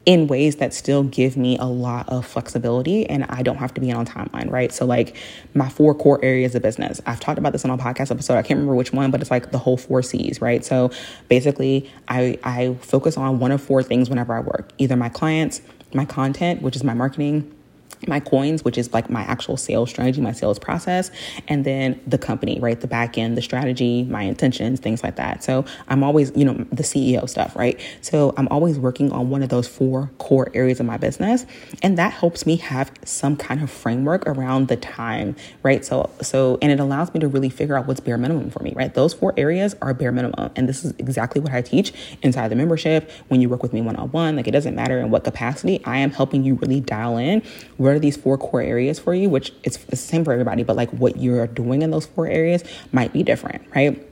in 0.06 0.28
ways 0.28 0.56
that 0.56 0.72
still 0.72 1.02
give 1.02 1.36
me 1.36 1.58
a 1.58 1.64
lot 1.64 2.08
of 2.08 2.24
flexibility 2.24 3.04
and 3.10 3.24
I 3.24 3.42
don't 3.42 3.56
have 3.56 3.74
to 3.74 3.80
be 3.80 3.90
on 3.90 4.06
timeline, 4.06 4.48
right? 4.48 4.72
So 4.72 4.86
like 4.86 5.16
my 5.52 5.68
four 5.68 5.96
core 5.96 6.24
areas 6.24 6.54
of 6.54 6.62
business. 6.62 7.02
I've 7.06 7.18
talked 7.18 7.40
about 7.40 7.52
this 7.52 7.64
on 7.64 7.72
a 7.72 7.76
podcast 7.76 8.12
episode. 8.12 8.34
I 8.34 8.42
can't 8.42 8.58
remember 8.58 8.76
which 8.76 8.92
one, 8.92 9.10
but 9.10 9.20
it's 9.20 9.32
like 9.32 9.50
the 9.50 9.58
whole 9.58 9.76
four 9.76 10.02
C's, 10.02 10.40
right? 10.40 10.64
So 10.64 10.92
basically 11.28 11.90
I 12.06 12.38
I 12.44 12.74
focus 12.80 13.16
on 13.16 13.40
one 13.40 13.50
of 13.50 13.60
four 13.60 13.82
things 13.82 14.08
whenever 14.08 14.32
I 14.32 14.40
work. 14.40 14.70
Either 14.78 14.96
my 14.96 15.08
clients, 15.08 15.60
my 15.92 16.04
content, 16.04 16.62
which 16.62 16.76
is 16.76 16.84
my 16.84 16.94
marketing, 16.94 17.52
my 18.06 18.20
coins, 18.20 18.64
which 18.64 18.78
is 18.78 18.92
like 18.92 19.10
my 19.10 19.22
actual 19.22 19.56
sales 19.56 19.90
strategy, 19.90 20.20
my 20.20 20.32
sales 20.32 20.58
process, 20.58 21.10
and 21.48 21.64
then 21.64 22.00
the 22.06 22.18
company, 22.18 22.58
right? 22.60 22.80
The 22.80 22.86
back 22.86 23.18
end, 23.18 23.36
the 23.36 23.42
strategy, 23.42 24.04
my 24.04 24.22
intentions, 24.22 24.80
things 24.80 25.02
like 25.02 25.16
that. 25.16 25.42
So 25.42 25.64
I'm 25.88 26.02
always, 26.02 26.32
you 26.36 26.44
know, 26.44 26.54
the 26.72 26.82
CEO 26.82 27.28
stuff, 27.28 27.56
right? 27.56 27.80
So 28.00 28.34
I'm 28.36 28.48
always 28.48 28.78
working 28.78 29.12
on 29.12 29.30
one 29.30 29.42
of 29.42 29.48
those 29.48 29.68
four 29.68 30.10
core 30.18 30.50
areas 30.54 30.80
of 30.80 30.86
my 30.86 30.96
business. 30.96 31.46
And 31.82 31.98
that 31.98 32.12
helps 32.12 32.46
me 32.46 32.56
have 32.56 32.92
some 33.04 33.36
kind 33.36 33.62
of 33.62 33.70
framework 33.70 34.26
around 34.26 34.68
the 34.68 34.76
time, 34.76 35.36
right? 35.62 35.84
So, 35.84 36.10
so, 36.20 36.58
and 36.62 36.70
it 36.70 36.80
allows 36.80 37.12
me 37.14 37.20
to 37.20 37.28
really 37.28 37.50
figure 37.50 37.76
out 37.76 37.86
what's 37.86 38.00
bare 38.00 38.18
minimum 38.18 38.50
for 38.50 38.62
me, 38.62 38.72
right? 38.74 38.92
Those 38.92 39.14
four 39.14 39.34
areas 39.36 39.74
are 39.82 39.94
bare 39.94 40.12
minimum. 40.12 40.50
And 40.56 40.68
this 40.68 40.84
is 40.84 40.92
exactly 40.98 41.40
what 41.40 41.52
I 41.52 41.62
teach 41.62 41.92
inside 42.22 42.48
the 42.48 42.56
membership. 42.56 43.10
When 43.28 43.40
you 43.40 43.48
work 43.48 43.62
with 43.62 43.72
me 43.72 43.80
one 43.80 43.96
on 43.96 44.10
one, 44.10 44.36
like 44.36 44.48
it 44.48 44.52
doesn't 44.52 44.74
matter 44.74 44.98
in 45.00 45.10
what 45.10 45.24
capacity, 45.24 45.82
I 45.84 45.98
am 45.98 46.10
helping 46.10 46.44
you 46.44 46.54
really 46.54 46.80
dial 46.80 47.16
in 47.16 47.42
what 47.86 47.94
are 47.94 47.98
these 48.00 48.16
four 48.16 48.36
core 48.36 48.60
areas 48.60 48.98
for 48.98 49.14
you, 49.14 49.28
which 49.28 49.52
it's, 49.62 49.76
the 49.76 49.96
same 49.96 50.24
for 50.24 50.32
everybody, 50.32 50.64
but 50.64 50.76
like 50.76 50.90
what 50.90 51.16
you're 51.16 51.46
doing 51.46 51.82
in 51.82 51.90
those 51.90 52.06
four 52.06 52.26
areas 52.26 52.64
might 52.92 53.12
be 53.12 53.22
different, 53.22 53.64
right? 53.74 54.02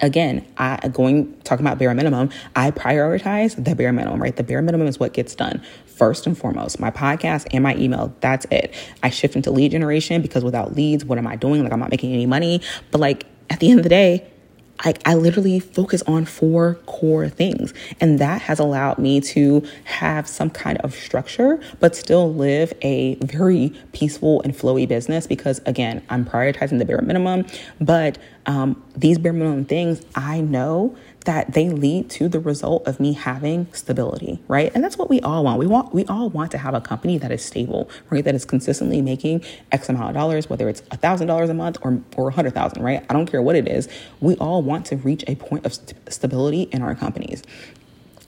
again, 0.00 0.46
I 0.58 0.88
going 0.88 1.34
talking 1.42 1.64
about 1.64 1.78
bare 1.78 1.94
minimum, 1.94 2.30
I 2.54 2.70
prioritize 2.70 3.62
the 3.62 3.74
bare 3.74 3.92
minimum, 3.92 4.20
right? 4.20 4.36
The 4.36 4.42
bare 4.42 4.60
minimum 4.60 4.86
is 4.86 5.00
what 5.00 5.14
gets 5.14 5.34
done 5.34 5.62
first 5.86 6.26
and 6.26 6.36
foremost. 6.36 6.78
My 6.78 6.90
podcast 6.90 7.46
and 7.52 7.62
my 7.62 7.74
email, 7.76 8.14
that's 8.20 8.46
it. 8.50 8.74
I 9.02 9.08
shift 9.08 9.36
into 9.36 9.50
lead 9.50 9.70
generation 9.70 10.20
because 10.20 10.44
without 10.44 10.76
leads, 10.76 11.04
what 11.04 11.16
am 11.16 11.26
I 11.26 11.36
doing? 11.36 11.62
Like 11.62 11.72
I'm 11.72 11.80
not 11.80 11.90
making 11.90 12.12
any 12.12 12.26
money. 12.26 12.60
But 12.90 13.00
like 13.00 13.24
at 13.48 13.60
the 13.60 13.70
end 13.70 13.78
of 13.80 13.84
the 13.84 13.88
day, 13.88 14.30
I, 14.80 14.94
I 15.04 15.14
literally 15.14 15.60
focus 15.60 16.02
on 16.06 16.24
four 16.24 16.74
core 16.86 17.28
things. 17.28 17.72
And 18.00 18.18
that 18.18 18.42
has 18.42 18.58
allowed 18.58 18.98
me 18.98 19.20
to 19.22 19.66
have 19.84 20.28
some 20.28 20.50
kind 20.50 20.78
of 20.78 20.94
structure, 20.94 21.60
but 21.80 21.96
still 21.96 22.32
live 22.32 22.72
a 22.82 23.14
very 23.16 23.72
peaceful 23.92 24.42
and 24.42 24.54
flowy 24.54 24.86
business 24.86 25.26
because, 25.26 25.60
again, 25.66 26.04
I'm 26.10 26.24
prioritizing 26.24 26.78
the 26.78 26.84
bare 26.84 27.00
minimum. 27.02 27.46
But 27.80 28.18
um, 28.46 28.82
these 28.96 29.18
bare 29.18 29.32
minimum 29.32 29.64
things, 29.64 30.04
I 30.14 30.40
know 30.40 30.96
that 31.26 31.52
they 31.54 31.68
lead 31.68 32.08
to 32.08 32.28
the 32.28 32.40
result 32.40 32.86
of 32.86 33.00
me 33.00 33.12
having 33.12 33.66
stability, 33.72 34.40
right? 34.48 34.72
And 34.74 34.82
that's 34.82 34.96
what 34.96 35.10
we 35.10 35.20
all 35.20 35.44
want. 35.44 35.58
We 35.58 35.66
want 35.66 35.92
we 35.92 36.06
all 36.06 36.30
want 36.30 36.52
to 36.52 36.58
have 36.58 36.74
a 36.74 36.80
company 36.80 37.18
that 37.18 37.32
is 37.32 37.44
stable, 37.44 37.90
right? 38.10 38.24
That 38.24 38.34
is 38.34 38.44
consistently 38.44 39.02
making 39.02 39.44
X 39.72 39.88
amount 39.88 40.10
of 40.10 40.14
dollars, 40.14 40.48
whether 40.48 40.68
it's 40.68 40.82
a 40.92 40.96
thousand 40.96 41.26
dollars 41.26 41.50
a 41.50 41.54
month 41.54 41.78
or 41.82 42.00
or 42.16 42.28
a 42.28 42.32
hundred 42.32 42.54
thousand, 42.54 42.82
right? 42.82 43.04
I 43.10 43.12
don't 43.12 43.26
care 43.26 43.42
what 43.42 43.56
it 43.56 43.68
is. 43.68 43.88
We 44.20 44.36
all 44.36 44.62
want 44.62 44.86
to 44.86 44.96
reach 44.96 45.24
a 45.26 45.34
point 45.34 45.66
of 45.66 45.74
st- 45.74 45.94
stability 46.12 46.62
in 46.72 46.80
our 46.80 46.94
companies, 46.94 47.42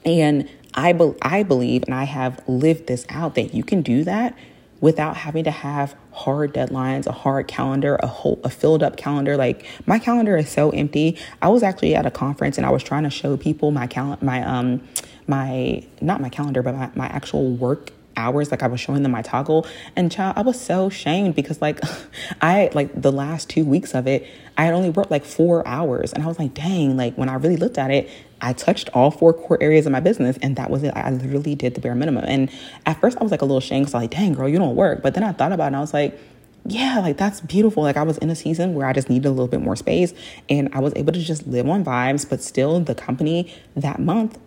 and 0.04 0.48
I 0.74 0.92
be- 0.92 1.14
I 1.22 1.44
believe, 1.44 1.84
and 1.84 1.94
I 1.94 2.04
have 2.04 2.42
lived 2.48 2.88
this 2.88 3.06
out 3.08 3.36
that 3.36 3.54
you 3.54 3.62
can 3.62 3.82
do 3.82 4.04
that 4.04 4.36
without 4.80 5.16
having 5.16 5.44
to 5.44 5.50
have 5.50 5.96
hard 6.12 6.54
deadlines, 6.54 7.06
a 7.06 7.12
hard 7.12 7.48
calendar, 7.48 7.96
a 7.96 8.06
whole 8.06 8.40
a 8.44 8.50
filled 8.50 8.82
up 8.82 8.96
calendar. 8.96 9.36
Like 9.36 9.66
my 9.86 9.98
calendar 9.98 10.36
is 10.36 10.50
so 10.50 10.70
empty. 10.70 11.18
I 11.42 11.48
was 11.48 11.62
actually 11.62 11.94
at 11.94 12.06
a 12.06 12.10
conference 12.10 12.58
and 12.58 12.66
I 12.66 12.70
was 12.70 12.82
trying 12.82 13.04
to 13.04 13.10
show 13.10 13.36
people 13.36 13.70
my 13.70 13.86
cal 13.86 14.18
my 14.20 14.42
um 14.42 14.82
my 15.26 15.84
not 16.00 16.20
my 16.20 16.28
calendar 16.28 16.62
but 16.62 16.74
my, 16.74 16.90
my 16.94 17.06
actual 17.06 17.50
work 17.50 17.92
hours 18.16 18.50
like 18.50 18.64
i 18.64 18.66
was 18.66 18.80
showing 18.80 19.04
them 19.04 19.12
my 19.12 19.22
Toggl 19.22 19.66
and 19.94 20.10
child 20.10 20.36
i 20.36 20.42
was 20.42 20.60
so 20.60 20.90
shamed 20.90 21.36
because 21.36 21.62
like 21.62 21.80
i 22.42 22.68
like 22.74 23.00
the 23.00 23.12
last 23.12 23.48
two 23.48 23.64
weeks 23.64 23.94
of 23.94 24.08
it 24.08 24.26
i 24.56 24.64
had 24.64 24.74
only 24.74 24.90
worked 24.90 25.10
like 25.10 25.24
four 25.24 25.66
hours 25.68 26.12
and 26.12 26.24
i 26.24 26.26
was 26.26 26.38
like 26.38 26.52
dang 26.52 26.96
like 26.96 27.14
when 27.14 27.28
i 27.28 27.34
really 27.34 27.56
looked 27.56 27.78
at 27.78 27.92
it 27.92 28.10
I 28.40 28.52
touched 28.52 28.88
all 28.94 29.10
four 29.10 29.32
core 29.32 29.58
areas 29.60 29.86
of 29.86 29.92
my 29.92 30.00
business, 30.00 30.38
and 30.42 30.56
that 30.56 30.70
was 30.70 30.82
it. 30.82 30.92
I 30.94 31.10
literally 31.10 31.54
did 31.54 31.74
the 31.74 31.80
bare 31.80 31.94
minimum. 31.94 32.24
And 32.26 32.50
at 32.86 33.00
first, 33.00 33.18
I 33.18 33.22
was 33.22 33.30
like 33.30 33.42
a 33.42 33.44
little 33.44 33.58
ashamed 33.58 33.86
because 33.86 33.94
I 33.94 33.98
was 33.98 34.02
like, 34.04 34.10
dang, 34.12 34.34
girl, 34.34 34.48
you 34.48 34.58
don't 34.58 34.76
work. 34.76 35.02
But 35.02 35.14
then 35.14 35.22
I 35.22 35.32
thought 35.32 35.52
about 35.52 35.64
it 35.64 35.66
and 35.68 35.76
I 35.76 35.80
was 35.80 35.92
like, 35.92 36.18
yeah, 36.66 36.98
like 37.00 37.16
that's 37.16 37.40
beautiful. 37.40 37.82
Like 37.82 37.96
I 37.96 38.02
was 38.02 38.18
in 38.18 38.30
a 38.30 38.36
season 38.36 38.74
where 38.74 38.86
I 38.86 38.92
just 38.92 39.08
needed 39.08 39.26
a 39.26 39.30
little 39.30 39.48
bit 39.48 39.60
more 39.60 39.76
space 39.76 40.12
and 40.48 40.68
I 40.74 40.80
was 40.80 40.92
able 40.96 41.12
to 41.12 41.18
just 41.18 41.46
live 41.46 41.68
on 41.68 41.84
vibes, 41.84 42.28
but 42.28 42.42
still 42.42 42.80
the 42.80 42.94
company 42.94 43.54
that 43.74 43.98
month 44.00 44.38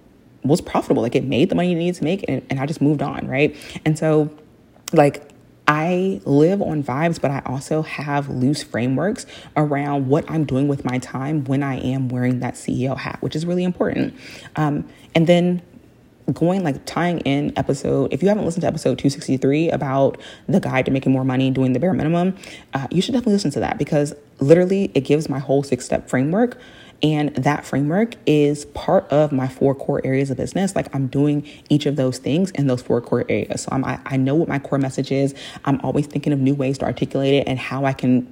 was 0.44 0.62
profitable. 0.62 1.02
Like 1.02 1.16
it 1.16 1.24
made 1.24 1.50
the 1.50 1.56
money 1.56 1.72
you 1.72 1.78
needed 1.78 1.96
to 1.96 2.04
make 2.04 2.24
and, 2.28 2.46
and 2.50 2.60
I 2.60 2.66
just 2.66 2.82
moved 2.82 3.02
on, 3.02 3.28
right? 3.28 3.56
And 3.86 3.98
so 3.98 4.30
like 4.94 5.31
I 5.72 6.20
live 6.26 6.62
on 6.62 6.84
vibes, 6.84 7.22
but 7.22 7.32
I 7.32 7.42
also 7.46 7.82
have 7.82 8.28
loose 8.28 8.62
frameworks 8.62 9.26
around 9.56 10.10
what 10.10 10.30
I'm 10.30 10.44
doing 10.44 10.68
with 10.68 10.84
my 10.84 10.98
time 10.98 11.46
when 11.46 11.64
I 11.64 11.80
am 11.80 12.10
wearing 12.10 12.42
that 12.42 12.56
CEO 12.56 12.98
hat, 12.98 13.20
which 13.22 13.38
is 13.38 13.46
really 13.46 13.64
important. 13.64 14.14
Um, 14.58 14.86
and 15.16 15.28
then 15.28 15.62
going 16.34 16.62
like 16.66 16.86
tying 16.86 17.20
in 17.22 17.54
episode 17.58 18.12
if 18.12 18.22
you 18.22 18.28
haven't 18.28 18.44
listened 18.44 18.62
to 18.62 18.68
episode 18.68 18.98
263 18.98 19.70
about 19.70 20.18
the 20.48 20.60
guide 20.60 20.86
to 20.86 20.92
making 20.92 21.12
more 21.12 21.26
money 21.26 21.50
doing 21.50 21.74
the 21.74 21.80
bare 21.80 21.94
minimum 21.94 22.38
uh, 22.74 22.88
you 22.90 23.02
should 23.02 23.12
definitely 23.12 23.34
listen 23.34 23.52
to 23.52 23.60
that 23.60 23.78
because 23.78 24.14
literally 24.40 24.92
it 24.94 25.02
gives 25.02 25.28
my 25.28 25.40
whole 25.40 25.64
six 25.64 25.84
step 25.84 26.08
framework 26.08 26.58
and 27.04 27.34
that 27.36 27.66
framework 27.66 28.16
is 28.26 28.66
part 28.66 29.08
of 29.12 29.32
my 29.32 29.48
four 29.48 29.74
core 29.74 30.02
areas 30.04 30.30
of 30.30 30.38
business. 30.38 30.76
Like 30.76 30.94
I'm 30.96 31.08
doing 31.08 31.48
each 31.70 31.86
of 31.86 31.96
those 31.96 32.18
things 32.18 32.52
in 32.52 32.68
those 32.68 32.82
four 32.82 33.02
core 33.02 33.26
areas. 33.28 33.64
So 33.64 33.70
I'm, 33.72 33.84
I, 33.84 34.00
I 34.06 34.18
know 34.18 34.36
what 34.36 34.48
my 34.48 34.60
core 34.60 34.78
message 34.78 35.12
is. 35.12 35.34
I'm 35.66 35.80
always 35.82 36.08
thinking 36.08 36.34
of 36.34 36.40
new 36.40 36.54
ways 36.54 36.78
to 36.80 36.86
articulate 36.86 37.34
it 37.34 37.48
and 37.48 37.58
how 37.58 37.86
I 37.86 37.94
can 37.94 38.32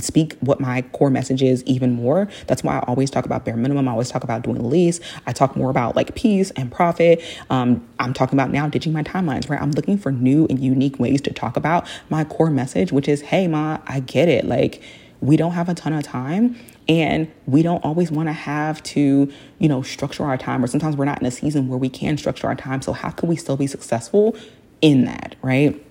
speak 0.00 0.36
what 0.40 0.60
my 0.60 0.82
core 0.82 1.10
message 1.10 1.42
is 1.42 1.64
even 1.64 1.92
more. 1.92 2.28
That's 2.46 2.62
why 2.62 2.76
I 2.76 2.80
always 2.80 3.10
talk 3.10 3.24
about 3.24 3.44
bare 3.44 3.56
minimum. 3.56 3.88
I 3.88 3.92
always 3.92 4.10
talk 4.10 4.24
about 4.24 4.42
doing 4.42 4.58
the 4.58 4.64
least. 4.64 5.02
I 5.26 5.32
talk 5.32 5.56
more 5.56 5.70
about 5.70 5.96
like 5.96 6.14
peace 6.14 6.50
and 6.52 6.70
profit. 6.70 7.22
Um, 7.50 7.86
I'm 7.98 8.12
talking 8.12 8.38
about 8.38 8.50
now 8.50 8.68
ditching 8.68 8.92
my 8.92 9.02
timelines, 9.02 9.48
right? 9.48 9.60
I'm 9.60 9.72
looking 9.72 9.98
for 9.98 10.12
new 10.12 10.46
and 10.48 10.60
unique 10.60 10.98
ways 10.98 11.20
to 11.22 11.32
talk 11.32 11.56
about 11.56 11.86
my 12.10 12.24
core 12.24 12.50
message, 12.50 12.92
which 12.92 13.08
is, 13.08 13.22
hey, 13.22 13.48
ma, 13.48 13.78
I 13.86 14.00
get 14.00 14.28
it. 14.28 14.44
Like, 14.44 14.82
we 15.20 15.36
don't 15.36 15.52
have 15.52 15.68
a 15.68 15.74
ton 15.74 15.92
of 15.92 16.02
time 16.02 16.56
and 16.88 17.30
we 17.46 17.62
don't 17.62 17.84
always 17.84 18.10
want 18.10 18.28
to 18.28 18.32
have 18.32 18.82
to 18.82 19.30
you 19.58 19.68
know 19.68 19.82
structure 19.82 20.24
our 20.24 20.36
time 20.36 20.62
or 20.62 20.66
sometimes 20.66 20.96
we're 20.96 21.04
not 21.04 21.20
in 21.20 21.26
a 21.26 21.30
season 21.30 21.68
where 21.68 21.78
we 21.78 21.88
can 21.88 22.16
structure 22.16 22.46
our 22.46 22.54
time 22.54 22.80
so 22.82 22.92
how 22.92 23.10
can 23.10 23.28
we 23.28 23.36
still 23.36 23.56
be 23.56 23.66
successful 23.66 24.36
in 24.80 25.04
that 25.04 25.36
right 25.42 25.84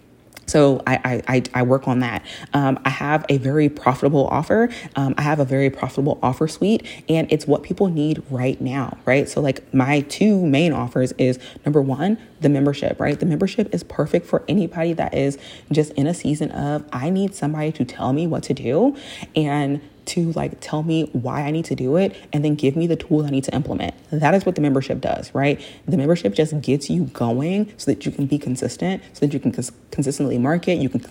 so 0.47 0.81
I, 0.87 1.21
I, 1.27 1.43
I 1.53 1.63
work 1.63 1.87
on 1.87 1.99
that. 1.99 2.25
Um, 2.53 2.79
I 2.85 2.89
have 2.89 3.25
a 3.29 3.37
very 3.37 3.69
profitable 3.69 4.27
offer. 4.27 4.69
Um, 4.95 5.13
I 5.17 5.21
have 5.21 5.39
a 5.39 5.45
very 5.45 5.69
profitable 5.69 6.17
offer 6.23 6.47
suite, 6.47 6.85
and 7.09 7.31
it's 7.31 7.45
what 7.45 7.63
people 7.63 7.87
need 7.87 8.23
right 8.29 8.59
now, 8.59 8.97
right? 9.05 9.27
So 9.27 9.41
like 9.41 9.73
my 9.73 10.01
two 10.01 10.45
main 10.45 10.73
offers 10.73 11.11
is 11.13 11.37
number 11.65 11.81
one, 11.81 12.17
the 12.39 12.49
membership, 12.49 12.99
right? 12.99 13.19
The 13.19 13.25
membership 13.25 13.73
is 13.73 13.83
perfect 13.83 14.25
for 14.25 14.43
anybody 14.47 14.93
that 14.93 15.13
is 15.13 15.37
just 15.71 15.91
in 15.93 16.07
a 16.07 16.13
season 16.13 16.51
of 16.51 16.85
I 16.93 17.09
need 17.09 17.35
somebody 17.35 17.71
to 17.73 17.85
tell 17.85 18.13
me 18.13 18.25
what 18.25 18.43
to 18.43 18.53
do 18.53 18.95
and 19.35 19.81
to 20.07 20.31
like 20.33 20.59
tell 20.59 20.83
me 20.83 21.03
why 21.13 21.41
I 21.41 21.51
need 21.51 21.65
to 21.65 21.75
do 21.75 21.97
it 21.97 22.15
and 22.33 22.43
then 22.43 22.55
give 22.55 22.75
me 22.75 22.87
the 22.87 22.95
tools 22.95 23.25
I 23.25 23.29
need 23.29 23.43
to 23.45 23.55
implement. 23.55 23.95
That 24.11 24.33
is 24.33 24.45
what 24.45 24.55
the 24.55 24.61
membership 24.61 25.01
does, 25.01 25.33
right? 25.33 25.61
The 25.87 25.97
membership 25.97 26.33
just 26.33 26.59
gets 26.61 26.89
you 26.89 27.05
going 27.05 27.73
so 27.77 27.91
that 27.91 28.05
you 28.05 28.11
can 28.11 28.25
be 28.25 28.37
consistent, 28.37 29.03
so 29.13 29.25
that 29.25 29.33
you 29.33 29.39
can 29.39 29.51
cons- 29.51 29.71
consistently 29.91 30.37
market, 30.37 30.75
you 30.75 30.89
can 30.89 31.01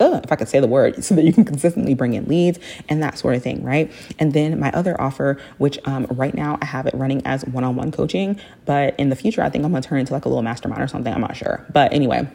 uh, 0.00 0.20
if 0.22 0.30
I 0.30 0.36
could 0.36 0.48
say 0.48 0.60
the 0.60 0.66
word, 0.66 1.02
so 1.04 1.14
that 1.14 1.24
you 1.24 1.32
can 1.32 1.44
consistently 1.44 1.94
bring 1.94 2.14
in 2.14 2.26
leads 2.26 2.58
and 2.88 3.02
that 3.02 3.18
sort 3.18 3.34
of 3.34 3.42
thing, 3.42 3.62
right? 3.62 3.90
And 4.18 4.32
then 4.32 4.58
my 4.58 4.70
other 4.72 5.00
offer, 5.00 5.40
which 5.58 5.78
um, 5.84 6.06
right 6.10 6.34
now 6.34 6.58
I 6.60 6.66
have 6.66 6.86
it 6.86 6.94
running 6.94 7.22
as 7.24 7.44
one 7.46 7.64
on 7.64 7.76
one 7.76 7.90
coaching, 7.90 8.40
but 8.64 8.98
in 8.98 9.08
the 9.08 9.16
future, 9.16 9.42
I 9.42 9.50
think 9.50 9.64
I'm 9.64 9.72
gonna 9.72 9.82
turn 9.82 9.98
into 9.98 10.12
like 10.12 10.24
a 10.24 10.28
little 10.28 10.42
mastermind 10.42 10.82
or 10.82 10.88
something. 10.88 11.12
I'm 11.12 11.20
not 11.20 11.36
sure. 11.36 11.66
But 11.72 11.92
anyway, 11.92 12.28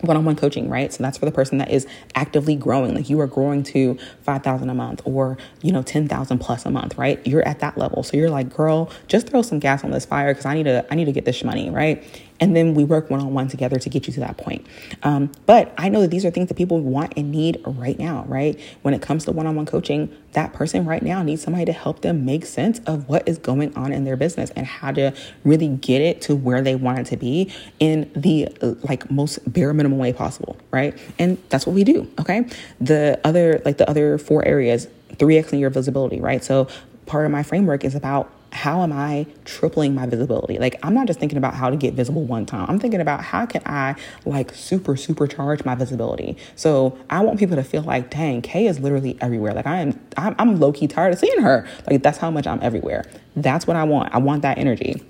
one-on-one 0.00 0.36
coaching 0.36 0.68
right? 0.68 0.92
So 0.92 1.02
that's 1.02 1.18
for 1.18 1.24
the 1.24 1.32
person 1.32 1.58
that 1.58 1.70
is 1.70 1.86
actively 2.14 2.56
growing. 2.56 2.94
Like 2.94 3.10
you 3.10 3.20
are 3.20 3.26
growing 3.26 3.62
to 3.64 3.98
5000 4.22 4.70
a 4.70 4.74
month 4.74 5.02
or 5.04 5.38
you 5.62 5.72
know 5.72 5.82
10000 5.82 6.38
plus 6.38 6.66
a 6.66 6.70
month 6.70 6.96
right? 6.98 7.24
You're 7.26 7.46
at 7.46 7.60
that 7.60 7.76
level. 7.78 8.02
So 8.02 8.16
you're 8.16 8.30
like 8.30 8.54
girl 8.54 8.90
just 9.06 9.28
throw 9.28 9.42
some 9.42 9.58
gas 9.58 9.84
on 9.84 9.90
this 9.90 10.04
fire 10.04 10.32
because 10.32 10.46
i 10.46 10.54
need 10.54 10.64
to 10.64 10.86
i 10.90 10.94
need 10.94 11.06
to 11.06 11.12
get 11.12 11.24
this 11.24 11.42
money 11.44 11.70
right 11.70 12.04
and 12.40 12.54
then 12.54 12.74
we 12.74 12.84
work 12.84 13.10
one 13.10 13.20
on 13.20 13.34
one 13.34 13.48
together 13.48 13.78
to 13.78 13.88
get 13.88 14.06
you 14.06 14.12
to 14.14 14.20
that 14.20 14.36
point. 14.36 14.66
Um, 15.02 15.30
but 15.46 15.72
I 15.76 15.88
know 15.88 16.00
that 16.02 16.10
these 16.10 16.24
are 16.24 16.30
things 16.30 16.48
that 16.48 16.54
people 16.54 16.80
want 16.80 17.14
and 17.16 17.30
need 17.30 17.60
right 17.66 17.98
now, 17.98 18.24
right? 18.28 18.58
When 18.82 18.94
it 18.94 19.02
comes 19.02 19.24
to 19.24 19.32
one 19.32 19.46
on 19.46 19.56
one 19.56 19.66
coaching, 19.66 20.14
that 20.32 20.52
person 20.52 20.84
right 20.84 21.02
now 21.02 21.22
needs 21.22 21.42
somebody 21.42 21.64
to 21.64 21.72
help 21.72 22.02
them 22.02 22.24
make 22.24 22.46
sense 22.46 22.80
of 22.86 23.08
what 23.08 23.26
is 23.28 23.38
going 23.38 23.74
on 23.76 23.92
in 23.92 24.04
their 24.04 24.16
business 24.16 24.50
and 24.50 24.66
how 24.66 24.92
to 24.92 25.14
really 25.44 25.68
get 25.68 26.00
it 26.00 26.20
to 26.22 26.36
where 26.36 26.62
they 26.62 26.74
want 26.74 26.98
it 26.98 27.06
to 27.06 27.16
be 27.16 27.52
in 27.80 28.10
the 28.14 28.48
like 28.82 29.10
most 29.10 29.40
bare 29.52 29.72
minimum 29.72 29.98
way 29.98 30.12
possible, 30.12 30.56
right? 30.70 30.96
And 31.18 31.38
that's 31.48 31.66
what 31.66 31.74
we 31.74 31.84
do, 31.84 32.08
okay? 32.20 32.46
The 32.80 33.20
other, 33.24 33.60
like 33.64 33.78
the 33.78 33.88
other 33.88 34.18
four 34.18 34.44
areas, 34.46 34.86
3x 35.14 35.52
in 35.52 35.58
your 35.58 35.70
visibility, 35.70 36.20
right? 36.20 36.44
So 36.44 36.68
part 37.06 37.24
of 37.24 37.32
my 37.32 37.42
framework 37.42 37.84
is 37.84 37.94
about 37.94 38.30
how 38.52 38.82
am 38.82 38.92
I 38.92 39.26
tripling 39.44 39.94
my 39.94 40.06
visibility? 40.06 40.58
Like, 40.58 40.78
I'm 40.82 40.94
not 40.94 41.06
just 41.06 41.20
thinking 41.20 41.38
about 41.38 41.54
how 41.54 41.70
to 41.70 41.76
get 41.76 41.94
visible 41.94 42.24
one 42.24 42.46
time. 42.46 42.66
I'm 42.68 42.78
thinking 42.78 43.00
about 43.00 43.22
how 43.22 43.46
can 43.46 43.62
I 43.66 43.94
like 44.24 44.54
super 44.54 44.94
supercharge 44.94 45.64
my 45.64 45.74
visibility. 45.74 46.36
So 46.56 46.98
I 47.10 47.20
want 47.20 47.38
people 47.38 47.56
to 47.56 47.64
feel 47.64 47.82
like, 47.82 48.10
dang, 48.10 48.42
Kay 48.42 48.66
is 48.66 48.80
literally 48.80 49.16
everywhere. 49.20 49.52
Like 49.52 49.66
I 49.66 49.80
am, 49.80 50.00
I'm, 50.16 50.34
I'm 50.38 50.60
low 50.60 50.72
key 50.72 50.86
tired 50.86 51.12
of 51.12 51.18
seeing 51.18 51.42
her. 51.42 51.66
Like 51.90 52.02
that's 52.02 52.18
how 52.18 52.30
much 52.30 52.46
I'm 52.46 52.60
everywhere. 52.62 53.04
That's 53.36 53.66
what 53.66 53.76
I 53.76 53.84
want. 53.84 54.14
I 54.14 54.18
want 54.18 54.42
that 54.42 54.58
energy 54.58 55.02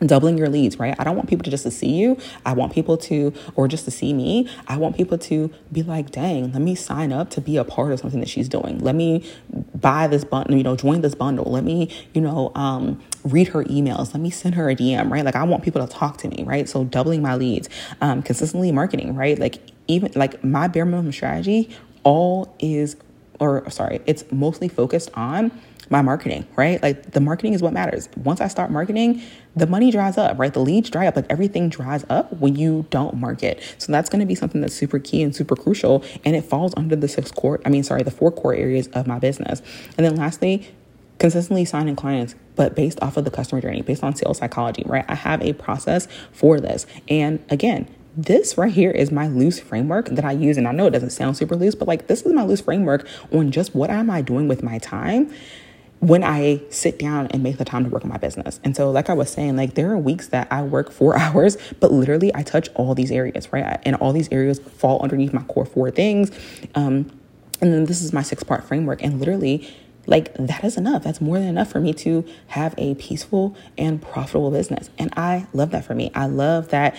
doubling 0.00 0.36
your 0.36 0.48
leads, 0.48 0.78
right? 0.78 0.94
I 0.98 1.04
don't 1.04 1.16
want 1.16 1.28
people 1.28 1.44
to 1.44 1.50
just 1.50 1.62
to 1.62 1.70
see 1.70 1.94
you. 1.94 2.18
I 2.44 2.52
want 2.52 2.72
people 2.72 2.96
to, 2.98 3.32
or 3.54 3.66
just 3.66 3.84
to 3.86 3.90
see 3.90 4.12
me. 4.12 4.48
I 4.68 4.76
want 4.76 4.96
people 4.96 5.16
to 5.18 5.50
be 5.72 5.82
like, 5.82 6.10
dang, 6.10 6.52
let 6.52 6.60
me 6.60 6.74
sign 6.74 7.12
up 7.12 7.30
to 7.30 7.40
be 7.40 7.56
a 7.56 7.64
part 7.64 7.92
of 7.92 8.00
something 8.00 8.20
that 8.20 8.28
she's 8.28 8.48
doing. 8.48 8.78
Let 8.78 8.94
me 8.94 9.24
buy 9.74 10.06
this 10.06 10.24
bundle, 10.24 10.56
you 10.56 10.62
know, 10.62 10.76
join 10.76 11.00
this 11.00 11.14
bundle. 11.14 11.50
Let 11.50 11.64
me, 11.64 11.90
you 12.12 12.20
know, 12.20 12.52
um, 12.54 13.02
read 13.24 13.48
her 13.48 13.64
emails. 13.64 14.12
Let 14.12 14.20
me 14.20 14.30
send 14.30 14.54
her 14.56 14.68
a 14.68 14.76
DM, 14.76 15.10
right? 15.10 15.24
Like 15.24 15.36
I 15.36 15.44
want 15.44 15.62
people 15.62 15.86
to 15.86 15.92
talk 15.92 16.18
to 16.18 16.28
me, 16.28 16.44
right? 16.44 16.68
So 16.68 16.84
doubling 16.84 17.22
my 17.22 17.34
leads, 17.34 17.68
um, 18.00 18.22
consistently 18.22 18.72
marketing, 18.72 19.14
right? 19.14 19.38
Like 19.38 19.58
even 19.88 20.12
like 20.14 20.42
my 20.44 20.68
bare 20.68 20.84
minimum 20.84 21.12
strategy, 21.12 21.70
all 22.02 22.54
is, 22.58 22.96
or 23.40 23.68
sorry, 23.70 24.00
it's 24.06 24.24
mostly 24.30 24.68
focused 24.68 25.10
on 25.14 25.50
my 25.90 26.02
marketing, 26.02 26.46
right? 26.56 26.82
Like 26.82 27.12
the 27.12 27.20
marketing 27.20 27.54
is 27.54 27.62
what 27.62 27.72
matters. 27.72 28.08
Once 28.16 28.40
I 28.40 28.48
start 28.48 28.70
marketing, 28.70 29.22
the 29.54 29.66
money 29.66 29.90
dries 29.90 30.18
up, 30.18 30.38
right? 30.38 30.52
The 30.52 30.60
leads 30.60 30.90
dry 30.90 31.06
up. 31.06 31.16
Like 31.16 31.26
everything 31.30 31.68
dries 31.68 32.04
up 32.10 32.32
when 32.34 32.56
you 32.56 32.86
don't 32.90 33.14
market. 33.14 33.62
So 33.78 33.92
that's 33.92 34.08
going 34.08 34.20
to 34.20 34.26
be 34.26 34.34
something 34.34 34.60
that's 34.60 34.74
super 34.74 34.98
key 34.98 35.22
and 35.22 35.34
super 35.34 35.56
crucial. 35.56 36.04
And 36.24 36.34
it 36.34 36.44
falls 36.44 36.74
under 36.76 36.96
the 36.96 37.08
six 37.08 37.30
core, 37.30 37.60
I 37.64 37.68
mean, 37.68 37.84
sorry, 37.84 38.02
the 38.02 38.10
four 38.10 38.32
core 38.32 38.54
areas 38.54 38.88
of 38.88 39.06
my 39.06 39.18
business. 39.18 39.62
And 39.96 40.04
then 40.04 40.16
lastly, 40.16 40.68
consistently 41.18 41.64
signing 41.64 41.96
clients, 41.96 42.34
but 42.56 42.74
based 42.74 42.98
off 43.02 43.16
of 43.16 43.24
the 43.24 43.30
customer 43.30 43.60
journey, 43.60 43.82
based 43.82 44.02
on 44.02 44.14
sales 44.14 44.38
psychology, 44.38 44.82
right? 44.86 45.04
I 45.08 45.14
have 45.14 45.42
a 45.42 45.52
process 45.54 46.08
for 46.32 46.60
this. 46.60 46.86
And 47.08 47.42
again, 47.48 47.88
this 48.16 48.56
right 48.56 48.72
here 48.72 48.90
is 48.90 49.12
my 49.12 49.28
loose 49.28 49.60
framework 49.60 50.08
that 50.08 50.24
I 50.24 50.32
use. 50.32 50.56
And 50.56 50.66
I 50.66 50.72
know 50.72 50.86
it 50.86 50.90
doesn't 50.90 51.10
sound 51.10 51.36
super 51.36 51.54
loose, 51.54 51.74
but 51.74 51.86
like 51.86 52.06
this 52.06 52.22
is 52.22 52.32
my 52.32 52.44
loose 52.44 52.62
framework 52.62 53.06
on 53.30 53.50
just 53.50 53.74
what 53.74 53.90
am 53.90 54.10
I 54.10 54.22
doing 54.22 54.48
with 54.48 54.62
my 54.62 54.78
time 54.78 55.32
when 56.06 56.22
I 56.22 56.62
sit 56.70 57.00
down 57.00 57.26
and 57.32 57.42
make 57.42 57.58
the 57.58 57.64
time 57.64 57.82
to 57.82 57.90
work 57.90 58.04
on 58.04 58.10
my 58.10 58.16
business. 58.16 58.60
And 58.62 58.76
so, 58.76 58.92
like 58.92 59.10
I 59.10 59.12
was 59.12 59.28
saying, 59.28 59.56
like 59.56 59.74
there 59.74 59.90
are 59.90 59.98
weeks 59.98 60.28
that 60.28 60.46
I 60.52 60.62
work 60.62 60.92
four 60.92 61.18
hours, 61.18 61.56
but 61.80 61.90
literally 61.90 62.32
I 62.34 62.44
touch 62.44 62.68
all 62.76 62.94
these 62.94 63.10
areas, 63.10 63.52
right? 63.52 63.80
And 63.84 63.96
all 63.96 64.12
these 64.12 64.30
areas 64.30 64.60
fall 64.60 65.02
underneath 65.02 65.32
my 65.32 65.42
core 65.42 65.66
four 65.66 65.90
things. 65.90 66.30
Um, 66.76 67.10
and 67.60 67.72
then 67.72 67.86
this 67.86 68.02
is 68.02 68.12
my 68.12 68.22
six 68.22 68.44
part 68.44 68.62
framework. 68.62 69.02
And 69.02 69.18
literally, 69.18 69.68
like 70.06 70.32
that 70.34 70.62
is 70.62 70.76
enough. 70.76 71.02
That's 71.02 71.20
more 71.20 71.40
than 71.40 71.48
enough 71.48 71.72
for 71.72 71.80
me 71.80 71.92
to 71.94 72.24
have 72.48 72.74
a 72.78 72.94
peaceful 72.94 73.56
and 73.76 74.00
profitable 74.00 74.52
business. 74.52 74.90
And 74.98 75.12
I 75.16 75.48
love 75.52 75.70
that 75.72 75.84
for 75.84 75.96
me. 75.96 76.12
I 76.14 76.26
love 76.26 76.68
that 76.68 76.94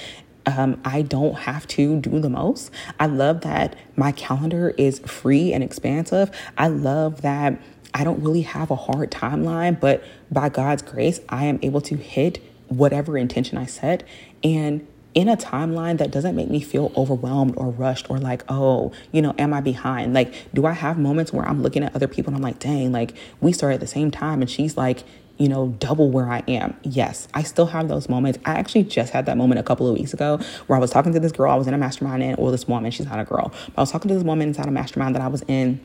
um, 0.46 0.80
I 0.86 1.02
don't 1.02 1.40
have 1.40 1.68
to 1.68 2.00
do 2.00 2.20
the 2.20 2.30
most. 2.30 2.72
I 3.00 3.06
love 3.06 3.42
that 3.42 3.76
my 3.96 4.12
calendar 4.14 4.74
is 4.78 5.00
free 5.00 5.54
and 5.54 5.64
expansive. 5.64 6.32
I 6.58 6.68
love 6.70 7.22
that 7.22 7.62
I 7.94 8.04
don't 8.04 8.22
really 8.22 8.42
have 8.42 8.72
a 8.72 8.76
hard 8.76 9.12
timeline, 9.12 9.80
but 9.80 10.04
by 10.32 10.50
God's 10.50 10.82
grace, 10.82 11.20
I 11.30 11.46
am 11.46 11.60
able 11.62 11.82
to 11.82 11.96
hit 11.96 12.40
whatever 12.68 13.18
intention 13.18 13.58
I 13.58 13.66
set. 13.66 14.04
And 14.44 14.86
in 15.14 15.28
a 15.28 15.36
timeline 15.36 15.98
that 15.98 16.12
doesn't 16.12 16.36
make 16.36 16.50
me 16.50 16.60
feel 16.60 16.92
overwhelmed 16.96 17.56
or 17.58 17.72
rushed 17.72 18.08
or 18.10 18.20
like, 18.20 18.44
oh, 18.50 18.92
you 19.12 19.22
know, 19.22 19.34
am 19.40 19.52
I 19.52 19.62
behind? 19.62 20.14
Like, 20.14 20.32
do 20.54 20.68
I 20.68 20.74
have 20.74 21.00
moments 21.00 21.34
where 21.34 21.44
I'm 21.44 21.64
looking 21.64 21.84
at 21.84 21.96
other 21.96 22.08
people 22.08 22.30
and 22.30 22.36
I'm 22.36 22.44
like, 22.44 22.60
dang, 22.60 22.92
like 22.92 23.16
we 23.42 23.52
started 23.52 23.76
at 23.76 23.80
the 23.80 23.88
same 23.88 24.12
time 24.12 24.42
and 24.42 24.50
she's 24.50 24.78
like, 24.78 25.04
you 25.38 25.48
know, 25.48 25.70
double 25.80 26.12
where 26.12 26.30
I 26.30 26.44
am. 26.48 26.76
Yes, 26.84 27.28
I 27.34 27.44
still 27.44 27.68
have 27.68 27.88
those 27.88 28.10
moments. 28.10 28.38
I 28.46 28.60
actually 28.60 28.84
just 28.84 29.12
had 29.12 29.26
that 29.28 29.38
moment 29.38 29.60
a 29.60 29.64
couple 29.64 29.88
of 29.88 29.96
weeks 29.96 30.14
ago 30.14 30.40
where 30.68 30.78
I 30.78 30.80
was 30.80 30.92
talking 30.92 31.14
to 31.14 31.20
this 31.20 31.32
girl. 31.32 31.52
I 31.52 31.56
was 31.56 31.68
in 31.68 31.74
a 31.74 31.78
mastermind 31.80 32.22
and, 32.22 32.38
or 32.38 32.52
this 32.52 32.68
woman, 32.68 32.92
she's 32.92 33.06
not 33.08 33.20
a 33.20 33.24
girl, 33.24 33.52
but 33.68 33.78
I 33.78 33.82
was 33.82 33.92
talking 33.92 34.10
to 34.10 34.16
this 34.16 34.24
woman 34.24 34.50
inside 34.50 34.68
a 34.68 34.72
mastermind 34.72 35.16
that 35.16 35.22
I 35.22 35.28
was 35.28 35.44
in 35.48 35.80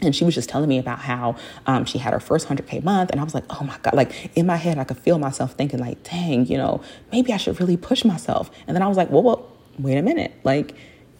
and 0.00 0.14
she 0.14 0.24
was 0.24 0.34
just 0.34 0.48
telling 0.48 0.68
me 0.68 0.78
about 0.78 0.98
how 0.98 1.36
um, 1.66 1.84
she 1.84 1.98
had 1.98 2.12
her 2.12 2.20
first 2.20 2.48
100K 2.48 2.82
month. 2.82 3.10
And 3.10 3.20
I 3.20 3.24
was 3.24 3.34
like, 3.34 3.44
oh 3.50 3.64
my 3.64 3.78
God, 3.82 3.94
like 3.94 4.36
in 4.36 4.46
my 4.46 4.56
head, 4.56 4.78
I 4.78 4.84
could 4.84 4.98
feel 4.98 5.18
myself 5.18 5.54
thinking, 5.54 5.80
like, 5.80 6.02
dang, 6.02 6.46
you 6.46 6.58
know, 6.58 6.82
maybe 7.12 7.32
I 7.32 7.36
should 7.36 7.58
really 7.60 7.76
push 7.76 8.04
myself. 8.04 8.50
And 8.66 8.74
then 8.74 8.82
I 8.82 8.88
was 8.88 8.96
like, 8.96 9.10
well, 9.10 9.22
well 9.22 9.52
wait 9.78 9.96
a 9.96 10.02
minute. 10.02 10.32
Like, 10.44 10.74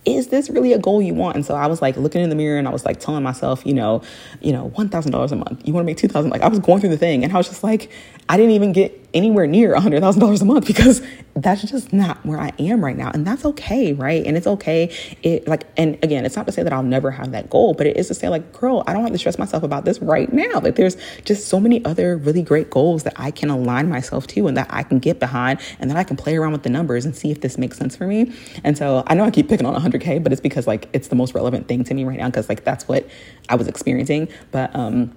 is 0.05 0.29
this 0.29 0.49
really 0.49 0.73
a 0.73 0.79
goal 0.79 1.03
you 1.03 1.15
want? 1.15 1.35
And 1.35 1.45
so 1.45 1.55
I 1.55 1.67
was 1.67 1.83
like 1.83 1.97
looking 1.97 2.23
in 2.23 2.31
the 2.31 2.37
mirror 2.37 2.59
and 2.59 2.69
I 2.69 2.71
was 2.71 2.85
like 2.85 3.01
telling 3.01 3.25
myself, 3.25 3.67
you 3.67 3.75
know, 3.75 4.03
you 4.41 4.53
know, 4.53 4.69
one 4.69 4.89
thousand 4.89 5.11
dollars 5.11 5.33
a 5.33 5.37
month. 5.37 5.67
You 5.67 5.73
want 5.73 5.85
to 5.85 5.87
make 5.87 5.97
two 5.97 6.07
thousand? 6.07 6.31
Like 6.31 6.43
I 6.43 6.49
was 6.49 6.61
going 6.61 6.81
through 6.81 6.91
the 6.91 6.97
thing, 6.97 7.25
and 7.25 7.33
I 7.33 7.37
was 7.37 7.49
just 7.49 7.65
like, 7.65 7.91
I 8.29 8.37
didn't 8.37 8.53
even 8.53 8.73
get 8.73 9.06
anywhere 9.15 9.47
near 9.47 9.75
a 9.75 9.81
hundred 9.81 10.01
thousand 10.01 10.21
dollars 10.21 10.43
a 10.43 10.45
month 10.45 10.67
because 10.67 11.03
that's 11.35 11.63
just 11.63 11.93
not 11.93 12.25
where 12.25 12.39
I 12.39 12.53
am 12.59 12.85
right 12.85 12.97
now, 12.97 13.11
and 13.13 13.27
that's 13.27 13.45
okay, 13.45 13.93
right? 13.93 14.25
And 14.25 14.37
it's 14.37 14.47
okay. 14.47 14.95
It 15.23 15.47
like, 15.47 15.65
and 15.77 15.99
again, 16.03 16.25
it's 16.25 16.37
not 16.37 16.47
to 16.47 16.53
say 16.53 16.63
that 16.63 16.73
I'll 16.73 16.83
never 16.83 17.11
have 17.11 17.33
that 17.33 17.51
goal, 17.51 17.75
but 17.75 17.87
it 17.87 17.97
is 17.97 18.09
to 18.09 18.15
say 18.15 18.29
like, 18.29 18.53
girl, 18.53 18.83
I 18.87 18.93
don't 18.93 19.03
have 19.03 19.13
to 19.13 19.19
stress 19.19 19.39
myself 19.39 19.63
about 19.63 19.85
this 19.85 20.01
right 20.01 20.33
now. 20.33 20.61
Like, 20.61 20.77
there's 20.77 20.97
just 21.25 21.49
so 21.49 21.61
many 21.61 21.85
other 21.85 22.17
really 22.17 22.43
great 22.43 22.71
goals 22.71 23.03
that 23.03 23.13
I 23.17 23.31
can 23.31 23.51
align 23.51 23.89
myself 23.89 24.27
to, 24.29 24.47
and 24.47 24.57
that 24.57 24.69
I 24.71 24.83
can 24.83 24.99
get 24.99 25.21
behind, 25.21 25.61
and 25.79 25.91
then 25.91 25.97
I 25.97 26.05
can 26.05 26.17
play 26.17 26.37
around 26.37 26.53
with 26.53 26.63
the 26.63 26.71
numbers 26.71 27.05
and 27.05 27.15
see 27.15 27.31
if 27.31 27.41
this 27.41 27.59
makes 27.59 27.77
sense 27.77 27.97
for 27.97 28.07
me. 28.07 28.33
And 28.65 28.79
so 28.79 29.03
I 29.07 29.15
know 29.15 29.25
I 29.25 29.31
keep 29.31 29.49
picking 29.49 29.67
on 29.67 29.81
100k, 29.81 30.23
but 30.23 30.33
it's 30.33 30.41
because 30.41 30.67
like 30.67 30.89
it's 30.93 31.09
the 31.09 31.17
most 31.17 31.35
relevant 31.35 31.69
thing 31.69 31.85
to 31.85 31.95
me 31.95 32.05
right 32.05 32.19
now 32.19 32.27
because 32.27 32.49
like 32.49 32.65
that's 32.65 32.89
what 32.89 33.07
I 33.49 33.57
was 33.57 33.69
experiencing, 33.69 34.29
but 34.51 34.75
um 34.75 35.15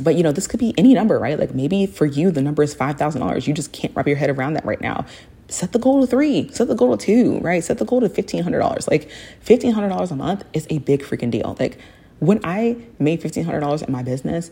but 0.00 0.14
you 0.14 0.22
know 0.22 0.32
this 0.32 0.46
could 0.46 0.60
be 0.60 0.74
any 0.78 0.94
number 0.94 1.18
right? 1.18 1.38
Like 1.38 1.54
maybe 1.54 1.86
for 1.86 2.06
you 2.06 2.30
the 2.30 2.42
number 2.42 2.62
is 2.62 2.74
$5000 2.74 3.46
you 3.46 3.54
just 3.54 3.72
can't 3.72 3.94
wrap 3.94 4.06
your 4.06 4.16
head 4.16 4.30
around 4.30 4.54
that 4.54 4.64
right 4.64 4.80
now. 4.80 5.06
Set 5.48 5.72
the 5.72 5.78
goal 5.78 6.02
to 6.02 6.06
three. 6.06 6.50
Set 6.52 6.68
the 6.68 6.74
goal 6.74 6.96
to 6.96 7.06
two 7.06 7.38
right? 7.40 7.62
Set 7.62 7.78
the 7.78 7.84
goal 7.84 8.00
to 8.00 8.08
$1500 8.08 8.90
like 8.90 9.10
$1500 9.44 10.10
a 10.10 10.16
month 10.16 10.44
is 10.52 10.66
a 10.70 10.78
big 10.78 11.02
freaking 11.02 11.30
deal. 11.30 11.56
Like 11.58 11.78
when 12.18 12.40
i 12.44 12.76
made 12.98 13.20
$1500 13.20 13.82
in 13.86 13.92
my 13.92 14.02
business 14.02 14.50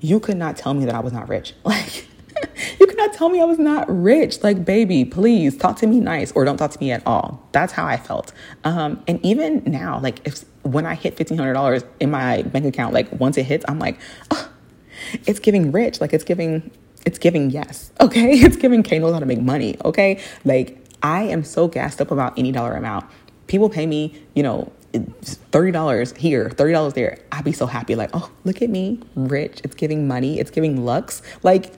you 0.00 0.20
could 0.20 0.36
not 0.36 0.56
tell 0.56 0.72
me 0.74 0.84
that 0.84 0.94
i 0.94 1.00
was 1.00 1.12
not 1.12 1.28
rich. 1.28 1.54
Like 1.64 2.08
you 2.78 2.86
cannot 2.86 3.12
tell 3.14 3.28
me 3.28 3.40
I 3.40 3.44
was 3.44 3.58
not 3.58 3.86
rich. 3.88 4.42
Like, 4.42 4.64
baby, 4.64 5.04
please 5.04 5.56
talk 5.56 5.76
to 5.78 5.86
me 5.86 6.00
nice 6.00 6.32
or 6.32 6.44
don't 6.44 6.56
talk 6.56 6.70
to 6.72 6.80
me 6.80 6.92
at 6.92 7.06
all. 7.06 7.46
That's 7.52 7.72
how 7.72 7.86
I 7.86 7.96
felt. 7.96 8.32
Um, 8.64 9.02
and 9.06 9.24
even 9.24 9.62
now, 9.66 10.00
like, 10.00 10.26
if 10.26 10.44
when 10.62 10.86
I 10.86 10.94
hit 10.94 11.16
$1,500 11.16 11.84
in 12.00 12.10
my 12.10 12.42
bank 12.42 12.66
account, 12.66 12.94
like, 12.94 13.10
once 13.12 13.36
it 13.38 13.44
hits, 13.44 13.64
I'm 13.68 13.78
like, 13.78 13.98
oh, 14.30 14.50
it's 15.26 15.38
giving 15.38 15.72
rich. 15.72 16.00
Like 16.00 16.12
it's 16.12 16.24
giving, 16.24 16.70
it's 17.04 17.18
giving 17.18 17.50
yes. 17.50 17.92
Okay. 18.00 18.32
It's 18.32 18.56
giving 18.56 18.82
K 18.82 18.98
knows 18.98 19.12
how 19.12 19.20
to 19.20 19.26
make 19.26 19.40
money. 19.40 19.76
Okay. 19.84 20.20
Like 20.44 20.78
I 21.02 21.22
am 21.24 21.44
so 21.44 21.68
gassed 21.68 22.00
up 22.00 22.10
about 22.10 22.38
any 22.38 22.52
dollar 22.52 22.74
amount. 22.74 23.06
People 23.46 23.68
pay 23.68 23.86
me, 23.86 24.20
you 24.34 24.42
know, 24.42 24.72
$30 24.92 26.16
here, 26.16 26.48
$30 26.50 26.94
there. 26.94 27.18
I'd 27.32 27.44
be 27.44 27.52
so 27.52 27.66
happy. 27.66 27.94
Like, 27.94 28.10
oh, 28.12 28.30
look 28.44 28.62
at 28.62 28.70
me, 28.70 29.00
rich. 29.14 29.60
It's 29.64 29.74
giving 29.74 30.08
money. 30.08 30.38
It's 30.38 30.50
giving 30.50 30.84
lux. 30.84 31.22
Like, 31.42 31.72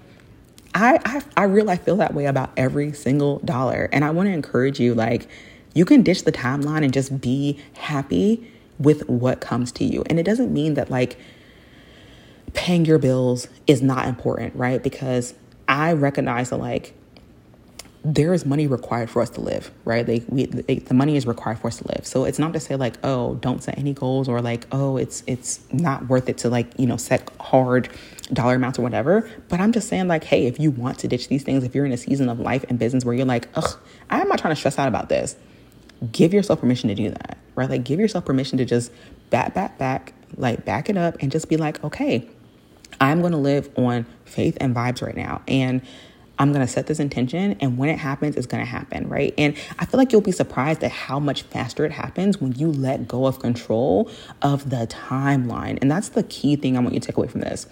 I, 0.75 1.01
I, 1.05 1.23
I 1.37 1.45
really 1.45 1.77
feel 1.77 1.97
that 1.97 2.15
way 2.15 2.27
about 2.27 2.51
every 2.57 2.93
single 2.93 3.41
dollar. 3.41 3.89
And 3.93 4.05
I 4.05 4.11
want 4.11 4.29
to 4.29 4.33
encourage 4.33 4.79
you, 4.79 4.95
like, 4.95 5.29
you 5.75 5.85
can 5.85 6.03
ditch 6.03 6.25
the 6.25 6.33
timeline 6.33 6.85
and 6.85 6.93
just 6.93 7.21
be 7.21 7.59
happy 7.75 8.49
with 8.79 9.09
what 9.09 9.41
comes 9.41 9.73
to 9.73 9.85
you. 9.85 10.05
And 10.07 10.19
it 10.19 10.25
doesn't 10.25 10.53
mean 10.53 10.75
that, 10.75 10.91
like, 10.91 11.19
paying 12.55 12.85
your 12.85 12.99
bills 12.99 13.49
is 13.67 13.83
not 13.83 14.07
important, 14.07 14.55
right? 14.57 14.83
Because 14.83 15.35
I 15.69 15.93
recognize 15.93 16.51
that 16.51 16.57
like 16.57 16.95
there 18.03 18.33
is 18.33 18.47
money 18.47 18.67
required 18.67 19.11
for 19.11 19.21
us 19.21 19.29
to 19.31 19.41
live, 19.41 19.71
right? 19.85 20.09
Like 20.09 20.25
we, 20.29 20.47
the 20.47 20.95
money 20.95 21.17
is 21.17 21.27
required 21.27 21.59
for 21.59 21.69
us 21.69 21.77
to 21.79 21.89
live. 21.89 22.07
So 22.07 22.25
it's 22.25 22.39
not 22.39 22.55
to 22.55 22.61
say 22.61 22.77
like, 22.77 22.97
oh, 23.05 23.35
don't 23.37 23.63
set 23.63 23.79
any 23.79 23.93
goals 23.93 24.29
or 24.29 24.41
like, 24.41 24.67
oh, 24.73 24.97
it's 24.97 25.23
it's 25.27 25.61
not 25.73 26.09
worth 26.09 26.29
it 26.29 26.39
to 26.39 26.49
like, 26.49 26.67
you 26.79 26.87
know, 26.87 26.97
set 26.97 27.31
hard 27.41 27.91
dollar 28.33 28.55
amounts 28.55 28.79
or 28.79 28.83
whatever. 28.83 29.31
But 29.49 29.61
I'm 29.61 29.73
just 29.73 29.89
saying 29.89 30.09
like, 30.09 30.25
hey, 30.25 30.47
if 30.47 30.59
you 30.59 30.71
want 30.71 30.99
to 31.01 31.09
ditch 31.09 31.29
these 31.29 31.43
things, 31.43 31.63
if 31.63 31.75
you're 31.75 31.85
in 31.85 31.93
a 31.93 31.99
season 31.99 32.29
of 32.31 32.41
life 32.41 32.65
and 32.69 32.79
business 32.79 33.05
where 33.05 33.15
you're 33.15 33.27
like, 33.27 33.49
ugh, 33.55 33.79
I'm 34.09 34.29
not 34.29 34.39
trying 34.39 34.55
to 34.55 34.59
stress 34.59 34.79
out 34.79 34.89
about 34.89 35.11
this, 35.11 35.37
give 36.11 36.33
yourself 36.33 36.61
permission 36.61 36.89
to 36.89 36.95
do 36.95 37.11
that, 37.11 37.37
right? 37.55 37.69
Like 37.69 37.85
give 37.85 38.01
yourself 38.01 38.25
permission 38.25 38.57
to 38.59 38.65
just 38.65 38.91
back, 39.29 39.53
back, 39.53 39.77
back, 39.77 40.15
like 40.37 40.65
back 40.65 40.89
it 40.89 40.97
up 40.97 41.19
and 41.21 41.31
just 41.31 41.51
be 41.51 41.59
like, 41.59 41.83
okay, 41.85 42.27
I'm 43.01 43.21
going 43.21 43.33
to 43.33 43.39
live 43.39 43.71
on 43.77 44.07
faith 44.25 44.57
and 44.61 44.75
vibes 44.75 45.03
right 45.03 45.17
now. 45.17 45.43
And 45.47 45.83
I'm 46.41 46.55
going 46.55 46.67
to 46.67 46.73
set 46.73 46.87
this 46.87 46.99
intention, 46.99 47.59
and 47.61 47.77
when 47.77 47.91
it 47.91 47.99
happens, 47.99 48.35
it's 48.35 48.47
going 48.47 48.65
to 48.65 48.71
happen, 48.71 49.11
right? 49.11 49.35
And 49.37 49.55
I 49.79 49.85
feel 49.85 49.99
like 49.99 50.11
you'll 50.11 50.23
be 50.23 50.33
surprised 50.33 50.83
at 50.83 50.91
how 50.91 51.21
much 51.21 51.43
faster 51.43 51.85
it 51.85 51.93
happens 51.93 52.41
when 52.41 52.53
you 52.53 52.73
let 52.73 53.07
go 53.07 53.27
of 53.27 53.41
control 53.41 54.11
of 54.41 54.71
the 54.71 54.87
timeline. 54.87 55.79
And 55.83 55.91
that's 55.91 56.09
the 56.09 56.23
key 56.23 56.57
thing 56.57 56.79
I 56.79 56.81
want 56.81 56.95
you 56.95 57.01
to 57.01 57.07
take 57.07 57.19
away 57.19 57.29
from 57.29 57.43
this. 57.43 57.67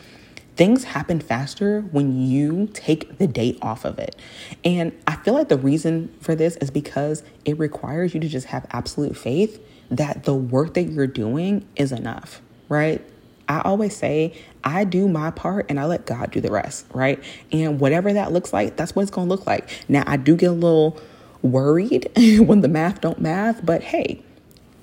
Things 0.57 0.85
happen 0.85 1.19
faster 1.21 1.81
when 1.93 2.21
you 2.21 2.69
take 2.75 3.17
the 3.17 3.27
date 3.27 3.59
off 3.63 3.87
of 3.87 3.99
it. 3.99 4.17
And 4.65 4.93
I 5.07 5.17
feel 5.17 5.33
like 5.33 5.49
the 5.49 5.57
reason 5.57 6.15
for 6.21 6.35
this 6.35 6.57
is 6.57 6.71
because 6.71 7.23
it 7.47 7.59
requires 7.59 8.13
you 8.13 8.21
to 8.21 8.29
just 8.29 8.49
have 8.49 8.67
absolute 8.71 9.17
faith 9.17 9.65
that 9.91 10.25
the 10.25 10.35
work 10.35 10.75
that 10.75 10.91
you're 10.91 11.07
doing 11.07 11.67
is 11.77 11.91
enough, 11.91 12.43
right? 12.69 13.03
I 13.49 13.61
always 13.63 13.97
say, 13.97 14.35
I 14.63 14.85
do 14.85 15.09
my 15.09 15.31
part 15.31 15.67
and 15.69 15.81
I 15.81 15.87
let 15.87 16.07
God 16.07 16.31
do 16.31 16.41
the 16.41 16.51
rest, 16.51 16.87
right? 16.93 17.23
And 17.51 17.81
whatever 17.81 18.13
that 18.13 18.33
looks 18.33 18.53
like, 18.53 18.77
that's 18.77 18.95
what 18.95 19.03
it's 19.03 19.11
going 19.11 19.29
to 19.29 19.35
look 19.35 19.47
like. 19.47 19.69
Now, 19.89 20.05
I 20.07 20.17
do 20.17 20.37
get 20.37 20.51
a 20.51 20.53
little 20.53 21.01
worried 21.43 22.11
when 22.17 22.61
the 22.61 22.69
math 22.69 23.01
don't 23.01 23.21
math, 23.21 23.65
but 23.65 23.83
hey, 23.83 24.23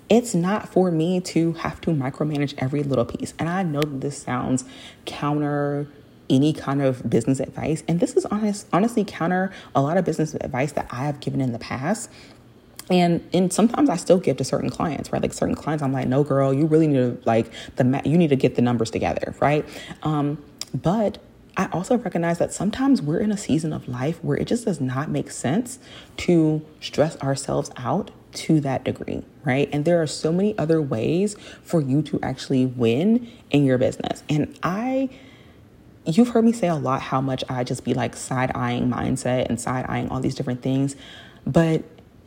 it's 0.10 0.36
not 0.36 0.70
for 0.70 0.92
me 0.92 1.20
to 1.20 1.54
have 1.54 1.82
to 1.82 1.92
micromanage 1.92 2.54
every 2.58 2.84
little 2.84 3.06
piece. 3.06 3.34
And 3.40 3.50
I 3.50 3.64
know 3.64 3.82
that 3.82 4.02
this 4.02 4.22
sounds 4.22 4.66
counter 5.06 5.88
any 6.30 6.54
kind 6.54 6.82
of 6.82 7.08
business 7.08 7.40
advice, 7.40 7.84
and 7.88 8.00
this 8.00 8.16
is 8.16 8.26
honest, 8.26 8.68
honestly 8.74 9.04
counter 9.06 9.52
a 9.76 9.82
lot 9.82 9.98
of 9.98 10.06
business 10.06 10.34
advice 10.36 10.72
that 10.72 10.88
I 10.90 11.06
have 11.06 11.20
given 11.20 11.40
in 11.40 11.52
the 11.52 11.60
past 11.60 12.10
and 12.90 13.28
and 13.34 13.52
sometimes 13.52 13.90
I 13.90 13.96
still 13.96 14.18
give 14.18 14.38
to 14.38 14.44
certain 14.44 14.70
clients, 14.70 15.12
right? 15.12 15.22
Like 15.22 15.34
certain 15.34 15.56
clients, 15.56 15.84
I'm 15.84 15.94
like, 15.94 16.08
no, 16.08 16.24
girl, 16.24 16.54
you 16.54 16.66
really 16.66 16.88
need 16.88 16.98
to 16.98 17.22
like 17.26 17.52
the 17.76 18.02
you 18.06 18.18
need 18.18 18.30
to 18.30 18.36
get 18.36 18.56
the 18.56 18.62
numbers 18.62 18.92
together, 18.92 19.36
right? 19.40 19.66
Um, 20.04 20.44
but 20.74 21.18
I 21.58 21.68
also 21.72 21.98
recognize 21.98 22.38
that 22.40 22.54
sometimes 22.54 23.02
we're 23.02 23.20
in 23.20 23.32
a 23.32 23.38
season 23.38 23.72
of 23.72 23.88
life 23.88 24.22
where 24.24 24.38
it 24.38 24.46
just 24.46 24.66
does 24.66 24.82
not 24.82 25.10
make 25.10 25.32
sense 25.32 25.80
to 26.18 26.66
stress 26.82 27.16
ourselves 27.22 27.72
out 27.78 28.12
to 28.34 28.60
that 28.60 28.84
degree, 28.84 29.24
right? 29.46 29.70
And 29.72 29.86
there 29.86 30.02
are 30.02 30.08
so 30.08 30.34
many 30.34 30.58
other 30.58 30.82
ways 30.82 31.38
for 31.64 31.80
you 31.80 32.02
to 32.04 32.20
actually 32.22 32.66
win 32.66 33.32
in 33.52 33.64
your 33.64 33.78
business. 33.78 34.24
And 34.30 34.58
I 34.62 35.10
you've 36.06 36.30
heard 36.30 36.46
me 36.46 36.52
say 36.52 36.68
a 36.68 36.76
lot 36.76 37.02
how 37.02 37.20
much 37.20 37.44
I 37.50 37.64
just 37.64 37.84
be 37.84 37.94
like 37.94 38.16
side 38.16 38.52
eyeing 38.54 38.92
mindset 38.92 39.48
and 39.50 39.60
side 39.60 39.86
eyeing 39.88 40.10
all 40.10 40.20
these 40.20 40.36
different 40.36 40.62
things. 40.62 40.96
But 41.48 41.84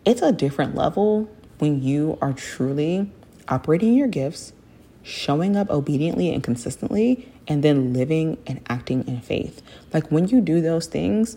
it's 0.08 0.22
a 0.22 0.32
different 0.32 0.74
level 0.74 1.28
when 1.58 1.82
you 1.82 2.16
are 2.22 2.32
truly 2.32 3.10
operating 3.46 3.92
your 3.92 4.08
gifts, 4.08 4.54
showing 5.02 5.54
up 5.54 5.68
obediently 5.68 6.32
and 6.32 6.42
consistently, 6.42 7.30
and 7.46 7.62
then 7.62 7.92
living 7.92 8.38
and 8.46 8.60
acting 8.68 9.06
in 9.06 9.20
faith. 9.20 9.60
Like 9.92 10.10
when 10.10 10.26
you 10.28 10.40
do 10.40 10.62
those 10.62 10.86
things, 10.86 11.36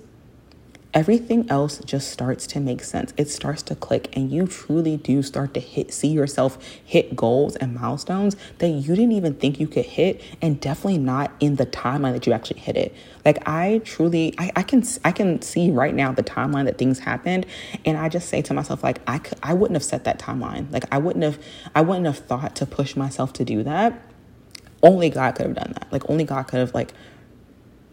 everything 0.94 1.50
else 1.50 1.80
just 1.80 2.12
starts 2.12 2.46
to 2.48 2.60
make 2.60 2.84
sense. 2.84 3.14
It 3.16 3.30
starts 3.30 3.62
to 3.64 3.76
click, 3.76 4.10
and 4.16 4.32
you 4.32 4.48
truly 4.48 4.98
do 4.98 5.24
start 5.24 5.54
to 5.54 5.60
hit, 5.60 5.94
see 5.94 6.10
yourself 6.10 6.58
hit 6.84 7.16
goals 7.16 7.56
and 7.56 7.76
milestones 7.76 8.36
that 8.58 8.68
you 8.68 8.96
didn't 8.96 9.14
even 9.14 9.36
think 9.36 9.60
you 9.60 9.68
could 9.68 9.86
hit, 9.86 10.22
and 10.42 10.60
definitely 10.60 10.98
not 10.98 11.32
in 11.40 11.56
the 11.56 11.66
timeline 11.66 12.14
that 12.14 12.28
you 12.28 12.34
actually 12.34 12.60
hit 12.60 12.76
it. 12.76 12.94
Like 13.24 13.48
I 13.48 13.82
truly, 13.86 14.34
I, 14.38 14.52
I 14.56 14.64
can, 14.64 14.84
I 15.06 15.12
can 15.12 15.42
see 15.42 15.72
right 15.72 15.94
now 15.94 16.12
the 16.12 16.24
timeline 16.24 16.66
that 16.66 16.78
things 16.78 17.00
happened, 17.00 17.46
and 17.86 17.98
I 17.98 18.10
just 18.10 18.28
say 18.28 18.42
to 18.44 18.54
myself, 18.54 18.84
like 18.84 19.00
I 19.08 19.20
could, 19.20 19.38
I 19.42 19.54
wouldn't 19.54 19.76
have 19.76 19.84
set 19.84 20.04
that 20.04 20.20
timeline. 20.20 20.72
Like 20.72 20.86
I 20.92 20.98
wouldn't 20.98 21.24
have, 21.24 21.40
I 21.74 21.82
wouldn't 21.82 22.06
have 22.06 22.20
thought 22.20 22.56
to 22.58 22.66
push 22.66 22.96
myself 22.96 23.34
to 23.34 23.46
do 23.46 23.64
that. 23.64 24.02
Only 24.84 25.10
God 25.10 25.36
could 25.36 25.46
have 25.46 25.56
done 25.56 25.74
that. 25.74 25.88
Like 25.92 26.10
only 26.10 26.24
God 26.24 26.44
could 26.44 26.60
have 26.60 26.74
like 26.74 26.92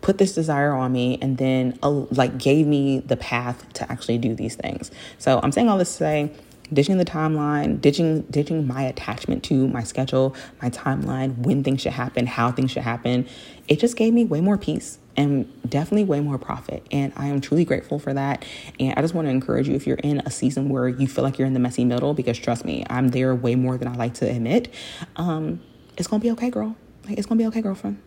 put 0.00 0.18
this 0.18 0.34
desire 0.34 0.72
on 0.72 0.92
me 0.92 1.18
and 1.20 1.38
then 1.38 1.78
uh, 1.82 1.90
like 1.90 2.38
gave 2.38 2.66
me 2.66 3.00
the 3.00 3.16
path 3.16 3.70
to 3.74 3.90
actually 3.90 4.18
do 4.18 4.34
these 4.34 4.56
things. 4.56 4.90
So 5.18 5.40
I'm 5.42 5.52
saying 5.52 5.68
all 5.68 5.78
this 5.78 5.90
to 5.92 5.98
say 5.98 6.32
ditching 6.72 6.98
the 6.98 7.04
timeline, 7.04 7.80
ditching 7.80 8.22
ditching 8.22 8.66
my 8.66 8.82
attachment 8.82 9.42
to 9.44 9.68
my 9.68 9.82
schedule, 9.82 10.34
my 10.62 10.70
timeline, 10.70 11.38
when 11.38 11.64
things 11.64 11.82
should 11.82 11.92
happen, 11.92 12.26
how 12.26 12.52
things 12.52 12.70
should 12.70 12.82
happen. 12.82 13.26
It 13.66 13.80
just 13.80 13.96
gave 13.96 14.12
me 14.12 14.24
way 14.24 14.40
more 14.40 14.58
peace 14.58 14.98
and 15.16 15.50
definitely 15.68 16.04
way 16.04 16.20
more 16.20 16.38
profit. 16.38 16.86
And 16.92 17.12
I 17.16 17.26
am 17.26 17.40
truly 17.40 17.64
grateful 17.64 17.98
for 17.98 18.14
that. 18.14 18.44
And 18.78 18.94
I 18.96 19.00
just 19.00 19.14
want 19.14 19.26
to 19.26 19.30
encourage 19.30 19.68
you 19.68 19.74
if 19.74 19.86
you're 19.86 19.96
in 19.96 20.20
a 20.20 20.30
season 20.30 20.68
where 20.68 20.88
you 20.88 21.08
feel 21.08 21.24
like 21.24 21.38
you're 21.38 21.46
in 21.46 21.54
the 21.54 21.60
messy 21.60 21.84
middle, 21.84 22.14
because 22.14 22.38
trust 22.38 22.64
me, 22.64 22.84
I'm 22.88 23.08
there 23.08 23.34
way 23.34 23.56
more 23.56 23.76
than 23.76 23.88
I 23.88 23.94
like 23.94 24.14
to 24.14 24.30
admit. 24.30 24.72
Um, 25.16 25.60
it's 25.96 26.06
gonna 26.06 26.22
be 26.22 26.30
okay, 26.32 26.50
girl. 26.50 26.76
Like 27.06 27.18
it's 27.18 27.26
gonna 27.26 27.38
be 27.38 27.46
okay, 27.46 27.62
girlfriend. 27.62 28.00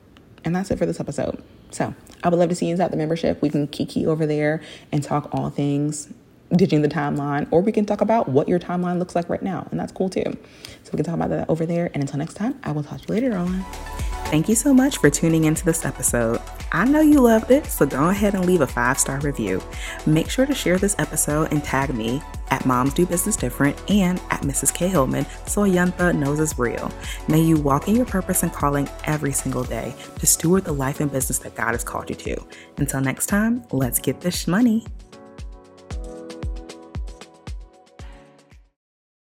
And 0.43 0.55
that's 0.55 0.71
it 0.71 0.77
for 0.77 0.85
this 0.85 0.99
episode. 0.99 1.41
So 1.71 1.93
I 2.23 2.29
would 2.29 2.39
love 2.39 2.49
to 2.49 2.55
see 2.55 2.67
you 2.67 2.71
inside 2.71 2.91
the 2.91 2.97
membership. 2.97 3.41
We 3.41 3.49
can 3.49 3.67
kiki 3.67 4.05
over 4.05 4.25
there 4.25 4.61
and 4.91 5.03
talk 5.03 5.29
all 5.33 5.49
things 5.49 6.09
ditching 6.55 6.81
the 6.81 6.89
timeline, 6.89 7.47
or 7.51 7.61
we 7.61 7.71
can 7.71 7.85
talk 7.85 8.01
about 8.01 8.27
what 8.27 8.49
your 8.49 8.59
timeline 8.59 8.99
looks 8.99 9.15
like 9.15 9.29
right 9.29 9.41
now. 9.41 9.67
And 9.71 9.79
that's 9.79 9.91
cool 9.91 10.09
too. 10.09 10.23
So 10.83 10.89
we 10.91 10.97
can 10.97 11.05
talk 11.05 11.15
about 11.15 11.29
that 11.29 11.49
over 11.49 11.65
there. 11.65 11.89
And 11.93 12.03
until 12.03 12.19
next 12.19 12.33
time, 12.33 12.59
I 12.63 12.71
will 12.71 12.83
talk 12.83 13.01
to 13.01 13.07
you 13.07 13.21
later 13.21 13.37
on. 13.37 14.10
Thank 14.25 14.47
you 14.47 14.55
so 14.55 14.73
much 14.73 14.97
for 14.97 15.09
tuning 15.09 15.43
into 15.43 15.65
this 15.65 15.85
episode. 15.85 16.39
I 16.71 16.85
know 16.85 17.01
you 17.01 17.19
loved 17.19 17.51
it, 17.51 17.65
so 17.65 17.85
go 17.85 18.09
ahead 18.09 18.33
and 18.33 18.45
leave 18.45 18.61
a 18.61 18.67
five 18.67 18.97
star 18.97 19.19
review. 19.19 19.61
Make 20.05 20.29
sure 20.29 20.45
to 20.45 20.53
share 20.55 20.77
this 20.77 20.95
episode 20.99 21.51
and 21.51 21.61
tag 21.63 21.93
me 21.93 22.21
at 22.49 22.65
Moms 22.65 22.93
Do 22.93 23.05
Business 23.05 23.35
Different 23.35 23.77
and 23.89 24.19
at 24.29 24.41
Mrs. 24.41 24.73
K. 24.73 24.87
Hillman 24.87 25.25
so 25.47 25.61
Ayantha 25.63 26.17
knows 26.17 26.39
it's 26.39 26.57
real. 26.57 26.91
May 27.27 27.41
you 27.41 27.57
walk 27.57 27.87
in 27.89 27.95
your 27.95 28.05
purpose 28.05 28.43
and 28.43 28.53
calling 28.53 28.87
every 29.03 29.33
single 29.33 29.63
day 29.63 29.93
to 30.19 30.25
steward 30.25 30.63
the 30.63 30.71
life 30.71 31.01
and 31.01 31.11
business 31.11 31.39
that 31.39 31.55
God 31.55 31.71
has 31.71 31.83
called 31.83 32.09
you 32.09 32.15
to. 32.15 32.37
Until 32.77 33.01
next 33.01 33.25
time, 33.25 33.63
let's 33.71 33.99
get 33.99 34.21
this 34.21 34.47
money. 34.47 34.85